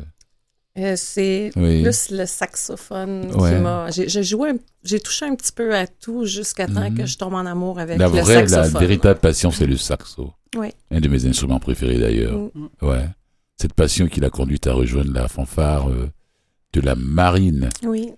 Euh, 0.79 0.95
c'est 0.97 1.51
Oui. 1.57 1.83
plus 1.83 2.11
le 2.11 2.27
saxophone 2.27 3.31
Ouais. 3.35 3.55
qui 3.55 3.61
m'a... 3.61 3.91
J'ai 3.91 4.23
joué, 4.23 4.53
j'ai 4.85 5.01
touché 5.01 5.25
un 5.25 5.35
petit 5.35 5.53
peu 5.53 5.75
à 5.75 5.87
tout 5.87 6.27
jusqu'à 6.27 6.67
temps 6.67 6.91
Mhm. 6.91 6.99
que 6.99 7.07
je 7.07 7.17
tombe 7.17 7.33
en 7.35 7.47
amour 7.47 7.79
avec 7.79 7.99
La 7.99 8.07
le 8.09 8.21
vraie, 8.21 8.43
la 8.43 8.49
saxophone. 8.49 8.81
véritable 8.81 9.21
passion, 9.21 9.51
c'est 9.51 9.67
le 9.67 9.77
saxo. 9.79 10.33
Oui. 10.55 10.69
Un 10.91 11.01
de 11.01 11.09
mes 11.09 11.25
instruments 11.27 11.61
préférés 11.61 11.99
d'ailleurs. 11.99 12.39
Mm. 12.55 12.69
Ouais. 12.83 13.07
Cette 13.59 13.73
passion 13.73 14.07
qui 14.07 14.21
l'a 14.21 14.29
conduite 14.29 14.67
à 14.67 14.75
rejoindre 14.75 15.13
la 15.15 15.29
fanfare 15.29 15.89
euh, 15.89 16.11
de 16.75 16.81
la 16.83 16.95
marine. 16.95 17.71
Oui. 17.83 18.13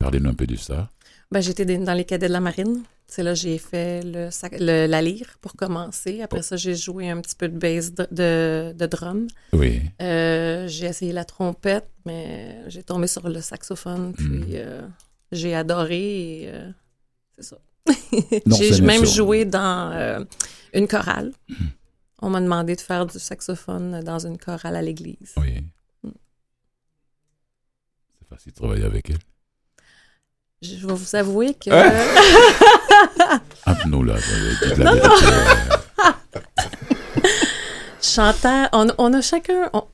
Parlez-nous 0.00 0.30
un 0.30 0.34
peu 0.34 0.46
de 0.48 0.56
ça. 0.56 0.90
Ben, 1.30 1.40
j'étais 1.40 1.64
dans 1.64 1.94
les 1.94 2.04
cadets 2.04 2.26
de 2.26 2.32
la 2.32 2.40
marine. 2.40 2.82
C'est 3.12 3.24
là 3.24 3.32
que 3.32 3.38
j'ai 3.40 3.58
fait 3.58 4.02
le, 4.04 4.86
la 4.86 5.02
lyre 5.02 5.36
pour 5.40 5.54
commencer. 5.54 6.20
Après 6.22 6.42
ça, 6.42 6.56
j'ai 6.56 6.76
joué 6.76 7.10
un 7.10 7.20
petit 7.20 7.34
peu 7.34 7.48
de 7.48 7.58
bass 7.58 7.92
de, 7.92 8.06
de, 8.12 8.72
de 8.72 8.86
drum. 8.86 9.26
Oui. 9.52 9.82
Euh, 10.00 10.68
j'ai 10.68 10.86
essayé 10.86 11.12
la 11.12 11.24
trompette, 11.24 11.88
mais 12.06 12.62
j'ai 12.68 12.84
tombé 12.84 13.08
sur 13.08 13.28
le 13.28 13.40
saxophone. 13.40 14.12
Puis 14.16 14.26
Mhm. 14.28 14.46
euh, 14.52 14.86
j'ai 15.32 15.56
adoré. 15.56 16.42
et, 16.42 16.48
euh, 16.50 16.70
c'est 17.36 17.42
ça. 17.42 17.58
J'ai 18.46 18.80
même 18.82 19.04
sûr. 19.04 19.24
joué 19.24 19.44
dans 19.44 20.24
une 20.72 20.86
chorale. 20.86 21.32
On 22.22 22.30
m'a 22.30 22.40
demandé 22.40 22.76
de 22.76 22.80
faire 22.80 23.06
du 23.06 23.18
saxophone 23.18 24.02
dans 24.04 24.24
une 24.24 24.38
chorale 24.38 24.76
à 24.76 24.82
l'église. 24.82 25.32
Oui. 25.36 25.64
Mm. 26.04 26.10
C'est 28.20 28.28
facile 28.28 28.52
de 28.52 28.56
travailler 28.56 28.84
avec 28.84 29.10
elle. 29.10 29.18
Je 30.62 30.86
vais 30.86 30.92
vous 30.92 31.16
avouer 31.16 31.54
que... 31.54 31.70
Entre 33.66 33.88
nous 33.88 34.02
là, 34.04 34.14
dites 34.16 34.68
la 34.78 34.92
vérité. 34.92 35.06
euh, 35.06 36.10
Chantal, 38.02 38.68
on, 38.72 38.88
on 38.98 39.12
a 39.12 39.20
chacun, 39.20 39.68
on, 39.74 39.84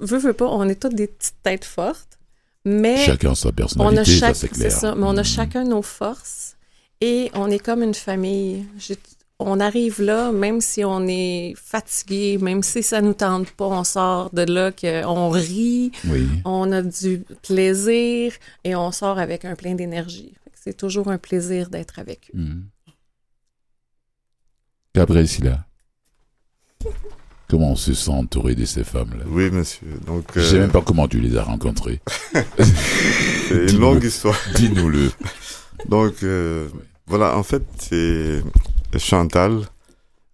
veut, 0.00 0.18
veut 0.18 0.32
pas, 0.34 0.46
on 0.46 0.68
est 0.68 0.74
toutes 0.80 0.94
des 0.94 1.06
petites 1.06 1.36
têtes 1.42 1.64
fortes, 1.64 2.18
mais 2.64 2.98
Chacun 3.04 3.34
sa 3.34 3.48
on 3.48 3.50
a 3.50 3.52
personnalité, 3.54 4.04
chaque, 4.18 4.34
ça 4.36 4.40
c'est 4.42 4.48
clair. 4.48 4.72
ça, 4.72 4.94
mais 4.94 5.04
on 5.06 5.16
a 5.16 5.22
Mm. 5.22 5.24
chacun 5.24 5.64
nos 5.64 5.82
forces 5.82 6.56
et 7.00 7.30
on 7.34 7.50
est 7.50 7.58
comme 7.58 7.82
une 7.82 7.94
famille. 7.94 8.66
J'ai- 8.78 8.98
on 9.38 9.60
arrive 9.60 10.00
là, 10.02 10.32
même 10.32 10.60
si 10.62 10.82
on 10.84 11.06
est 11.06 11.54
fatigué, 11.62 12.38
même 12.40 12.62
si 12.62 12.82
ça 12.82 13.00
nous 13.02 13.12
tente 13.14 13.50
pas, 13.50 13.66
on 13.66 13.84
sort 13.84 14.30
de 14.32 14.42
là, 14.50 14.72
que 14.72 15.04
on 15.04 15.28
rit, 15.30 15.92
Oui. 16.08 16.26
on 16.46 16.72
a 16.72 16.80
du 16.82 17.22
plaisir 17.46 18.32
et 18.64 18.74
on 18.74 18.92
sort 18.92 19.18
avec 19.18 19.44
un 19.44 19.54
plein 19.54 19.74
d'énergie. 19.74 20.32
C'est 20.66 20.76
toujours 20.76 21.08
un 21.08 21.18
plaisir 21.18 21.70
d'être 21.70 22.00
avec 22.00 22.32
eux. 22.34 22.38
Mm. 22.38 22.64
Gabriel 24.96 25.28
Silla. 25.28 25.64
Comment 27.48 27.72
on 27.72 27.76
se 27.76 27.94
sent 27.94 28.10
entouré 28.10 28.56
de 28.56 28.64
ces 28.64 28.82
femmes-là? 28.82 29.24
Oui, 29.28 29.48
monsieur. 29.52 29.86
Donc, 30.04 30.24
Je 30.34 30.40
sais 30.40 30.56
euh, 30.56 30.60
même 30.62 30.72
pas 30.72 30.82
comment 30.82 31.06
tu 31.06 31.20
les 31.20 31.36
as 31.36 31.44
rencontrées. 31.44 32.00
c'est 32.58 33.70
une 33.70 33.78
longue 33.78 34.02
histoire. 34.02 34.36
Dis-nous-le. 34.56 35.12
Donc, 35.88 36.24
euh, 36.24 36.68
voilà, 37.06 37.38
en 37.38 37.44
fait, 37.44 37.62
c'est 37.78 38.42
Chantal 38.98 39.60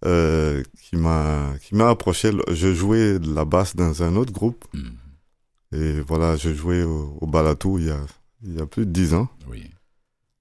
euh, 0.03 0.63
qui 0.81 0.95
m'a 0.95 1.53
qui 1.61 1.75
m'a 1.75 1.89
approché. 1.89 2.31
Je 2.49 2.73
jouais 2.73 3.19
de 3.19 3.31
la 3.35 3.45
basse 3.45 3.75
dans 3.75 4.01
un 4.01 4.15
autre 4.15 4.33
groupe. 4.33 4.65
Mm. 4.73 5.75
Et 5.75 6.01
voilà, 6.01 6.37
je 6.37 6.51
jouais 6.51 6.81
au, 6.81 7.19
au 7.21 7.27
Balatou 7.27 7.77
il 7.77 7.85
y 7.85 7.91
a, 7.91 7.99
il 8.43 8.55
y 8.57 8.61
a 8.61 8.65
plus 8.65 8.87
de 8.87 8.91
dix 8.91 9.13
ans. 9.13 9.27
Oui. 9.47 9.69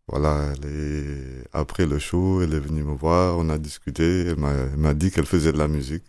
Voilà, 0.08 0.52
elle 0.52 0.68
est... 0.70 1.44
après 1.52 1.86
le 1.86 1.98
show, 1.98 2.42
elle 2.42 2.54
est 2.54 2.60
venue 2.60 2.82
me 2.82 2.94
voir, 2.94 3.38
on 3.38 3.48
a 3.48 3.56
discuté, 3.58 4.26
elle 4.26 4.36
m'a, 4.76 4.94
dit 4.94 5.10
qu'elle 5.10 5.26
faisait 5.26 5.52
de 5.52 5.58
la 5.58 5.68
musique 5.68 6.04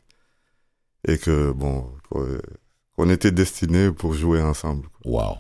et 1.08 1.18
que, 1.18 1.52
bon, 1.52 1.86
qu'on 2.10 3.10
était 3.10 3.32
destinés 3.32 3.92
pour 3.92 4.14
jouer 4.14 4.42
ensemble. 4.42 4.88
Waouh. 5.06 5.36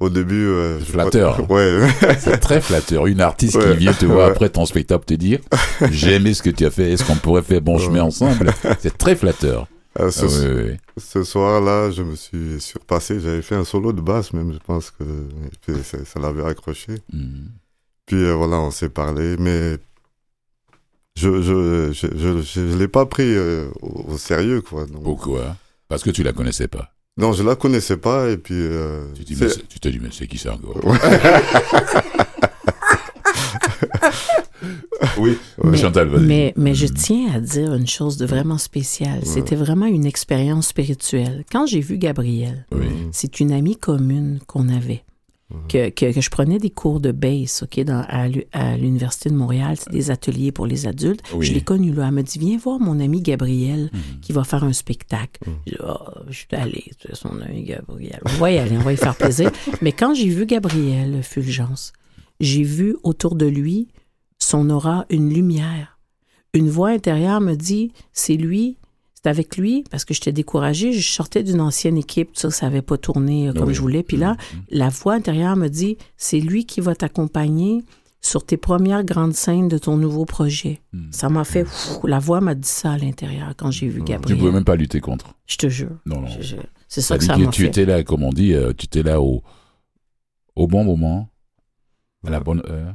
Au 0.00 0.10
début... 0.10 0.46
euh, 0.46 0.78
je- 0.80 0.84
Flatteur. 0.84 1.50
Ouais. 1.50 1.88
C'est 2.20 2.38
très 2.38 2.60
flatteur. 2.60 3.06
Une 3.06 3.20
artiste 3.20 3.56
Ouais. 3.56 3.72
qui 3.72 3.78
vient 3.78 3.94
te 3.94 4.04
voir 4.06 4.26
Ouais. 4.26 4.32
après 4.32 4.48
ton 4.50 4.64
spectacle 4.66 5.04
te 5.06 5.14
dire 5.14 5.40
J'ai 5.90 6.16
aimé 6.16 6.34
ce 6.34 6.42
que 6.42 6.50
tu 6.50 6.66
as 6.66 6.70
fait, 6.70 6.92
est-ce 6.92 7.04
qu'on 7.04 7.16
pourrait 7.16 7.42
faire 7.42 7.60
bon 7.62 7.78
chemin 7.78 8.02
ensemble? 8.02 8.52
C'est 8.80 8.96
très 8.96 9.16
flatteur. 9.16 9.66
Euh, 9.98 10.10
ce, 10.12 10.26
Ah 10.26 10.54
ouais. 10.54 10.78
ce 10.98 11.24
soir-là, 11.24 11.90
je 11.90 12.02
me 12.02 12.14
suis 12.14 12.60
surpassé. 12.60 13.18
J'avais 13.18 13.42
fait 13.42 13.56
un 13.56 13.64
solo 13.64 13.92
de 13.92 14.00
basse 14.00 14.32
même, 14.34 14.52
je 14.52 14.58
pense 14.58 14.92
que 14.92 15.04
ça 15.82 16.20
l'avait 16.20 16.44
accroché. 16.44 16.92
Mhm. 17.12 17.48
Puis 18.08 18.16
euh, 18.24 18.34
voilà, 18.34 18.56
on 18.60 18.70
s'est 18.72 18.88
parlé, 18.88 19.36
mais 19.38 19.76
je 21.16 21.40
je 21.42 21.92
je 21.92 22.08
je, 22.16 22.42
je, 22.42 22.68
je 22.70 22.76
l'ai 22.76 22.88
pas 22.88 23.06
pris 23.06 23.32
euh, 23.34 23.68
au, 23.82 24.12
au 24.14 24.18
sérieux 24.18 24.60
quoi. 24.62 24.86
Donc, 24.86 25.04
Pourquoi? 25.04 25.56
Parce 25.88 26.02
que 26.02 26.10
tu 26.10 26.22
la 26.22 26.32
connaissais 26.32 26.68
pas. 26.68 26.90
non, 27.16 27.32
je 27.32 27.42
la 27.42 27.54
connaissais 27.56 27.96
pas 27.98 28.28
et 28.30 28.36
puis 28.38 28.54
euh, 28.56 29.04
Tu 29.14 29.24
t'es 29.24 29.34
dit, 29.34 29.40
mais 29.42 29.48
c'est- 30.10 30.22
mais 30.22 30.26
qui 30.26 30.38
ça 30.38 30.54
encore? 30.54 30.84
Ouais. 30.84 30.98
Oui. 35.16 35.36
Chantal, 35.76 36.08
vas-y. 36.08 36.24
Mais, 36.26 36.52
mais 36.56 36.74
je 36.74 36.86
Mhm. 36.86 36.94
tiens 36.94 37.32
à 37.34 37.40
dire 37.40 37.74
une 37.74 37.86
chose 37.86 38.16
de 38.16 38.26
vraiment 38.26 38.58
spéciale. 38.58 39.20
C'était 39.24 39.56
vraiment 39.56 39.86
une 39.86 40.06
expérience 40.06 40.68
spirituelle. 40.68 41.44
Quand 41.50 41.66
j'ai 41.66 41.80
vu 41.80 41.98
Gabrielle, 41.98 42.66
Oui. 42.72 42.86
c'est 43.12 43.40
une 43.40 43.52
amie 43.52 43.76
commune 43.76 44.40
qu'on 44.46 44.68
avait. 44.68 45.04
Que, 45.68 45.88
que, 45.88 46.12
que 46.12 46.20
je 46.20 46.28
prenais 46.28 46.58
des 46.58 46.68
cours 46.68 47.00
de 47.00 47.10
bass, 47.10 47.62
OK, 47.62 47.80
dans, 47.80 48.04
à, 48.06 48.28
l'u- 48.28 48.44
à 48.52 48.76
l'Université 48.76 49.30
de 49.30 49.34
Montréal, 49.34 49.76
c'est 49.78 49.90
des 49.90 50.10
ateliers 50.10 50.52
pour 50.52 50.66
les 50.66 50.86
adultes. 50.86 51.22
Oui. 51.34 51.46
Je 51.46 51.54
l'ai 51.54 51.62
connue 51.62 51.90
là. 51.90 52.06
Elle 52.08 52.12
m'a 52.14 52.22
dit, 52.22 52.38
viens 52.38 52.58
voir 52.58 52.78
mon 52.78 53.00
ami 53.00 53.22
Gabriel 53.22 53.88
Mhm. 53.92 54.20
qui 54.20 54.32
va 54.34 54.44
faire 54.44 54.62
un 54.64 54.74
spectacle. 54.74 55.40
J'ai 55.66 55.72
dit, 55.72 55.78
Ah, 55.82 56.12
je 56.28 56.36
suis 56.36 56.46
allée, 56.52 56.84
c'est 57.00 57.14
son 57.14 57.40
ami 57.40 57.62
Gabriel. 57.62 58.20
On 58.26 58.28
va 58.38 58.50
y 58.52 58.58
aller, 58.58 58.76
on 58.76 58.80
va 58.82 58.92
y 58.92 58.96
faire 58.98 59.16
plaisir. 59.16 59.50
Mais 59.80 59.92
quand 59.92 60.12
j'ai 60.12 60.28
vu 60.28 60.44
Gabriel 60.44 61.22
Fulgence, 61.22 61.94
j'ai 62.40 62.62
vu 62.62 62.96
autour 63.02 63.34
de 63.34 63.46
lui 63.46 63.88
son 64.38 64.68
aura, 64.68 65.06
une 65.08 65.32
lumière. 65.32 65.98
Une 66.52 66.68
voix 66.68 66.90
intérieure 66.90 67.40
me 67.40 67.54
dit, 67.54 67.92
c'est 68.12 68.36
lui, 68.36 68.76
c'est 69.22 69.28
avec 69.28 69.56
lui, 69.56 69.84
parce 69.90 70.04
que 70.04 70.14
j'étais 70.14 70.30
découragée, 70.32 70.92
je 70.92 71.10
sortais 71.12 71.42
d'une 71.42 71.60
ancienne 71.60 71.96
équipe, 71.98 72.32
tout 72.34 72.40
ça, 72.40 72.50
ça 72.50 72.66
n'avait 72.66 72.82
pas 72.82 72.96
tourné 72.98 73.48
euh, 73.48 73.52
comme 73.52 73.68
Oui. 73.68 73.74
je 73.74 73.80
voulais. 73.80 74.02
Puis 74.04 74.16
là, 74.16 74.36
Mhm. 74.54 74.60
la 74.70 74.88
voix 74.90 75.14
intérieure 75.14 75.56
me 75.56 75.68
dit, 75.68 75.96
c'est 76.16 76.38
lui 76.40 76.64
qui 76.66 76.80
va 76.80 76.94
t'accompagner 76.94 77.82
sur 78.20 78.44
tes 78.44 78.56
premières 78.56 79.04
grandes 79.04 79.34
scènes 79.34 79.68
de 79.68 79.78
ton 79.78 79.96
nouveau 79.96 80.24
projet. 80.24 80.80
Mhm. 80.92 81.08
Ça 81.12 81.28
m'a 81.28 81.44
fait, 81.44 81.66
la 82.04 82.18
voix 82.18 82.40
m'a 82.40 82.54
dit 82.54 82.68
ça 82.68 82.92
à 82.92 82.98
l'intérieur 82.98 83.54
quand 83.56 83.70
j'ai 83.70 83.88
vu 83.88 84.00
Tu 84.00 84.04
Gabriel. 84.12 84.38
pouvais 84.38 84.52
même 84.52 84.64
pas 84.64 84.76
lutter 84.76 85.00
contre. 85.00 85.34
Je 85.46 85.56
te 85.56 85.68
jure. 85.68 85.90
Non, 86.06 86.20
non. 86.20 86.28
C'est 86.88 87.00
ça 87.00 87.18
que 87.18 87.24
ça 87.24 87.36
m'a 87.36 87.46
tu 87.48 87.62
fait. 87.62 87.68
étais 87.68 87.84
là, 87.86 88.02
comme 88.04 88.22
on 88.22 88.30
dit, 88.32 88.54
euh, 88.54 88.72
tu 88.76 88.86
étais 88.86 89.02
là 89.02 89.20
au, 89.20 89.42
au 90.56 90.66
bon 90.66 90.84
moment, 90.84 91.28
à 92.26 92.30
la 92.30 92.40
bonne 92.40 92.60
heure, 92.68 92.94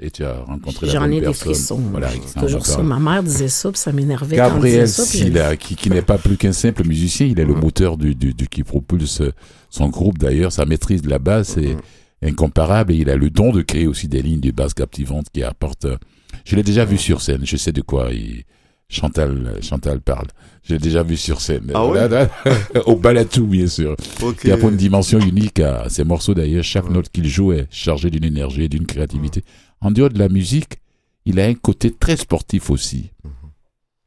et 0.00 0.10
tu 0.10 0.24
as 0.24 0.38
rencontré 0.40 0.86
la 0.86 0.92
J'en 0.94 1.00
bonne 1.02 1.12
ai 1.12 1.20
des 1.20 1.32
frissons. 1.34 1.78
Voilà, 1.90 2.08
c'est 2.26 2.40
toujours 2.40 2.64
ça. 2.64 2.82
Ma 2.82 2.98
mère 2.98 3.22
disait 3.22 3.48
ça, 3.48 3.70
puis 3.70 3.78
ça 3.78 3.92
m'énervait 3.92 4.36
Gabriel 4.36 4.88
ça. 4.88 5.02
puis 5.04 5.30
qui, 5.58 5.76
qui 5.76 5.90
n'est 5.90 6.02
pas 6.02 6.16
plus 6.18 6.36
qu'un 6.38 6.52
simple 6.52 6.86
musicien, 6.86 7.26
il 7.26 7.38
est 7.38 7.44
le 7.44 7.54
moteur 7.54 7.98
du, 7.98 8.14
du, 8.14 8.32
du- 8.32 8.48
qui 8.48 8.62
propulse 8.64 9.20
son 9.68 9.88
groupe 9.88 10.16
d'ailleurs. 10.18 10.50
Sa 10.52 10.64
maîtrise 10.64 11.02
de 11.02 11.10
la 11.10 11.18
basse 11.18 11.58
est 11.58 11.76
incomparable 12.22 12.92
et 12.92 12.96
il 12.96 13.10
a 13.10 13.16
le 13.16 13.28
don 13.30 13.52
de 13.52 13.60
créer 13.62 13.86
aussi 13.86 14.08
des 14.08 14.22
lignes 14.22 14.40
de 14.40 14.50
basse 14.50 14.74
captivantes 14.74 15.26
qui 15.32 15.42
apportent. 15.42 15.84
euh, 15.84 15.96
Je 16.44 16.56
l'ai 16.56 16.62
déjà 16.62 16.84
vu 16.86 16.96
sur 16.96 17.20
scène, 17.20 17.42
je 17.44 17.56
sais 17.56 17.72
de 17.72 17.82
quoi 17.82 18.10
il- 18.12 18.44
Chantal, 18.90 19.58
Chantal 19.62 20.00
parle. 20.00 20.28
Je 20.62 20.72
l'ai 20.74 20.78
déjà 20.78 21.02
vu 21.02 21.16
sur 21.16 21.40
scène. 21.42 21.70
Ah 21.74 21.86
Là, 21.92 22.08
là, 22.08 22.28
Au 22.86 22.96
Balatou, 22.96 23.46
bien 23.46 23.66
sûr. 23.66 23.94
Ok. 24.22 24.40
Qui 24.40 24.50
apporte 24.50 24.72
une 24.72 24.78
dimension 24.78 25.18
unique 25.20 25.60
à 25.60 25.88
ses 25.90 26.04
morceaux 26.04 26.32
d'ailleurs. 26.34 26.64
Chaque 26.64 26.88
note 26.88 27.10
qu'il 27.10 27.28
joue 27.28 27.52
est 27.52 27.66
chargée 27.70 28.10
d'une 28.10 28.24
énergie 28.24 28.62
et 28.62 28.68
d'une 28.68 28.86
créativité. 28.86 29.44
En 29.82 29.90
dehors 29.90 30.08
de 30.08 30.18
la 30.18 30.30
musique, 30.30 30.78
il 31.26 31.38
a 31.38 31.44
un 31.44 31.54
côté 31.54 31.92
très 31.92 32.16
sportif 32.16 32.70
aussi. 32.70 33.10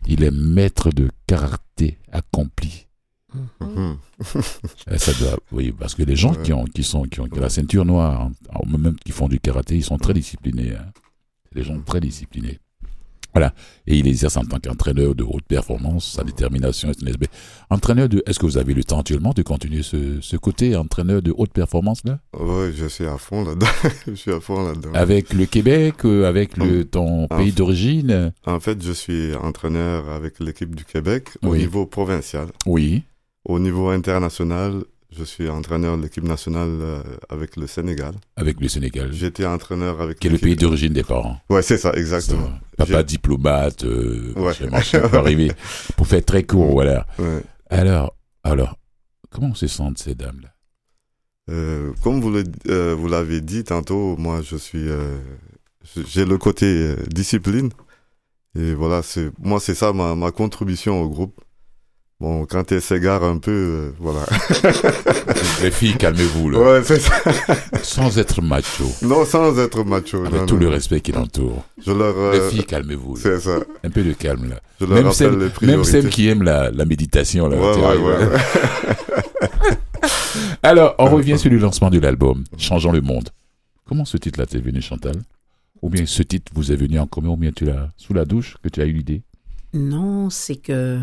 Il 0.07 0.23
est 0.23 0.31
maître 0.31 0.89
de 0.89 1.09
karaté 1.27 1.99
accompli. 2.11 2.87
Mhm. 3.59 3.97
Euh, 4.35 4.97
Ça 4.97 5.13
doit, 5.13 5.37
oui, 5.51 5.71
parce 5.71 5.93
que 5.93 6.01
les 6.03 6.15
gens 6.15 6.33
Ouais. 6.33 6.41
qui 6.43 6.53
ont, 6.53 6.65
qui 6.65 6.83
sont, 6.83 7.03
qui 7.03 7.21
ont 7.21 7.27
la 7.35 7.49
ceinture 7.49 7.85
noire, 7.85 8.23
hein, 8.23 8.31
même 8.77 8.95
qui 9.05 9.11
font 9.11 9.27
du 9.29 9.39
karaté, 9.39 9.75
ils 9.75 9.83
sont 9.83 9.97
très 9.99 10.13
disciplinés. 10.15 10.73
hein. 10.75 10.85
Des 11.53 11.63
gens 11.63 11.79
très 11.81 11.99
disciplinés. 12.01 12.59
Voilà. 13.33 13.53
Et 13.87 13.97
il 13.97 14.07
exerce 14.07 14.37
en 14.37 14.43
tant 14.43 14.59
qu'entraîneur 14.59 15.15
de 15.15 15.23
haute 15.23 15.45
performance. 15.47 16.13
Sa 16.15 16.23
détermination 16.23 16.89
est 16.89 17.01
une 17.01 17.07
SB. 17.09 17.27
Entraîneur 17.69 18.09
de, 18.09 18.21
est-ce 18.25 18.39
que 18.39 18.45
vous 18.45 18.57
avez 18.57 18.73
le 18.73 18.83
temps 18.83 18.99
actuellement 18.99 19.31
de 19.33 19.41
continuer 19.41 19.83
ce, 19.83 20.19
ce 20.21 20.35
côté 20.37 20.75
entraîneur 20.75 21.21
de 21.21 21.33
haute 21.37 21.53
performance 21.53 22.03
là? 22.03 22.19
Ouais, 22.37 22.71
je 22.75 22.85
suis 22.87 23.05
à 23.05 23.17
fond 23.17 23.43
là-dedans. 23.45 23.67
je 24.07 24.13
suis 24.15 24.31
à 24.31 24.39
fond 24.39 24.63
là-dedans. 24.67 24.91
Avec 24.93 25.33
le 25.33 25.45
Québec, 25.45 26.03
euh, 26.05 26.25
avec 26.27 26.57
le, 26.57 26.83
ton 26.85 27.27
pays 27.27 27.51
d'origine? 27.51 28.33
En 28.45 28.59
fait, 28.59 28.83
je 28.83 28.91
suis 28.91 29.33
entraîneur 29.35 30.09
avec 30.09 30.39
l'équipe 30.39 30.75
du 30.75 30.83
Québec 30.85 31.29
au 31.43 31.49
Oui. 31.49 31.59
niveau 31.59 31.85
provincial. 31.85 32.47
Oui. 32.65 33.03
Au 33.45 33.57
niveau 33.59 33.89
international, 33.89 34.83
je 35.15 35.23
suis 35.23 35.49
entraîneur 35.49 35.97
de 35.97 36.03
l'équipe 36.03 36.23
nationale 36.23 36.69
euh, 36.69 37.03
avec 37.29 37.57
le 37.57 37.67
Sénégal. 37.67 38.13
Avec 38.37 38.59
le 38.61 38.67
Sénégal. 38.69 39.11
J'étais 39.11 39.45
entraîneur 39.45 40.01
avec 40.01 40.19
Qui 40.19 40.27
est 40.27 40.31
le 40.31 40.37
pays 40.37 40.55
d'origine 40.55 40.93
des 40.93 41.03
parents. 41.03 41.37
Ouais, 41.49 41.61
c'est 41.61 41.77
ça, 41.77 41.91
exactement. 41.93 42.47
Ça, 42.47 42.59
Papa 42.85 43.03
diplomate, 43.03 43.83
euh, 43.83 44.33
Ouais. 44.37 44.53
arriver. 45.13 45.51
Pour 45.97 46.07
faire 46.07 46.23
très 46.23 46.43
court, 46.43 46.71
voilà. 46.71 47.05
Ouais. 47.19 47.41
Alors, 47.69 48.15
alors, 48.43 48.77
comment 49.29 49.53
se 49.53 49.67
sentent 49.67 49.97
ces 49.99 50.15
dames-là? 50.15 50.49
Euh, 51.49 51.91
comme 52.03 52.21
vous 52.21 52.33
euh, 52.69 52.95
vous 52.97 53.07
l'avez 53.07 53.41
dit 53.41 53.63
tantôt, 53.65 54.15
moi 54.17 54.41
je 54.41 54.55
suis, 54.55 54.87
j'ai 56.07 56.23
le 56.23 56.37
côté 56.37 56.95
discipline 57.09 57.69
et 58.55 58.73
voilà, 58.73 59.01
c'est 59.01 59.31
moi 59.39 59.59
c'est 59.59 59.73
ça 59.75 59.91
ma, 59.91 60.15
ma 60.15 60.31
contribution 60.31 61.01
au 61.01 61.09
groupe. 61.09 61.41
Bon, 62.21 62.45
quand 62.45 62.71
elle 62.71 62.83
s'égare 62.83 63.23
un 63.23 63.39
peu, 63.39 63.49
euh, 63.51 63.91
voilà. 63.97 64.19
Les 65.63 65.71
filles, 65.71 65.95
calmez-vous, 65.97 66.51
là. 66.51 66.59
Ouais, 66.59 66.83
c'est 66.83 66.99
ça. 66.99 67.15
Sans 67.81 68.19
être 68.19 68.43
macho. 68.43 68.85
Non, 69.01 69.25
sans 69.25 69.57
être 69.57 69.83
macho. 69.83 70.19
Avec 70.19 70.41
non, 70.41 70.45
tout 70.45 70.53
non. 70.53 70.61
le 70.61 70.67
respect 70.67 71.01
qui 71.01 71.13
l'entoure. 71.13 71.65
Je 71.83 71.91
leur, 71.91 72.15
euh, 72.15 72.33
Les 72.33 72.51
filles, 72.51 72.63
calmez-vous. 72.63 73.17
c'est 73.17 73.39
ça. 73.39 73.57
Un 73.83 73.89
peu 73.89 74.03
de 74.03 74.13
calme, 74.13 74.49
là. 74.49 74.61
Je 74.79 74.85
leur 74.85 74.93
Même 74.93 75.07
rappelle 75.07 75.15
celles, 75.15 75.51
les 75.61 75.67
même 75.67 75.83
celles 75.83 76.09
qui 76.09 76.27
aiment 76.27 76.43
la, 76.43 76.69
la 76.69 76.85
méditation, 76.85 77.47
là. 77.47 77.57
Ouais, 77.57 77.73
tu 77.73 77.79
ouais, 77.79 77.85
arrives, 77.87 78.03
ouais, 78.03 78.19
là. 78.19 78.39
Alors, 80.61 80.93
on 80.99 81.05
revient 81.05 81.39
sur 81.39 81.49
le 81.49 81.57
lancement 81.57 81.89
de 81.89 81.97
l'album, 81.97 82.43
Changeons 82.55 82.91
le 82.91 83.01
monde. 83.01 83.29
Comment 83.87 84.05
ce 84.05 84.17
titre-là 84.17 84.45
t'est 84.45 84.59
venu, 84.59 84.79
Chantal? 84.79 85.15
Ou 85.81 85.89
bien 85.89 86.05
ce 86.05 86.21
titre 86.21 86.51
vous 86.53 86.71
est 86.71 86.75
venu 86.75 86.99
en 86.99 87.07
commun, 87.07 87.29
ou 87.29 87.35
bien 87.37 87.51
tu 87.51 87.65
l'as 87.65 87.89
sous 87.97 88.13
la 88.13 88.25
douche 88.25 88.57
que 88.63 88.69
tu 88.69 88.79
as 88.79 88.85
eu 88.85 88.91
l'idée? 88.93 89.23
Non, 89.73 90.29
c'est 90.29 90.57
que 90.57 90.99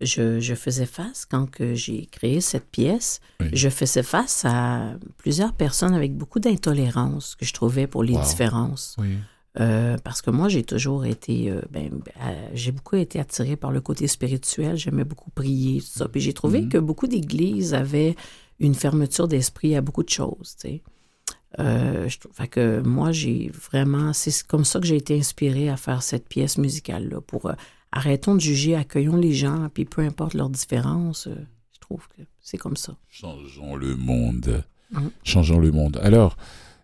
je, 0.00 0.40
je 0.40 0.54
faisais 0.54 0.86
face, 0.86 1.24
quand 1.24 1.48
j'ai 1.74 2.06
créé 2.06 2.40
cette 2.40 2.66
pièce, 2.70 3.20
Oui. 3.40 3.48
je 3.52 3.68
faisais 3.68 4.02
face 4.02 4.44
à 4.44 4.94
plusieurs 5.16 5.52
personnes 5.54 5.94
avec 5.94 6.14
beaucoup 6.14 6.38
d'intolérance 6.40 7.34
que 7.36 7.44
je 7.46 7.52
trouvais 7.54 7.86
pour 7.86 8.02
les 8.04 8.14
Wow. 8.14 8.22
différences. 8.22 8.96
Oui. 8.98 9.16
Euh, 9.58 9.96
parce 10.04 10.20
que 10.20 10.30
moi, 10.30 10.50
j'ai 10.50 10.64
toujours 10.64 11.06
été, 11.06 11.50
euh, 11.50 11.62
ben, 11.70 11.90
euh, 12.20 12.48
j'ai 12.52 12.72
beaucoup 12.72 12.96
été 12.96 13.18
attirée 13.18 13.56
par 13.56 13.72
le 13.72 13.80
côté 13.80 14.06
spirituel. 14.06 14.76
J'aimais 14.76 15.04
beaucoup 15.04 15.30
prier, 15.30 15.80
tout 15.80 15.86
ça. 15.86 16.08
Puis 16.08 16.20
j'ai 16.20 16.34
trouvé 16.34 16.60
Mhm. 16.62 16.68
que 16.68 16.78
beaucoup 16.78 17.06
d'églises 17.06 17.72
avaient 17.72 18.16
une 18.60 18.74
fermeture 18.74 19.28
d'esprit 19.28 19.74
à 19.74 19.80
beaucoup 19.80 20.02
de 20.02 20.10
choses, 20.10 20.56
tu 20.60 20.68
sais. 20.68 20.82
Euh, 21.58 22.06
je 22.06 22.18
trouve, 22.18 22.32
fait 22.34 22.48
que 22.48 22.80
moi, 22.80 23.12
j'ai 23.12 23.50
vraiment, 23.70 24.12
c'est 24.12 24.42
comme 24.46 24.66
ça 24.66 24.78
que 24.78 24.86
j'ai 24.86 24.96
été 24.96 25.18
inspirée 25.18 25.70
à 25.70 25.78
faire 25.78 26.02
cette 26.02 26.28
pièce 26.28 26.58
musicale-là. 26.58 27.22
Pour 27.22 27.50
arrêtons 27.96 28.34
de 28.34 28.40
juger, 28.40 28.76
accueillons 28.76 29.16
les 29.16 29.32
gens, 29.32 29.68
puis 29.72 29.84
peu 29.84 30.02
importe 30.02 30.34
leurs 30.34 30.50
différences, 30.50 31.26
euh, 31.26 31.34
je 31.72 31.80
trouve 31.80 32.06
que 32.16 32.22
c'est 32.40 32.58
comme 32.58 32.76
ça. 32.76 32.94
Changeons 33.08 33.74
le 33.74 33.96
monde. 33.96 34.62
Mhm. 34.92 35.10
Changeons 35.24 35.58
le 35.58 35.72
monde. 35.72 35.98
Alors, 36.02 36.36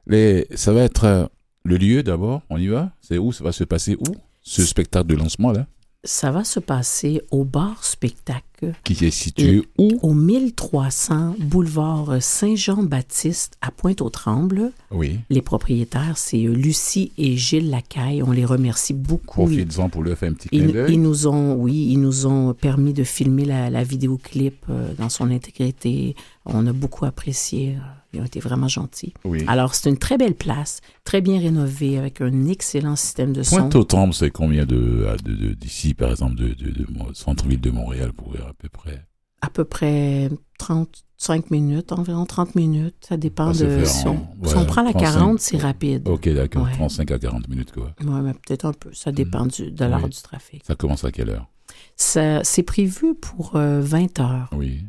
les, 0.07 0.47
ça 0.55 0.73
va 0.73 0.83
être 0.83 1.05
euh, 1.05 1.27
le 1.65 1.77
lieu 1.77 2.03
d'abord. 2.03 2.43
On 2.51 2.57
y 2.57 2.67
va? 2.67 2.93
C'est 3.01 3.19
où? 3.19 3.31
Ça 3.33 3.45
va 3.45 3.53
se 3.53 3.65
passer 3.65 3.95
où 3.95 4.05
Ce 4.43 4.65
spectacle 4.65 5.07
de 5.07 5.15
lancement 5.15 5.53
là? 5.53 5.67
Ça 6.05 6.33
va 6.33 6.43
se 6.43 6.59
passer 6.59 7.23
au 7.31 7.45
bar 7.45 7.85
spectacle 7.85 8.73
Qui 8.83 9.05
est 9.05 9.11
situé 9.13 9.63
où? 9.79 9.99
au 10.03 10.15
1300 10.15 11.37
boulevard 11.39 12.21
Saint-Jean-Baptiste 12.21 13.57
à 13.61 13.71
Pointe-aux-Trembles. 13.71 14.73
Oui. 14.91 15.21
Les 15.31 15.43
propriétaires, 15.43 16.19
c'est 16.19 16.45
euh, 16.47 16.53
Lucie 16.55 17.13
et 17.19 17.37
Gilles 17.37 17.71
Lacaille. 17.71 18.21
On 18.25 18.33
les 18.33 18.45
remercie 18.45 18.95
beaucoup. 18.95 19.43
Ils, 19.49 19.65
Profites-en 19.65 19.89
pour 19.91 20.03
leur 20.03 20.19
faire 20.19 20.31
un 20.31 20.35
petit 20.35 20.49
clin 20.49 20.67
ils- 20.67 20.73
d'œil. 20.73 20.95
ils 20.95 21.01
nous 21.03 21.29
ont, 21.29 21.55
oui, 21.55 21.87
ils 21.91 22.01
nous 22.01 22.27
ont 22.27 22.53
permis 22.53 22.93
de 22.93 23.05
filmer 23.05 23.45
la, 23.45 23.71
la 23.71 23.85
vidéoclip 23.85 24.57
euh, 24.71 24.93
dans 24.99 25.09
son 25.09 25.31
intégrité. 25.31 26.17
On 26.47 26.67
a 26.67 26.73
beaucoup 26.73 27.05
apprécié. 27.05 27.77
Ils 28.13 28.21
ont 28.21 28.25
été 28.25 28.41
vraiment 28.41 28.69
gentils. 28.69 29.15
Oui. 29.25 29.45
Alors, 29.47 29.75
c'est 29.75 29.89
une 29.89 29.97
très 29.99 30.19
belle 30.19 30.35
place, 30.35 30.81
très 31.05 31.21
bien 31.21 31.41
rénovée, 31.41 31.99
avec 31.99 32.21
un 32.21 32.47
excellent 32.47 32.97
système 32.97 33.33
de 33.33 33.43
son. 33.43 33.57
Pointe-aux-Trembles, 33.57 34.13
c'est 34.15 34.31
combien 34.31 34.67
de, 34.67 35.07
de- 35.25 35.35
de- 35.35 35.55
d'ici, 35.55 35.95
par 35.95 36.11
exemple, 36.11 36.35
de, 36.37 36.49
de, 36.49 36.71
de 36.71 36.87
mon- 36.91 37.15
centre-ville 37.15 37.61
de 37.61 37.71
Montréal, 37.71 38.13
pour 38.13 38.35
à 38.37 38.53
peu 38.55 38.69
près? 38.69 39.07
À 39.41 39.51
peu 39.51 39.65
près 39.65 40.31
35 40.59 41.51
minutes, 41.51 41.91
environ 41.93 42.27
30 42.27 42.55
minutes. 42.55 42.95
Ça 43.01 43.17
dépend 43.17 43.53
se 43.53 43.65
de. 43.65 43.85
Si 43.85 44.07
on, 44.07 44.19
si 44.45 44.55
ouais, 44.55 44.61
on 44.61 44.65
prend 44.67 44.83
la 44.83 44.93
35. 44.93 45.13
40, 45.13 45.41
c'est 45.41 45.57
rapide. 45.57 46.09
Ok, 46.09 46.29
d'accord, 46.29 46.65
Ouais. 46.65 46.73
35 46.73 47.11
à 47.11 47.19
40 47.19 47.49
minutes, 47.49 47.73
quoi. 47.73 47.93
Oui, 48.01 48.21
mais 48.23 48.35
peut-être 48.35 48.67
un 48.67 48.73
peu. 48.73 48.91
Ça 48.93 49.11
dépend 49.11 49.47
du, 49.47 49.71
de 49.73 49.85
l'heure 49.85 50.01
Oui. 50.05 50.11
du 50.11 50.23
trafic. 50.23 50.63
Ça 50.65 50.75
commence 50.77 51.05
à 51.05 51.11
quelle 51.11 51.31
heure? 51.31 51.49
C'est 51.97 52.63
prévu 52.65 53.15
pour 53.15 53.57
euh, 53.57 53.81
20 53.81 54.21
heures. 54.21 54.51
Oui. 54.53 54.83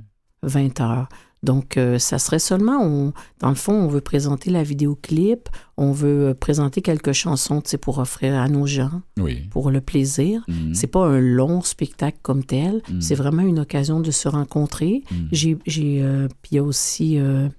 20 0.44 0.82
heures. 0.82 1.08
Donc, 1.44 1.76
euh, 1.78 2.00
ça 2.00 2.18
serait 2.20 2.40
seulement, 2.40 2.80
on, 2.82 3.14
dans 3.40 3.50
le 3.50 3.56
fond, 3.56 3.74
on 3.74 3.88
veut 3.88 4.00
présenter 4.02 4.50
la 4.50 4.64
vidéoclip, 4.64 5.50
on 5.78 5.92
veut 5.92 6.30
euh, 6.30 6.34
présenter 6.34 6.82
quelques 6.82 7.12
chansons, 7.12 7.62
pour 7.82 7.98
offrir 8.00 8.36
à 8.40 8.48
nos 8.48 8.66
gens, 8.66 9.02
Oui. 9.20 9.42
pour 9.52 9.70
le 9.70 9.82
plaisir. 9.82 10.44
Mhm. 10.48 10.74
C'est 10.74 10.88
pas 10.88 11.06
un 11.06 11.20
long 11.20 11.62
spectacle 11.62 12.18
comme 12.22 12.44
tel, 12.46 12.82
Mhm. 12.90 13.02
c'est 13.02 13.16
vraiment 13.16 13.42
une 13.44 13.60
occasion 13.60 14.00
de 14.00 14.10
se 14.10 14.28
rencontrer. 14.30 15.04
Mhm. 15.12 15.28
J'ai, 15.34 15.58
j'ai, 15.68 16.02
euh, 16.02 16.28
puis 16.42 16.52
il 16.54 16.56
y 16.56 16.60
a 16.60 16.64
aussi 16.64 17.20
euh, 17.20 17.50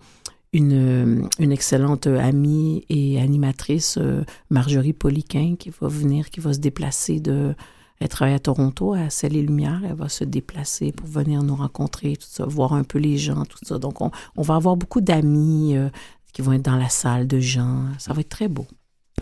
une, 0.55 1.29
une 1.39 1.53
excellente 1.53 2.07
amie 2.07 2.85
et 2.89 3.21
animatrice, 3.21 3.99
Marjorie 4.51 4.93
Poliquin, 4.93 5.57
qui 5.59 5.71
va 5.81 5.89
venir, 5.89 6.31
qui 6.31 6.41
va 6.41 6.53
se 6.55 6.61
déplacer 6.61 7.21
de. 7.21 7.55
Elle 8.01 8.09
travaille 8.09 8.35
à 8.35 8.39
Toronto, 8.41 8.93
à 8.93 9.09
Celle 9.11 9.37
et 9.37 9.43
Lumière. 9.43 9.81
Elle 9.89 9.95
va 9.97 10.09
se 10.09 10.25
déplacer 10.25 10.93
pour 10.93 11.07
venir 11.07 11.43
nous 11.43 11.57
rencontrer, 11.57 12.17
tout 12.17 12.27
ça, 12.29 12.45
voir 12.45 12.73
un 12.75 12.85
peu 12.85 12.99
les 12.99 13.17
gens, 13.17 13.45
tout 13.45 13.59
ça. 13.63 13.79
Donc, 13.79 14.01
on, 14.01 14.11
on 14.37 14.43
va 14.43 14.57
avoir 14.57 14.77
beaucoup 14.77 15.01
d'amis 15.01 15.77
euh, 15.77 15.89
qui 16.33 16.43
vont 16.43 16.53
être 16.53 16.65
dans 16.65 16.77
la 16.77 16.89
salle 16.89 17.27
de 17.27 17.39
gens. 17.41 17.85
Ça 17.99 18.13
va 18.13 18.21
être 18.21 18.29
très 18.29 18.49
beau. 18.49 18.67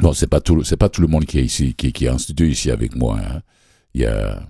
Bon, 0.00 0.12
c'est 0.14 0.26
pas 0.26 0.40
tout, 0.40 0.64
c'est 0.64 0.78
pas 0.78 0.88
tout 0.88 1.02
le 1.02 1.06
monde 1.06 1.26
qui 1.26 1.38
est 1.38 1.44
ici, 1.44 1.74
qui, 1.74 1.92
qui 1.92 2.06
est 2.06 2.08
en 2.08 2.18
studio 2.18 2.46
ici 2.46 2.70
avec 2.70 2.96
moi. 2.96 3.18
hein. 3.18 3.42
Il 3.94 4.00
y 4.00 4.06
a, 4.06 4.42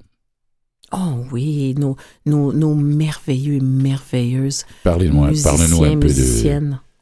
Oh 0.95 1.25
oui, 1.33 1.75
nos, 1.77 1.97
nos, 2.27 2.53
nos 2.53 2.75
merveilleux 2.75 3.55
et 3.55 3.61
merveilleuses 3.61 4.65
parlez-moi, 4.85 5.31
parlez-nous 5.43 5.85
un 5.85 5.99
peu 5.99 6.09
de. 6.09 6.13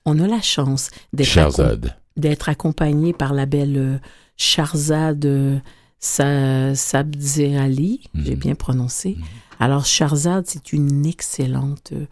On 0.06 0.18
a 0.20 0.26
la 0.26 0.40
chance 0.40 0.90
d'être 1.12 1.26
accom- 1.58 1.64
d'être 2.16 2.48
accompagné 2.48 3.12
par 3.12 3.34
la 3.34 3.46
belle 3.46 4.00
Sa- 6.00 6.74
j'ai 8.14 8.32
Mhm. 8.34 8.40
bien 8.40 8.54
prononcé. 8.54 9.16
Mhm. 9.18 9.24
Alors 9.58 9.84
Charzad, 9.84 10.44
c'est 10.46 10.72
une 10.72 11.04
excellente 11.04 11.92
euh, 11.92 12.06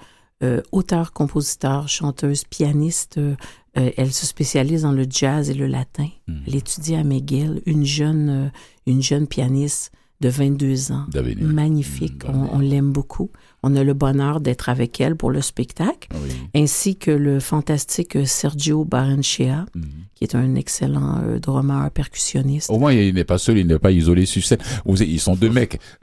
euh, 0.45 0.63
auteure, 0.71 1.13
compositeur, 1.13 1.89
chanteuse, 1.89 2.45
pianiste. 2.45 3.17
euh, 3.19 3.35
euh, 3.79 3.91
elle 3.97 4.13
se 4.13 4.27
spécialise 4.27 4.83
dans 4.83 4.93
le 4.93 5.07
jazz 5.09 5.49
et 5.51 5.55
le 5.55 5.67
latin. 5.67 6.09
Mhm. 6.27 6.43
Elle 6.47 6.57
étudie 6.57 6.95
à 6.97 7.03
McGill, 7.05 7.63
une 7.67 7.85
jeune, 7.85 8.29
euh, 8.29 8.49
une 8.87 9.03
jeune 9.03 9.27
pianiste 9.27 9.91
de 10.21 10.29
22 10.29 10.93
ans. 10.93 11.07
D'avenir. 11.13 11.47
Magnifique, 11.47 12.23
on, 12.53 12.59
l'aime 12.59 12.91
beaucoup. 12.93 13.31
On 13.63 13.77
a 13.77 13.85
le 13.85 13.95
bonheur 13.95 14.41
d'être 14.41 14.69
avec 14.69 15.01
elle 15.01 15.15
pour 15.17 15.31
le 15.31 15.41
spectacle 15.41 16.09
Oui. 16.15 16.31
ainsi 16.55 16.97
que 16.97 17.11
le 17.11 17.39
fantastique 17.41 18.19
Sergio 18.27 18.85
Barenchea, 18.85 19.67
Mhm. 19.75 19.85
qui 20.17 20.25
est 20.25 20.35
un 20.35 20.55
excellent 20.57 21.21
euh, 21.25 21.39
drummer 21.39 21.89
percussionniste. 21.93 22.69
Au 22.71 22.79
moins, 22.79 22.93
il 22.93 23.15
n'est 23.15 23.25
pas 23.25 23.39
seul, 23.39 23.59
il 23.59 23.67
n'est 23.67 23.79
pas 23.79 23.93
isolé 23.93 24.27
sur 24.27 24.43
scène. 24.45 24.59
Vous 24.85 25.01
ils 25.03 25.21
sont 25.21 25.37
deux 25.37 25.51
mecs. 25.51 25.79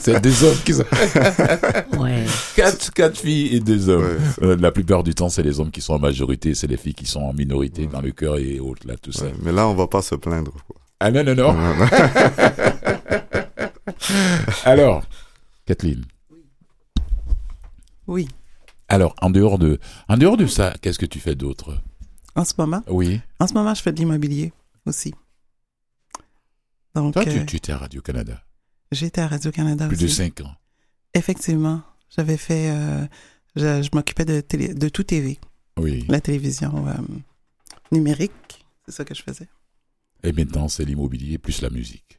c'est 0.00 0.20
deux 0.22 0.44
hommes 0.44 0.56
qui 0.64 0.74
sont. 0.74 0.84
Ouais. 1.98 2.24
Quatre, 2.56 2.92
quatre 2.92 3.16
filles 3.18 3.56
et 3.56 3.60
deux 3.60 3.88
hommes. 3.88 4.02
Ouais, 4.02 4.18
Euh, 4.42 4.56
la 4.58 4.72
plupart 4.72 5.02
du 5.02 5.14
temps, 5.14 5.28
c'est 5.28 5.42
les 5.42 5.60
hommes 5.60 5.70
qui 5.70 5.80
sont 5.80 5.94
en 5.94 5.98
majorité, 5.98 6.54
c'est 6.54 6.66
les 6.66 6.76
filles 6.76 6.94
qui 6.94 7.06
sont 7.06 7.20
en 7.20 7.32
minorité 7.32 7.86
dans 7.86 8.00
le 8.00 8.10
cœur 8.12 8.38
et 8.38 8.58
autres, 8.60 8.86
là, 8.86 8.94
tout 9.00 9.12
ça. 9.12 9.24
ouais, 9.24 9.32
mais 9.42 9.52
là, 9.52 9.68
on 9.68 9.74
va 9.74 9.86
pas 9.86 10.02
se 10.02 10.14
plaindre. 10.14 10.52
quoi. 10.66 10.76
Ah 11.04 11.10
non, 11.10 11.24
non, 11.24 11.34
non. 11.34 11.52
Alors, 14.64 15.04
Kathleen, 15.66 16.04
Oui. 18.06 18.28
alors, 18.88 19.14
en 19.20 19.30
dehors 19.30 19.58
de, 19.58 19.78
en 20.08 20.16
dehors 20.16 20.36
de 20.36 20.46
ça, 20.46 20.74
qu'est-ce 20.80 20.98
que 20.98 21.06
tu 21.06 21.18
fais 21.18 21.34
d'autre? 21.34 21.80
En 22.36 22.44
ce 22.44 22.54
moment, 22.58 22.82
Oui. 22.88 23.20
en 23.40 23.46
ce 23.46 23.54
moment, 23.54 23.74
je 23.74 23.82
fais 23.82 23.92
de 23.92 23.98
l'immobilier 23.98 24.52
aussi. 24.86 25.14
Donc, 26.94 27.14
Toi, 27.14 27.22
euh, 27.26 27.40
tu, 27.40 27.46
tu 27.46 27.56
étais 27.56 27.72
à 27.72 27.78
Radio-Canada. 27.78 28.42
j'étais 28.92 29.20
à 29.22 29.26
Radio-Canada 29.26 29.86
Plus 29.88 29.96
aussi. 29.96 30.04
de 30.04 30.10
cinq 30.10 30.40
ans. 30.42 30.54
Effectivement. 31.14 31.82
J'avais 32.14 32.36
fait. 32.36 32.70
euh, 32.70 33.06
je 33.56 33.82
je 33.82 33.88
m'occupais 33.94 34.24
de, 34.26 34.40
télé, 34.40 34.74
de 34.74 34.88
tout 34.88 35.02
TV, 35.02 35.38
Oui. 35.78 36.04
la 36.08 36.20
télévision 36.20 36.86
euh, 36.86 36.92
numérique. 37.90 38.64
C'est 38.86 38.92
ça 38.92 39.04
que 39.04 39.14
je 39.14 39.22
faisais. 39.22 39.48
Et 40.24 40.32
maintenant, 40.32 40.68
c'est 40.68 40.84
l'immobilier 40.84 41.38
plus 41.38 41.62
la 41.62 41.70
musique. 41.70 42.18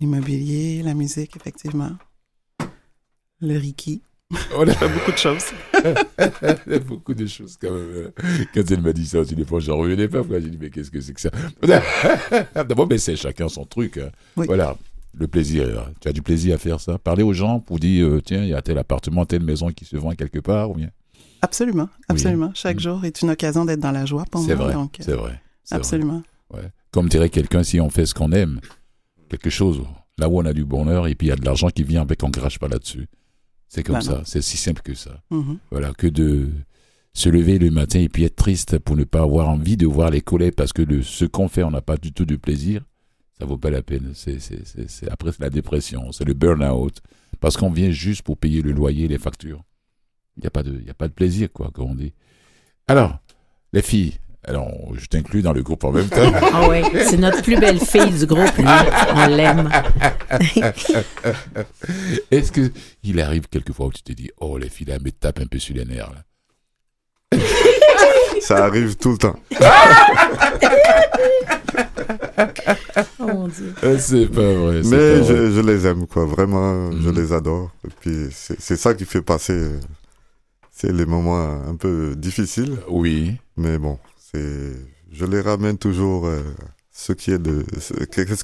L'immobilier, 0.00 0.82
la 0.82 0.94
musique, 0.94 1.36
effectivement. 1.36 1.92
Le 3.40 3.58
Reiki. 3.58 4.02
On 4.56 4.66
a 4.66 4.88
beaucoup 4.88 5.12
de 5.12 5.16
choses. 5.18 5.44
beaucoup 6.86 7.14
de 7.14 7.26
choses 7.26 7.56
quand 7.60 7.70
même. 7.70 7.82
euh. 7.82 8.10
Quand 8.54 8.68
elle 8.70 8.80
m'a 8.80 8.92
dit 8.92 9.06
ça 9.06 9.20
aussi, 9.20 9.36
des 9.36 9.44
fois, 9.44 9.60
j'en 9.60 9.76
revenais 9.76 10.08
pas. 10.08 10.22
J'ai 10.40 10.50
dit, 10.50 10.58
mais 10.60 10.70
qu'est-ce 10.70 10.90
que 10.90 11.00
c'est 11.00 11.12
que 11.12 11.20
ça? 11.20 11.30
D'abord, 12.64 12.88
mais 12.88 12.98
c'est 12.98 13.16
chacun 13.16 13.48
son 13.48 13.64
truc. 13.64 13.98
hein. 13.98 14.10
Oui. 14.36 14.46
Voilà, 14.46 14.76
le 15.12 15.28
plaisir. 15.28 15.90
Tu 16.00 16.08
as 16.08 16.12
du 16.12 16.22
plaisir 16.22 16.56
à 16.56 16.58
faire 16.58 16.80
ça? 16.80 16.98
Parler 16.98 17.22
aux 17.22 17.32
gens 17.34 17.60
pour 17.60 17.78
dire, 17.78 18.06
euh, 18.08 18.20
tiens, 18.22 18.42
il 18.42 18.48
y 18.48 18.54
a 18.54 18.62
tel 18.62 18.78
appartement, 18.78 19.24
telle 19.26 19.42
maison 19.44 19.70
qui 19.70 19.84
se 19.84 19.96
vend 19.96 20.12
quelque 20.12 20.40
part 20.40 20.70
ou 20.70 20.74
bien? 20.74 20.90
Absolument, 21.42 21.88
absolument. 22.08 22.50
Chaque 22.54 22.78
Mm. 22.78 22.80
jour 22.80 23.04
est 23.04 23.20
une 23.22 23.30
occasion 23.30 23.64
d'être 23.66 23.80
dans 23.80 23.92
la 23.92 24.06
joie 24.06 24.24
pour 24.30 24.42
C'est 24.42 24.56
moi. 24.56 24.68
euh, 24.68 24.86
c'est 24.98 25.12
vrai. 25.12 25.40
c'est 25.62 25.74
vrai. 25.74 25.78
absolument. 25.80 26.22
Ouais. 26.52 26.70
Comme 26.94 27.08
dirait 27.08 27.28
quelqu'un, 27.28 27.64
si 27.64 27.80
on 27.80 27.90
fait 27.90 28.06
ce 28.06 28.14
qu'on 28.14 28.30
aime, 28.30 28.60
quelque 29.28 29.50
chose, 29.50 29.82
là 30.16 30.28
où 30.28 30.38
on 30.38 30.44
a 30.44 30.52
du 30.52 30.64
bonheur, 30.64 31.08
et 31.08 31.16
puis 31.16 31.26
il 31.26 31.30
y 31.30 31.32
a 31.32 31.36
de 31.36 31.44
l'argent 31.44 31.68
qui 31.68 31.82
vient 31.82 32.02
avec, 32.02 32.22
on 32.22 32.30
crache 32.30 32.60
pas 32.60 32.68
là-dessus. 32.68 33.08
C'est 33.66 33.82
comme 33.82 33.96
Ben 33.96 34.00
ça, 34.02 34.22
c'est 34.24 34.40
si 34.42 34.56
simple 34.56 34.80
que 34.80 34.94
ça. 34.94 35.20
Mhm. 35.32 35.58
Voilà, 35.72 35.92
que 35.92 36.06
de 36.06 36.50
se 37.12 37.28
lever 37.28 37.58
le 37.58 37.72
matin 37.72 37.98
et 37.98 38.08
puis 38.08 38.22
être 38.22 38.36
triste 38.36 38.78
pour 38.78 38.96
ne 38.96 39.02
pas 39.02 39.22
avoir 39.22 39.48
envie 39.48 39.76
de 39.76 39.86
voir 39.86 40.10
les 40.10 40.20
collègues 40.20 40.54
parce 40.54 40.72
que 40.72 40.82
de 40.82 41.02
ce 41.02 41.24
qu'on 41.24 41.48
fait, 41.48 41.64
on 41.64 41.72
n'a 41.72 41.80
pas 41.82 41.96
du 41.96 42.12
tout 42.12 42.26
de 42.26 42.36
plaisir, 42.36 42.84
ça 43.40 43.44
vaut 43.44 43.58
pas 43.58 43.70
la 43.70 43.82
peine. 43.82 44.12
C'est, 44.14 44.38
c'est, 44.38 44.64
c'est, 44.64 44.88
c'est- 44.88 45.10
après, 45.10 45.32
c'est 45.32 45.40
la 45.42 45.50
dépression, 45.50 46.12
c'est 46.12 46.24
le 46.24 46.34
burn-out. 46.34 47.00
Parce 47.40 47.56
qu'on 47.56 47.70
vient 47.72 47.90
juste 47.90 48.22
pour 48.22 48.36
payer 48.38 48.62
le 48.62 48.70
loyer, 48.70 49.08
les 49.08 49.18
factures. 49.18 49.64
Il 50.36 50.42
n'y 50.42 50.46
a, 50.46 50.50
pas 50.50 50.62
de- 50.62 50.78
il 50.80 50.86
y 50.86 50.90
a 50.90 50.94
pas 50.94 51.08
de 51.08 51.12
plaisir, 51.12 51.48
quoi, 51.52 51.72
comme 51.74 51.90
on 51.90 51.94
dit. 51.96 52.12
Alors, 52.86 53.18
les 53.72 53.82
filles, 53.82 54.14
alors, 54.46 54.68
je 54.94 55.06
t'inclus 55.06 55.42
dans 55.42 55.52
le 55.52 55.62
groupe 55.62 55.84
en 55.84 55.92
même 55.92 56.08
temps. 56.08 56.32
Ah 56.52 56.68
ouais, 56.68 56.82
c'est 57.08 57.16
notre 57.16 57.42
plus 57.42 57.56
belle 57.58 57.80
fille 57.80 58.10
du 58.10 58.26
groupe, 58.26 58.56
lui. 58.58 58.64
On 59.14 59.26
l'aime. 59.28 59.70
Est-ce 62.30 62.52
que 62.52 62.70
il 63.02 63.20
arrive 63.20 63.48
quelquefois 63.48 63.86
où 63.86 63.92
tu 63.92 64.02
te 64.02 64.12
dis, 64.12 64.30
oh, 64.40 64.58
les 64.58 64.68
filles, 64.68 64.86
là, 64.88 64.98
me 64.98 65.10
tapent 65.10 65.40
un 65.40 65.46
peu 65.46 65.58
sur 65.58 65.74
les 65.74 65.84
nerfs, 65.84 66.12
là. 66.12 67.38
Ça 68.40 68.64
arrive 68.64 68.96
tout 68.96 69.12
le 69.12 69.18
temps. 69.18 69.38
Oh 73.18 73.26
mon 73.26 73.48
Dieu. 73.48 73.74
Euh, 73.84 73.96
C'est 73.98 74.26
pas 74.26 74.52
vrai. 74.52 74.80
Mais 74.84 74.90
pas 74.90 75.20
vrai. 75.20 75.24
je, 75.24 75.50
je 75.52 75.60
les 75.60 75.86
aime, 75.86 76.06
quoi. 76.06 76.24
Vraiment, 76.26 76.90
je 76.92 77.08
Mhm. 77.08 77.16
les 77.16 77.32
adore. 77.32 77.70
Et 77.86 77.90
puis, 78.00 78.28
c'est 78.30 78.76
ça 78.76 78.94
qui 78.94 79.04
fait 79.04 79.22
passer 79.22 79.52
euh, 79.54 79.80
c'est 80.70 80.92
les 80.92 81.06
moments 81.06 81.62
un 81.66 81.76
peu 81.76 82.14
difficiles. 82.16 82.76
Oui. 82.88 83.36
Mais 83.56 83.78
bon, 83.78 83.98
je 85.12 85.24
les 85.24 85.40
ramène 85.40 85.78
toujours 85.78 86.26
euh, 86.26 86.42
ce 86.92 87.12
qui 87.12 87.30
est 87.32 87.38
de... 87.38 87.64
ce- 87.80 87.94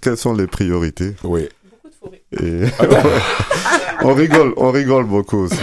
quelles 0.00 0.16
sont 0.16 0.34
les 0.34 0.46
priorités? 0.46 1.14
Oui. 1.24 1.48
Et 2.32 2.62
on 4.02 4.14
rigole, 4.14 4.54
on 4.56 4.70
rigole 4.70 5.04
beaucoup 5.04 5.38
aussi. 5.38 5.56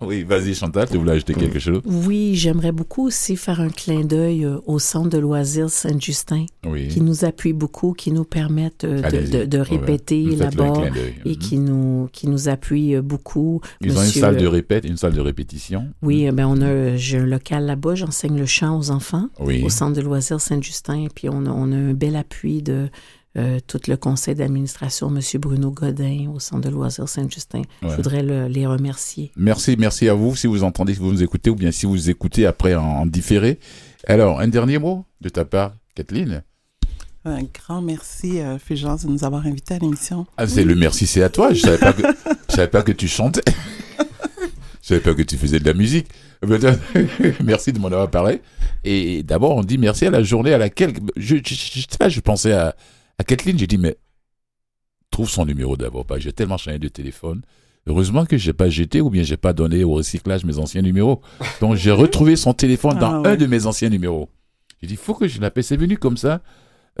Oui, 0.00 0.22
vas-y, 0.24 0.54
Chantal, 0.54 0.88
tu 0.88 0.98
voulais 0.98 1.12
ajouter 1.12 1.34
quelque 1.34 1.58
chose? 1.58 1.80
Oui, 1.86 2.34
j'aimerais 2.34 2.72
beaucoup 2.72 3.06
aussi 3.06 3.36
faire 3.36 3.60
un 3.60 3.70
clin 3.70 4.00
d'œil 4.04 4.44
euh, 4.44 4.58
au 4.66 4.78
centre 4.78 5.08
de 5.08 5.18
loisirs 5.18 5.70
Saint-Justin, 5.70 6.46
Oui. 6.66 6.88
qui 6.88 7.00
nous 7.00 7.24
appuie 7.24 7.52
beaucoup, 7.54 7.92
qui 7.92 8.12
nous 8.12 8.24
permettent 8.24 8.84
euh, 8.84 9.00
de, 9.00 9.04
Allez-y. 9.06 9.30
de- 9.30 9.44
de 9.46 9.58
Ouais. 9.58 9.64
répéter 9.64 10.26
un 10.32 10.36
là-bas 10.36 10.72
et 11.24 11.30
Mhm. 11.30 11.36
qui 11.36 11.58
nous, 11.58 12.08
qui 12.12 12.28
nous 12.28 12.48
appuie 12.48 12.94
euh, 12.94 13.02
beaucoup. 13.02 13.60
Ils 13.80 13.96
ont 13.96 14.02
une 14.02 14.08
salle 14.08 14.36
de 14.36 14.46
répète, 14.46 14.84
une 14.84 14.96
salle 14.98 15.14
de 15.14 15.20
répétition. 15.20 15.86
Oui, 16.02 16.28
euh, 16.28 16.32
ben 16.32 16.46
on 16.46 16.60
a, 16.60 16.96
j'ai 16.96 17.18
un 17.18 17.26
local 17.26 17.64
là-bas, 17.64 17.94
j'enseigne 17.94 18.36
le 18.38 18.46
chant 18.46 18.78
aux 18.78 18.90
enfants 18.90 19.28
Oui. 19.40 19.62
au 19.64 19.70
centre 19.70 19.94
de 19.96 20.02
loisirs 20.02 20.40
Saint-Justin, 20.40 21.04
et 21.04 21.08
puis 21.14 21.28
on 21.30 21.46
a, 21.46 21.50
on 21.50 21.72
a 21.72 21.76
un 21.76 21.94
bel 21.94 22.16
appui 22.16 22.62
de 22.62 22.88
euh, 23.36 23.58
tout 23.66 23.80
le 23.88 23.96
conseil 23.96 24.34
d'administration, 24.34 25.08
M. 25.14 25.20
Bruno 25.40 25.70
Godin 25.70 26.30
au 26.34 26.40
Centre 26.40 26.62
de 26.68 26.70
loisirs 26.74 27.08
Saint-Justin. 27.08 27.62
Je 27.82 27.88
voudrais 27.88 28.22
le- 28.22 28.46
les 28.48 28.66
remercier. 28.66 29.30
Merci, 29.36 29.76
merci 29.78 30.08
à 30.08 30.14
vous 30.14 30.34
si 30.36 30.46
vous 30.46 30.64
entendez, 30.64 30.94
si 30.94 31.00
vous 31.00 31.12
nous 31.12 31.22
écoutez 31.22 31.50
ou 31.50 31.54
bien 31.54 31.70
si 31.70 31.84
vous 31.86 32.08
écoutez 32.10 32.46
après 32.46 32.74
en, 32.74 32.82
en 32.84 33.06
différé. 33.06 33.58
Alors, 34.06 34.40
un 34.40 34.48
dernier 34.48 34.78
mot 34.78 35.04
de 35.20 35.28
ta 35.28 35.44
part, 35.44 35.74
Kathleen? 35.94 36.42
Un 37.24 37.42
grand 37.42 37.82
merci, 37.82 38.38
euh, 38.40 38.56
Fulgence, 38.58 39.04
de 39.04 39.10
nous 39.10 39.24
avoir 39.24 39.44
invités 39.46 39.74
à 39.74 39.78
l'émission. 39.78 40.26
Ah, 40.36 40.46
c'est 40.46 40.62
le 40.64 40.76
merci, 40.76 41.06
c'est 41.08 41.22
à 41.24 41.28
toi. 41.28 41.52
Je 41.52 41.60
savais 41.60 41.78
pas 41.78 41.92
que, 41.92 42.02
je 42.48 42.54
savais 42.54 42.68
pas 42.68 42.82
que 42.82 42.92
tu 42.92 43.08
chantais. 43.08 43.42
je 44.82 44.86
savais 44.88 45.00
pas 45.00 45.12
que 45.14 45.22
tu 45.22 45.36
faisais 45.36 45.58
de 45.58 45.64
la 45.64 45.74
musique. 45.74 46.06
Merci 47.44 47.72
de 47.72 47.78
m'en 47.78 47.88
avoir 47.88 48.10
parlé. 48.10 48.40
Et 48.84 49.22
d'abord, 49.22 49.56
on 49.56 49.62
dit 49.64 49.78
merci 49.78 50.06
à 50.06 50.10
la 50.10 50.22
journée 50.22 50.52
à 50.52 50.58
laquelle, 50.58 50.92
je, 51.16 51.36
je, 51.36 51.54
je, 51.54 51.80
sais 51.80 51.86
pas, 51.98 52.08
je 52.08 52.20
pensais 52.20 52.52
à, 52.52 52.76
à 53.18 53.24
Kathleen, 53.24 53.58
j'ai 53.58 53.66
dit, 53.66 53.78
mais 53.78 53.96
trouve 55.10 55.28
son 55.28 55.44
numéro 55.46 55.76
d'abord. 55.76 56.04
Pas, 56.04 56.18
j'ai 56.18 56.32
tellement 56.32 56.56
changé 56.58 56.78
de 56.78 56.88
téléphone. 56.88 57.42
Heureusement 57.86 58.26
que 58.26 58.36
j'ai 58.36 58.52
pas 58.52 58.68
jeté 58.68 59.00
ou 59.00 59.10
bien 59.10 59.22
j'ai 59.22 59.36
pas 59.36 59.52
donné 59.52 59.84
au 59.84 59.92
recyclage 59.92 60.44
mes 60.44 60.58
anciens 60.58 60.82
numéros. 60.82 61.20
Donc 61.60 61.76
j'ai 61.76 61.90
retrouvé 61.92 62.36
son 62.36 62.52
téléphone 62.52 62.98
dans 62.98 63.12
Ah 63.12 63.20
ouais. 63.20 63.28
un 63.28 63.36
de 63.36 63.46
mes 63.46 63.66
anciens 63.66 63.88
numéros. 63.88 64.28
J'ai 64.82 64.88
dit, 64.88 64.96
faut 64.96 65.14
que 65.14 65.28
je 65.28 65.40
l'appelle. 65.40 65.64
C'est 65.64 65.76
venu 65.76 65.96
comme 65.96 66.16
ça. 66.16 66.42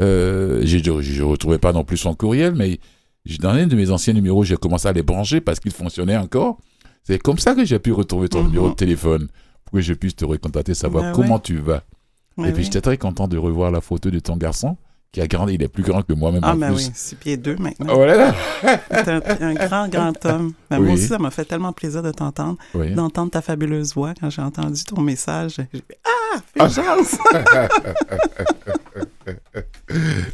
Euh, 0.00 0.60
j'ai- 0.64 0.82
je 0.82 1.22
ne 1.22 1.26
retrouvais 1.26 1.58
pas 1.58 1.72
non 1.72 1.82
plus 1.84 1.96
son 1.96 2.14
courriel, 2.14 2.54
mais 2.54 2.78
j'ai- 3.24 3.38
dans 3.38 3.50
un 3.50 3.66
de 3.66 3.74
mes 3.76 3.90
anciens 3.90 4.12
numéros, 4.14 4.44
j'ai 4.44 4.56
commencé 4.56 4.86
à 4.86 4.92
les 4.92 5.02
brancher 5.02 5.40
parce 5.40 5.58
qu'ils 5.58 5.72
fonctionnaient 5.72 6.16
encore. 6.16 6.58
C'est 7.02 7.18
comme 7.18 7.38
ça 7.38 7.54
que 7.54 7.64
j'ai 7.64 7.78
pu 7.78 7.92
retrouver 7.92 8.28
ton 8.28 8.40
Mhm. 8.42 8.46
numéro 8.48 8.70
de 8.70 8.74
téléphone 8.74 9.28
pour 9.64 9.72
que 9.74 9.80
je 9.80 9.92
puisse 9.92 10.14
te 10.16 10.24
recontacter, 10.24 10.74
savoir 10.74 11.04
Ben 11.04 11.12
comment 11.12 11.34
ouais. 11.36 11.40
tu 11.42 11.56
vas. 11.58 11.82
Oui, 12.36 12.48
Et 12.48 12.52
puis 12.52 12.58
oui. 12.60 12.64
j'étais 12.64 12.80
très 12.80 12.98
content 12.98 13.26
de 13.26 13.36
revoir 13.38 13.70
la 13.70 13.80
photo 13.80 14.10
de 14.10 14.18
ton 14.20 14.36
garçon 14.36 14.76
qui 15.12 15.20
a 15.20 15.26
grandi. 15.26 15.54
Il 15.54 15.62
est 15.62 15.68
plus 15.68 15.82
grand 15.82 16.02
que 16.02 16.12
moi-même 16.12 16.40
Ah, 16.44 16.52
en 16.52 16.56
ben 16.56 16.74
plus. 16.74 16.86
oui, 16.88 16.92
six 16.94 17.14
pieds 17.14 17.36
deux 17.36 17.56
maintenant. 17.56 17.86
Ah, 17.90 17.94
voilà. 17.94 18.34
C'est 18.90 19.08
un, 19.08 19.22
un 19.40 19.54
grand, 19.54 19.88
grand 19.88 20.26
homme. 20.26 20.52
Ben, 20.70 20.78
Oui. 20.78 20.86
Moi 20.86 20.94
aussi, 20.94 21.06
ça 21.06 21.18
m'a 21.18 21.30
fait 21.30 21.44
tellement 21.44 21.72
plaisir 21.72 22.02
de 22.02 22.10
t'entendre, 22.12 22.58
Oui. 22.74 22.92
d'entendre 22.94 23.30
ta 23.30 23.40
fabuleuse 23.40 23.94
voix. 23.94 24.12
Quand 24.20 24.28
j'ai 24.30 24.42
entendu 24.42 24.82
ton 24.84 25.00
message, 25.00 25.54
j'ai 25.56 25.64
fait 25.64 25.98
Ah, 26.04 26.68
Fulgence! 26.68 27.16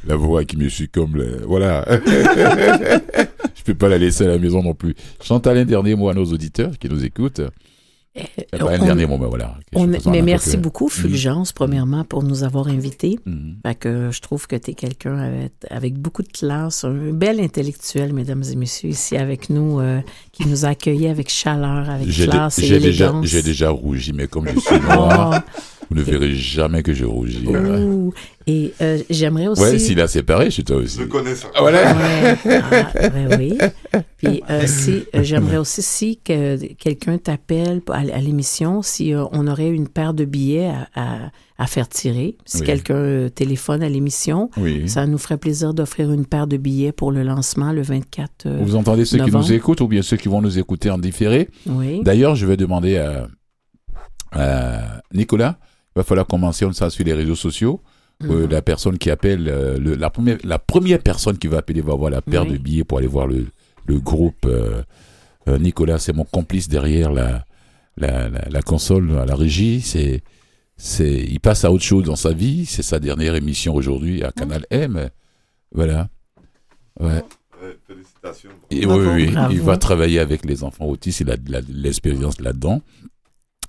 La 0.07 0.17
voix 0.17 0.45
qui 0.45 0.57
me 0.57 0.69
suit 0.69 0.89
comme 0.89 1.17
le... 1.17 1.43
Voilà. 1.47 1.85
je 1.89 3.63
peux 3.65 3.75
pas 3.75 3.89
la 3.89 3.99
laisser 3.99 4.25
à 4.25 4.29
la 4.29 4.39
maison 4.39 4.63
non 4.63 4.75
plus. 4.75 4.95
Chantal, 5.23 5.57
un 5.59 5.65
dernier 5.65 5.95
mot 5.95 6.09
à 6.09 6.15
nos 6.15 6.25
auditeurs 6.25 6.73
qui 6.79 6.89
nous 6.89 7.05
écoutent. 7.05 7.41
Ben, 8.15 8.61
un 8.61 8.81
on- 8.81 8.85
dernier 8.85 9.07
mot, 9.07 9.17
ben 9.17 9.27
voilà. 9.29 9.55
On- 9.75 9.87
mais 9.87 10.21
merci 10.23 10.59
beaucoup, 10.59 10.89
Fulgence, 10.91 11.53
premièrement, 11.53 12.05
pour 12.05 12.23
nous 12.23 12.45
avoir 12.45 12.69
invités. 12.69 13.19
Fait 13.65 13.75
que 13.75 14.11
je 14.11 14.21
trouve 14.21 14.47
que 14.47 14.57
tu 14.57 14.73
es 14.73 14.75
quelqu'un 14.75 15.17
avec, 15.17 15.53
avec 15.71 15.95
beaucoup 15.99 16.23
de 16.23 16.29
classe, 16.29 16.85
un 16.85 17.13
bel 17.13 17.41
intellectuel, 17.41 18.13
mesdames 18.13 18.43
et 18.53 18.57
messieurs, 18.57 18.91
ici 18.91 19.17
avec 19.17 19.49
nous, 19.49 19.81
euh, 19.81 20.01
qui 20.33 20.47
nous 20.47 20.67
a 20.67 20.69
accueillis 20.69 21.09
avec 21.09 21.31
chaleur, 21.31 21.89
avec 21.89 22.09
classe 22.11 22.59
et 22.59 22.67
j'ai 22.67 22.79
déjà, 22.79 23.07
élégance. 23.07 23.27
j'ai 23.27 23.43
déjà 23.43 23.71
rougi, 23.71 24.13
mais 24.13 24.27
comme 24.27 24.47
je 24.49 24.61
suis 24.61 24.81
noir, 24.81 25.43
Oh, 25.55 25.72
vous 25.93 25.99
ne 25.99 26.03
verrez 26.05 26.33
jamais 26.35 26.83
que 26.83 26.95
je 26.95 27.05
rougis. 27.05 27.47
Ouh. 27.47 28.13
Et 28.47 28.73
euh, 28.81 28.99
j'aimerais 29.11 29.47
aussi... 29.47 29.63
Ouais, 29.63 29.79
s'il 29.79 30.01
a 30.01 30.09
séparé 30.09 30.51
chez 30.51 30.65
toi 30.65 30.77
aussi. 30.77 30.99
Je 30.99 31.05
connais 31.05 31.35
ça. 31.35 31.49
Ah, 31.55 31.61
voilà. 31.61 31.93
Ouais, 31.95 32.61
ah, 32.63 32.93
ouais, 33.29 33.37
oui. 33.39 33.59
Puis 34.17 34.43
euh, 34.51 34.63
si 34.67 35.05
euh, 35.15 35.23
j'aimerais 35.23 35.59
aussi 35.59 35.83
si 35.83 36.17
que 36.25 36.73
quelqu'un 36.75 37.19
t'appelle 37.19 37.83
à, 37.89 37.99
à 37.99 38.19
l'émission, 38.21 38.83
si 38.83 39.15
euh, 39.15 39.25
on 39.33 39.47
aurait 39.47 39.69
une 39.69 39.87
paire 39.89 40.15
de 40.15 40.25
billets 40.25 40.67
à, 40.67 40.89
à- 40.95 41.31
à 41.59 41.67
faire 41.69 41.89
tirer, 41.89 42.37
si 42.45 42.61
Oui. 42.61 42.67
quelqu'un 42.67 43.29
téléphone 43.33 43.85
à 43.85 43.89
l'émission, 43.89 44.51
Oui. 44.57 44.89
ça 44.89 45.07
nous 45.07 45.19
ferait 45.19 45.37
plaisir 45.37 45.75
d'offrir 45.75 46.11
une 46.11 46.27
paire 46.27 46.49
de 46.49 46.57
billets 46.57 46.91
pour 46.91 47.13
le 47.13 47.23
lancement 47.23 47.71
le 47.73 47.83
24. 47.83 48.47
euh, 48.47 48.59
Vous 48.63 48.75
entendez 48.75 49.05
ceux 49.05 49.19
qui 49.23 49.31
nous 49.31 49.53
écoutent 49.53 49.81
ou 49.83 49.87
bien 49.87 50.03
ceux 50.03 50.17
qui 50.17 50.27
vont 50.29 50.43
nous 50.43 50.59
écouter 50.59 50.91
en 50.91 50.99
différé? 50.99 51.49
oui. 51.69 52.01
D'ailleurs, 52.03 52.35
je 52.35 52.47
vais 52.47 52.57
demander 52.57 52.97
à, 52.97 53.29
à 54.33 55.03
Nicolas, 55.15 55.59
va 55.95 56.03
falloir 56.03 56.27
commencer 56.27 56.67
ça 56.73 56.91
sur 56.91 57.05
les 57.05 57.13
réseaux 57.15 57.35
sociaux. 57.37 57.81
Euh, 58.25 58.45
Mhm. 58.45 58.51
la 58.51 58.63
personne 58.63 58.99
qui 58.99 59.11
appelle, 59.11 59.49
euh, 59.49 59.79
le- 59.79 59.95
la, 59.97 60.09
première, 60.11 60.39
la 60.45 60.59
première 60.59 61.01
personne 61.01 61.39
qui 61.39 61.49
va 61.49 61.59
appeler 61.59 61.81
va 61.81 61.93
avoir 61.93 62.11
la 62.11 62.23
paire 62.23 62.45
Oui. 62.45 62.53
de 62.53 62.59
billets 62.59 62.85
pour 62.85 62.99
aller 62.99 63.07
voir 63.09 63.27
le, 63.27 63.47
le 63.87 63.99
groupe. 64.01 64.47
euh, 64.47 64.83
euh, 65.49 65.59
Nicolas, 65.59 65.99
c'est 65.99 66.13
mon 66.13 66.25
complice 66.25 66.69
derrière 66.69 67.11
la, 67.11 67.45
la, 67.97 68.29
la, 68.29 68.49
la 68.49 68.63
console, 68.63 69.19
à 69.19 69.27
la 69.27 69.35
régie. 69.35 69.81
C'est, 69.81 70.23
c'est, 70.77 71.21
il 71.21 71.41
passe 71.41 71.65
à 71.65 71.73
autre 71.73 71.83
chose 71.83 72.05
dans 72.05 72.15
sa 72.17 72.33
vie. 72.33 72.65
C'est 72.65 72.83
sa 72.83 73.01
dernière 73.01 73.35
émission 73.35 73.75
aujourd'hui 73.75 74.23
à 74.23 74.31
Canal 74.31 74.65
M. 74.71 75.09
Voilà. 75.75 76.09
Ouais. 77.01 77.23
Félicitations. 77.89 78.51
Et 78.71 78.87
Bravo. 78.87 79.01
oui, 79.01 79.07
oui, 79.09 79.25
oui. 79.27 79.33
Bravo. 79.33 79.53
il 79.53 79.61
va 79.61 79.77
travailler 79.79 80.19
avec 80.21 80.45
les 80.45 80.63
enfants 80.63 80.87
autistes, 80.87 81.21
il 81.21 81.31
a 81.31 81.37
de 81.37 81.65
l'expérience 81.71 82.41
là-dedans. 82.41 82.83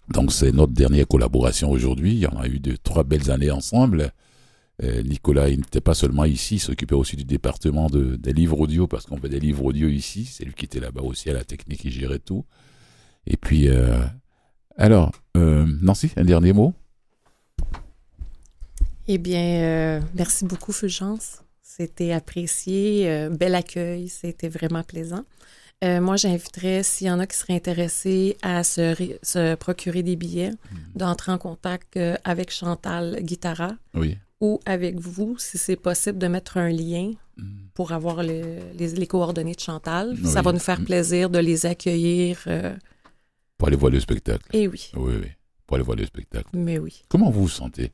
Donc 0.10 0.32
c'est 0.32 0.52
notre 0.52 0.74
dernière 0.74 1.08
collaboration 1.08 1.72
aujourd'hui. 1.72 2.26
En 2.28 2.40
a 2.40 2.48
eu 2.48 2.60
de 2.60 2.76
trois 2.76 3.04
belles 3.04 3.32
années 3.32 3.52
ensemble. 3.52 4.12
Euh, 4.82 5.04
Nicolas, 5.04 5.50
il 5.50 5.60
n'était 5.60 5.82
pas 5.82 5.94
seulement 5.94 6.26
ici, 6.26 6.56
il 6.56 6.60
s'occupait 6.60 6.96
aussi 6.96 7.16
du 7.16 7.26
département 7.26 7.90
de, 7.90 8.16
des 8.16 8.34
livres 8.34 8.60
audio, 8.60 8.88
parce 8.88 9.06
qu'on 9.06 9.18
fait 9.18 9.30
des 9.30 9.40
livres 9.40 9.64
audio 9.66 9.88
ici. 9.88 10.26
C'est 10.26 10.46
lui 10.46 10.54
qui 10.54 10.66
était 10.66 10.80
là-bas 10.80 11.02
aussi 11.04 11.30
à 11.30 11.34
la 11.34 11.44
technique, 11.44 11.86
il 11.86 11.92
gérait 11.92 12.20
tout. 12.20 12.44
Et 13.28 13.38
puis, 13.38 13.70
euh, 13.70 14.04
alors, 14.78 15.12
euh, 15.38 15.66
Nancy, 15.82 16.12
un 16.18 16.26
dernier 16.26 16.54
mot? 16.54 16.74
Eh 19.08 19.18
bien, 19.18 20.02
merci 20.16 20.46
beaucoup, 20.46 20.72
Fulgence. 20.72 21.44
C'était 21.62 22.12
apprécié. 22.12 23.30
bel 23.32 23.56
accueil. 23.56 24.08
C'était 24.08 24.48
vraiment 24.48 24.84
plaisant. 24.84 25.24
Euh, 25.84 26.00
moi, 26.00 26.16
j'inviterais, 26.16 26.82
s'il 26.84 27.08
y 27.08 27.12
en 27.12 27.20
a 27.20 27.28
qui 27.28 27.36
seraient 27.38 27.56
intéressés 27.56 28.38
à 28.42 28.64
se, 28.64 28.96
ré- 28.96 29.20
se 29.22 29.56
procurer 29.56 30.02
des 30.04 30.16
billets, 30.16 30.52
d'entrer 30.96 31.32
en 31.32 31.38
contact 31.38 31.98
euh, 31.98 32.16
avec 32.24 32.52
Chantal 32.52 33.20
Guitara 33.22 33.76
Oui. 33.94 34.18
ou 34.40 34.60
avec 34.66 34.98
vous, 35.00 35.36
si 35.40 35.58
c'est 35.58 35.76
possible, 35.76 36.18
de 36.20 36.28
mettre 36.28 36.58
un 36.58 36.70
lien 36.70 37.12
pour 37.74 37.92
avoir 37.92 38.24
le- 38.24 38.60
les, 38.78 38.90
les 38.90 39.08
coordonnées 39.08 39.56
de 39.56 39.60
Chantal. 39.60 40.16
Ça 40.24 40.42
va 40.42 40.54
nous 40.54 40.60
faire 40.60 40.84
plaisir 40.86 41.30
de 41.30 41.40
les 41.40 41.66
accueillir. 41.66 42.40
euh, 42.48 42.76
Pour 43.58 43.68
aller 43.68 43.78
voir 43.78 43.92
le 43.92 44.00
spectacle. 44.00 44.46
et 44.56 44.68
oui, 44.68 44.90
Oui, 44.96 45.14
oui. 45.22 45.28
Pour 45.68 45.76
aller 45.76 45.84
voir 45.84 45.98
le 45.98 46.06
spectacle. 46.06 46.50
mais 46.54 46.78
oui. 46.78 47.04
Comment 47.10 47.30
vous 47.30 47.42
vous 47.44 47.50
sentez? 47.50 47.92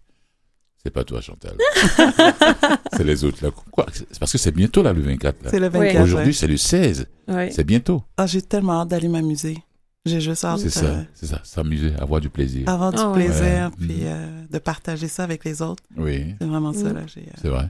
C'est 0.82 0.91
pas 0.91 1.03
toi, 1.03 1.19
Chantal. 1.21 1.55
c'est 2.93 3.03
les 3.03 3.23
autres 3.23 3.43
là. 3.43 3.51
Quoi? 3.71 3.86
C'est 3.93 4.17
parce 4.19 4.32
que 4.32 4.38
c'est 4.38 4.51
bientôt 4.51 4.82
là, 4.82 4.93
le 4.93 5.01
24. 5.01 5.43
Là. 5.43 5.49
C'est 5.51 5.59
le 5.59 5.67
Oui. 5.67 5.88
24. 5.88 6.03
Aujourd'hui, 6.03 6.27
ouais. 6.27 6.34
c'est 6.34 6.47
le 6.47 6.57
16. 6.57 7.05
Oui. 7.27 7.51
C'est 7.51 7.63
bientôt. 7.65 8.03
Ah, 8.17 8.25
j'ai 8.27 8.41
tellement 8.41 8.82
hâte 8.82 8.88
d'aller 8.89 9.09
m'amuser. 9.09 9.57
J'ai 10.05 10.21
juste 10.21 10.45
hâte 10.45 10.59
C'est 10.59 10.84
euh, 10.86 11.01
ça. 11.01 11.05
C'est 11.13 11.25
ça. 11.27 11.41
S'amuser, 11.43 11.93
avoir 11.99 12.21
du 12.21 12.30
plaisir. 12.30 12.67
avoir 12.69 12.91
du 12.93 12.99
Ah 13.01 13.11
plaisir, 13.13 13.43
Ouais. 13.43 13.69
puis 13.77 13.97
Mhm. 13.97 14.03
euh, 14.05 14.45
de 14.49 14.57
partager 14.59 15.07
ça 15.09 15.23
avec 15.25 15.43
les 15.43 15.61
autres. 15.61 15.84
Oui, 15.97 16.34
C'est 16.39 16.47
vraiment 16.47 16.71
ça 16.73 16.89
Mm. 16.89 16.93
là, 16.93 17.01
j'ai, 17.07 17.21
euh, 17.21 17.32
c'est 17.41 17.49
vrai. 17.49 17.69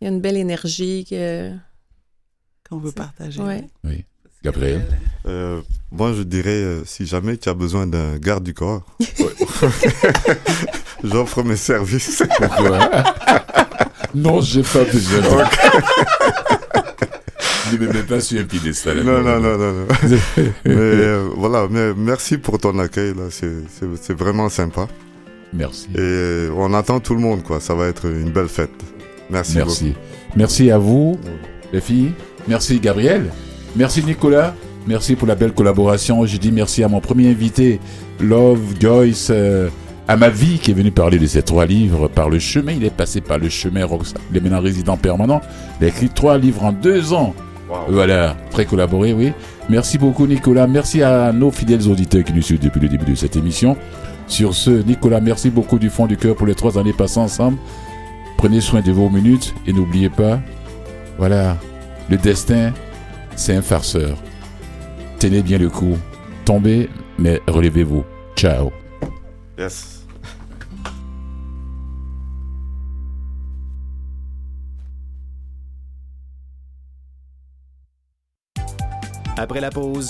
Il 0.00 0.04
y 0.04 0.10
a 0.10 0.10
une 0.12 0.20
belle 0.20 0.36
énergie 0.36 1.06
que... 1.08 1.52
qu'on 2.68 2.78
veut 2.78 2.88
C'est- 2.90 2.96
partager. 2.96 3.40
ouais. 3.40 3.64
Oui. 3.84 4.04
Gabriel. 4.44 4.82
Euh, 5.26 5.60
moi, 5.90 6.12
je 6.16 6.22
dirais, 6.22 6.50
euh, 6.50 6.82
si 6.84 7.06
jamais 7.06 7.36
tu 7.36 7.48
as 7.48 7.54
besoin 7.54 7.86
d'un 7.86 8.18
garde 8.18 8.44
du 8.44 8.54
corps, 8.54 8.82
j'offre 11.04 11.42
mes 11.42 11.56
services. 11.56 12.22
Pourquoi 12.36 12.78
Non, 14.14 14.40
j'ai 14.40 14.62
pas 14.62 14.84
besoin. 14.84 15.48
Ne 17.72 17.78
me 17.78 17.92
mets 17.92 18.02
pas 18.02 18.20
sur 18.20 18.40
un 18.40 18.44
piédestal. 18.44 19.02
non, 19.02 19.20
non, 19.20 19.40
non, 19.40 19.58
non, 19.58 19.72
non. 19.72 19.86
mais 20.64 20.74
euh, 20.74 21.28
voilà, 21.36 21.66
mais 21.70 21.92
merci 21.94 22.38
pour 22.38 22.58
ton 22.58 22.78
accueil, 22.78 23.14
là. 23.14 23.24
C'est, 23.30 24.14
vraiment 24.14 24.48
sympa. 24.48 24.88
Merci. 25.52 25.88
Et 25.96 26.48
on 26.56 26.72
attend 26.74 27.00
tout 27.00 27.14
le 27.14 27.20
monde, 27.20 27.42
quoi. 27.42 27.60
Ça 27.60 27.74
va 27.74 27.88
être 27.88 28.06
une 28.06 28.30
belle 28.30 28.48
fête. 28.48 28.70
Merci, 29.30 29.56
Merci. 29.56 29.94
Merci 30.36 30.70
à 30.70 30.78
vous, 30.78 31.18
les 31.72 31.80
filles. 31.80 32.12
Merci, 32.46 32.80
Gabriel. 32.80 33.30
Merci, 33.76 34.02
Nicolas. 34.04 34.54
Merci 34.86 35.16
pour 35.16 35.28
la 35.28 35.34
belle 35.34 35.52
collaboration. 35.52 36.24
Je 36.24 36.36
dis 36.38 36.50
merci 36.50 36.82
à 36.82 36.88
mon 36.88 37.00
premier 37.00 37.28
invité, 37.28 37.78
Love 38.20 38.74
Joyce, 38.80 39.28
euh, 39.30 39.68
à 40.08 40.16
ma 40.16 40.30
vie, 40.30 40.58
qui 40.58 40.70
est 40.70 40.74
venu 40.74 40.90
parler 40.90 41.18
de 41.18 41.26
ces 41.26 41.42
trois 41.42 41.66
livres 41.66 42.08
par 42.08 42.30
le 42.30 42.38
chemin. 42.38 42.72
Il 42.72 42.84
est 42.84 42.94
passé 42.94 43.20
par 43.20 43.38
le 43.38 43.50
chemin. 43.50 43.86
Il 44.30 44.36
est 44.36 44.40
maintenant 44.40 44.60
résident 44.60 44.96
permanent. 44.96 45.42
Il 45.80 45.84
a 45.84 45.88
écrit 45.88 46.08
trois 46.08 46.38
livres 46.38 46.64
en 46.64 46.72
deux 46.72 47.12
ans. 47.12 47.34
Wow. 47.68 47.76
Voilà, 47.90 48.34
très 48.50 48.64
collaboré, 48.64 49.12
oui. 49.12 49.32
Merci 49.68 49.98
beaucoup, 49.98 50.26
Nicolas. 50.26 50.66
Merci 50.66 51.02
à 51.02 51.32
nos 51.32 51.50
fidèles 51.50 51.86
auditeurs 51.86 52.24
qui 52.24 52.32
nous 52.32 52.40
suivent 52.40 52.60
depuis 52.60 52.80
le 52.80 52.88
début 52.88 53.10
de 53.10 53.14
cette 53.14 53.36
émission. 53.36 53.76
Sur 54.26 54.54
ce, 54.54 54.70
Nicolas, 54.70 55.20
merci 55.20 55.50
beaucoup 55.50 55.78
du 55.78 55.90
fond 55.90 56.06
du 56.06 56.16
cœur 56.16 56.34
pour 56.34 56.46
les 56.46 56.54
trois 56.54 56.78
années 56.78 56.94
passées 56.94 57.20
ensemble. 57.20 57.58
Prenez 58.38 58.62
soin 58.62 58.80
de 58.80 58.92
vos 58.92 59.10
minutes 59.10 59.54
et 59.66 59.74
n'oubliez 59.74 60.08
pas, 60.08 60.40
voilà, 61.18 61.58
le 62.08 62.16
destin, 62.16 62.72
c'est 63.38 63.54
un 63.54 63.62
farceur. 63.62 64.18
Tenez 65.18 65.42
bien 65.42 65.58
le 65.58 65.70
coup. 65.70 65.96
Tombez, 66.44 66.90
mais 67.18 67.40
relevez-vous. 67.46 68.04
Ciao. 68.36 68.72
Yes. 69.56 70.04
Après 79.36 79.60
la 79.60 79.70
pause, 79.70 80.06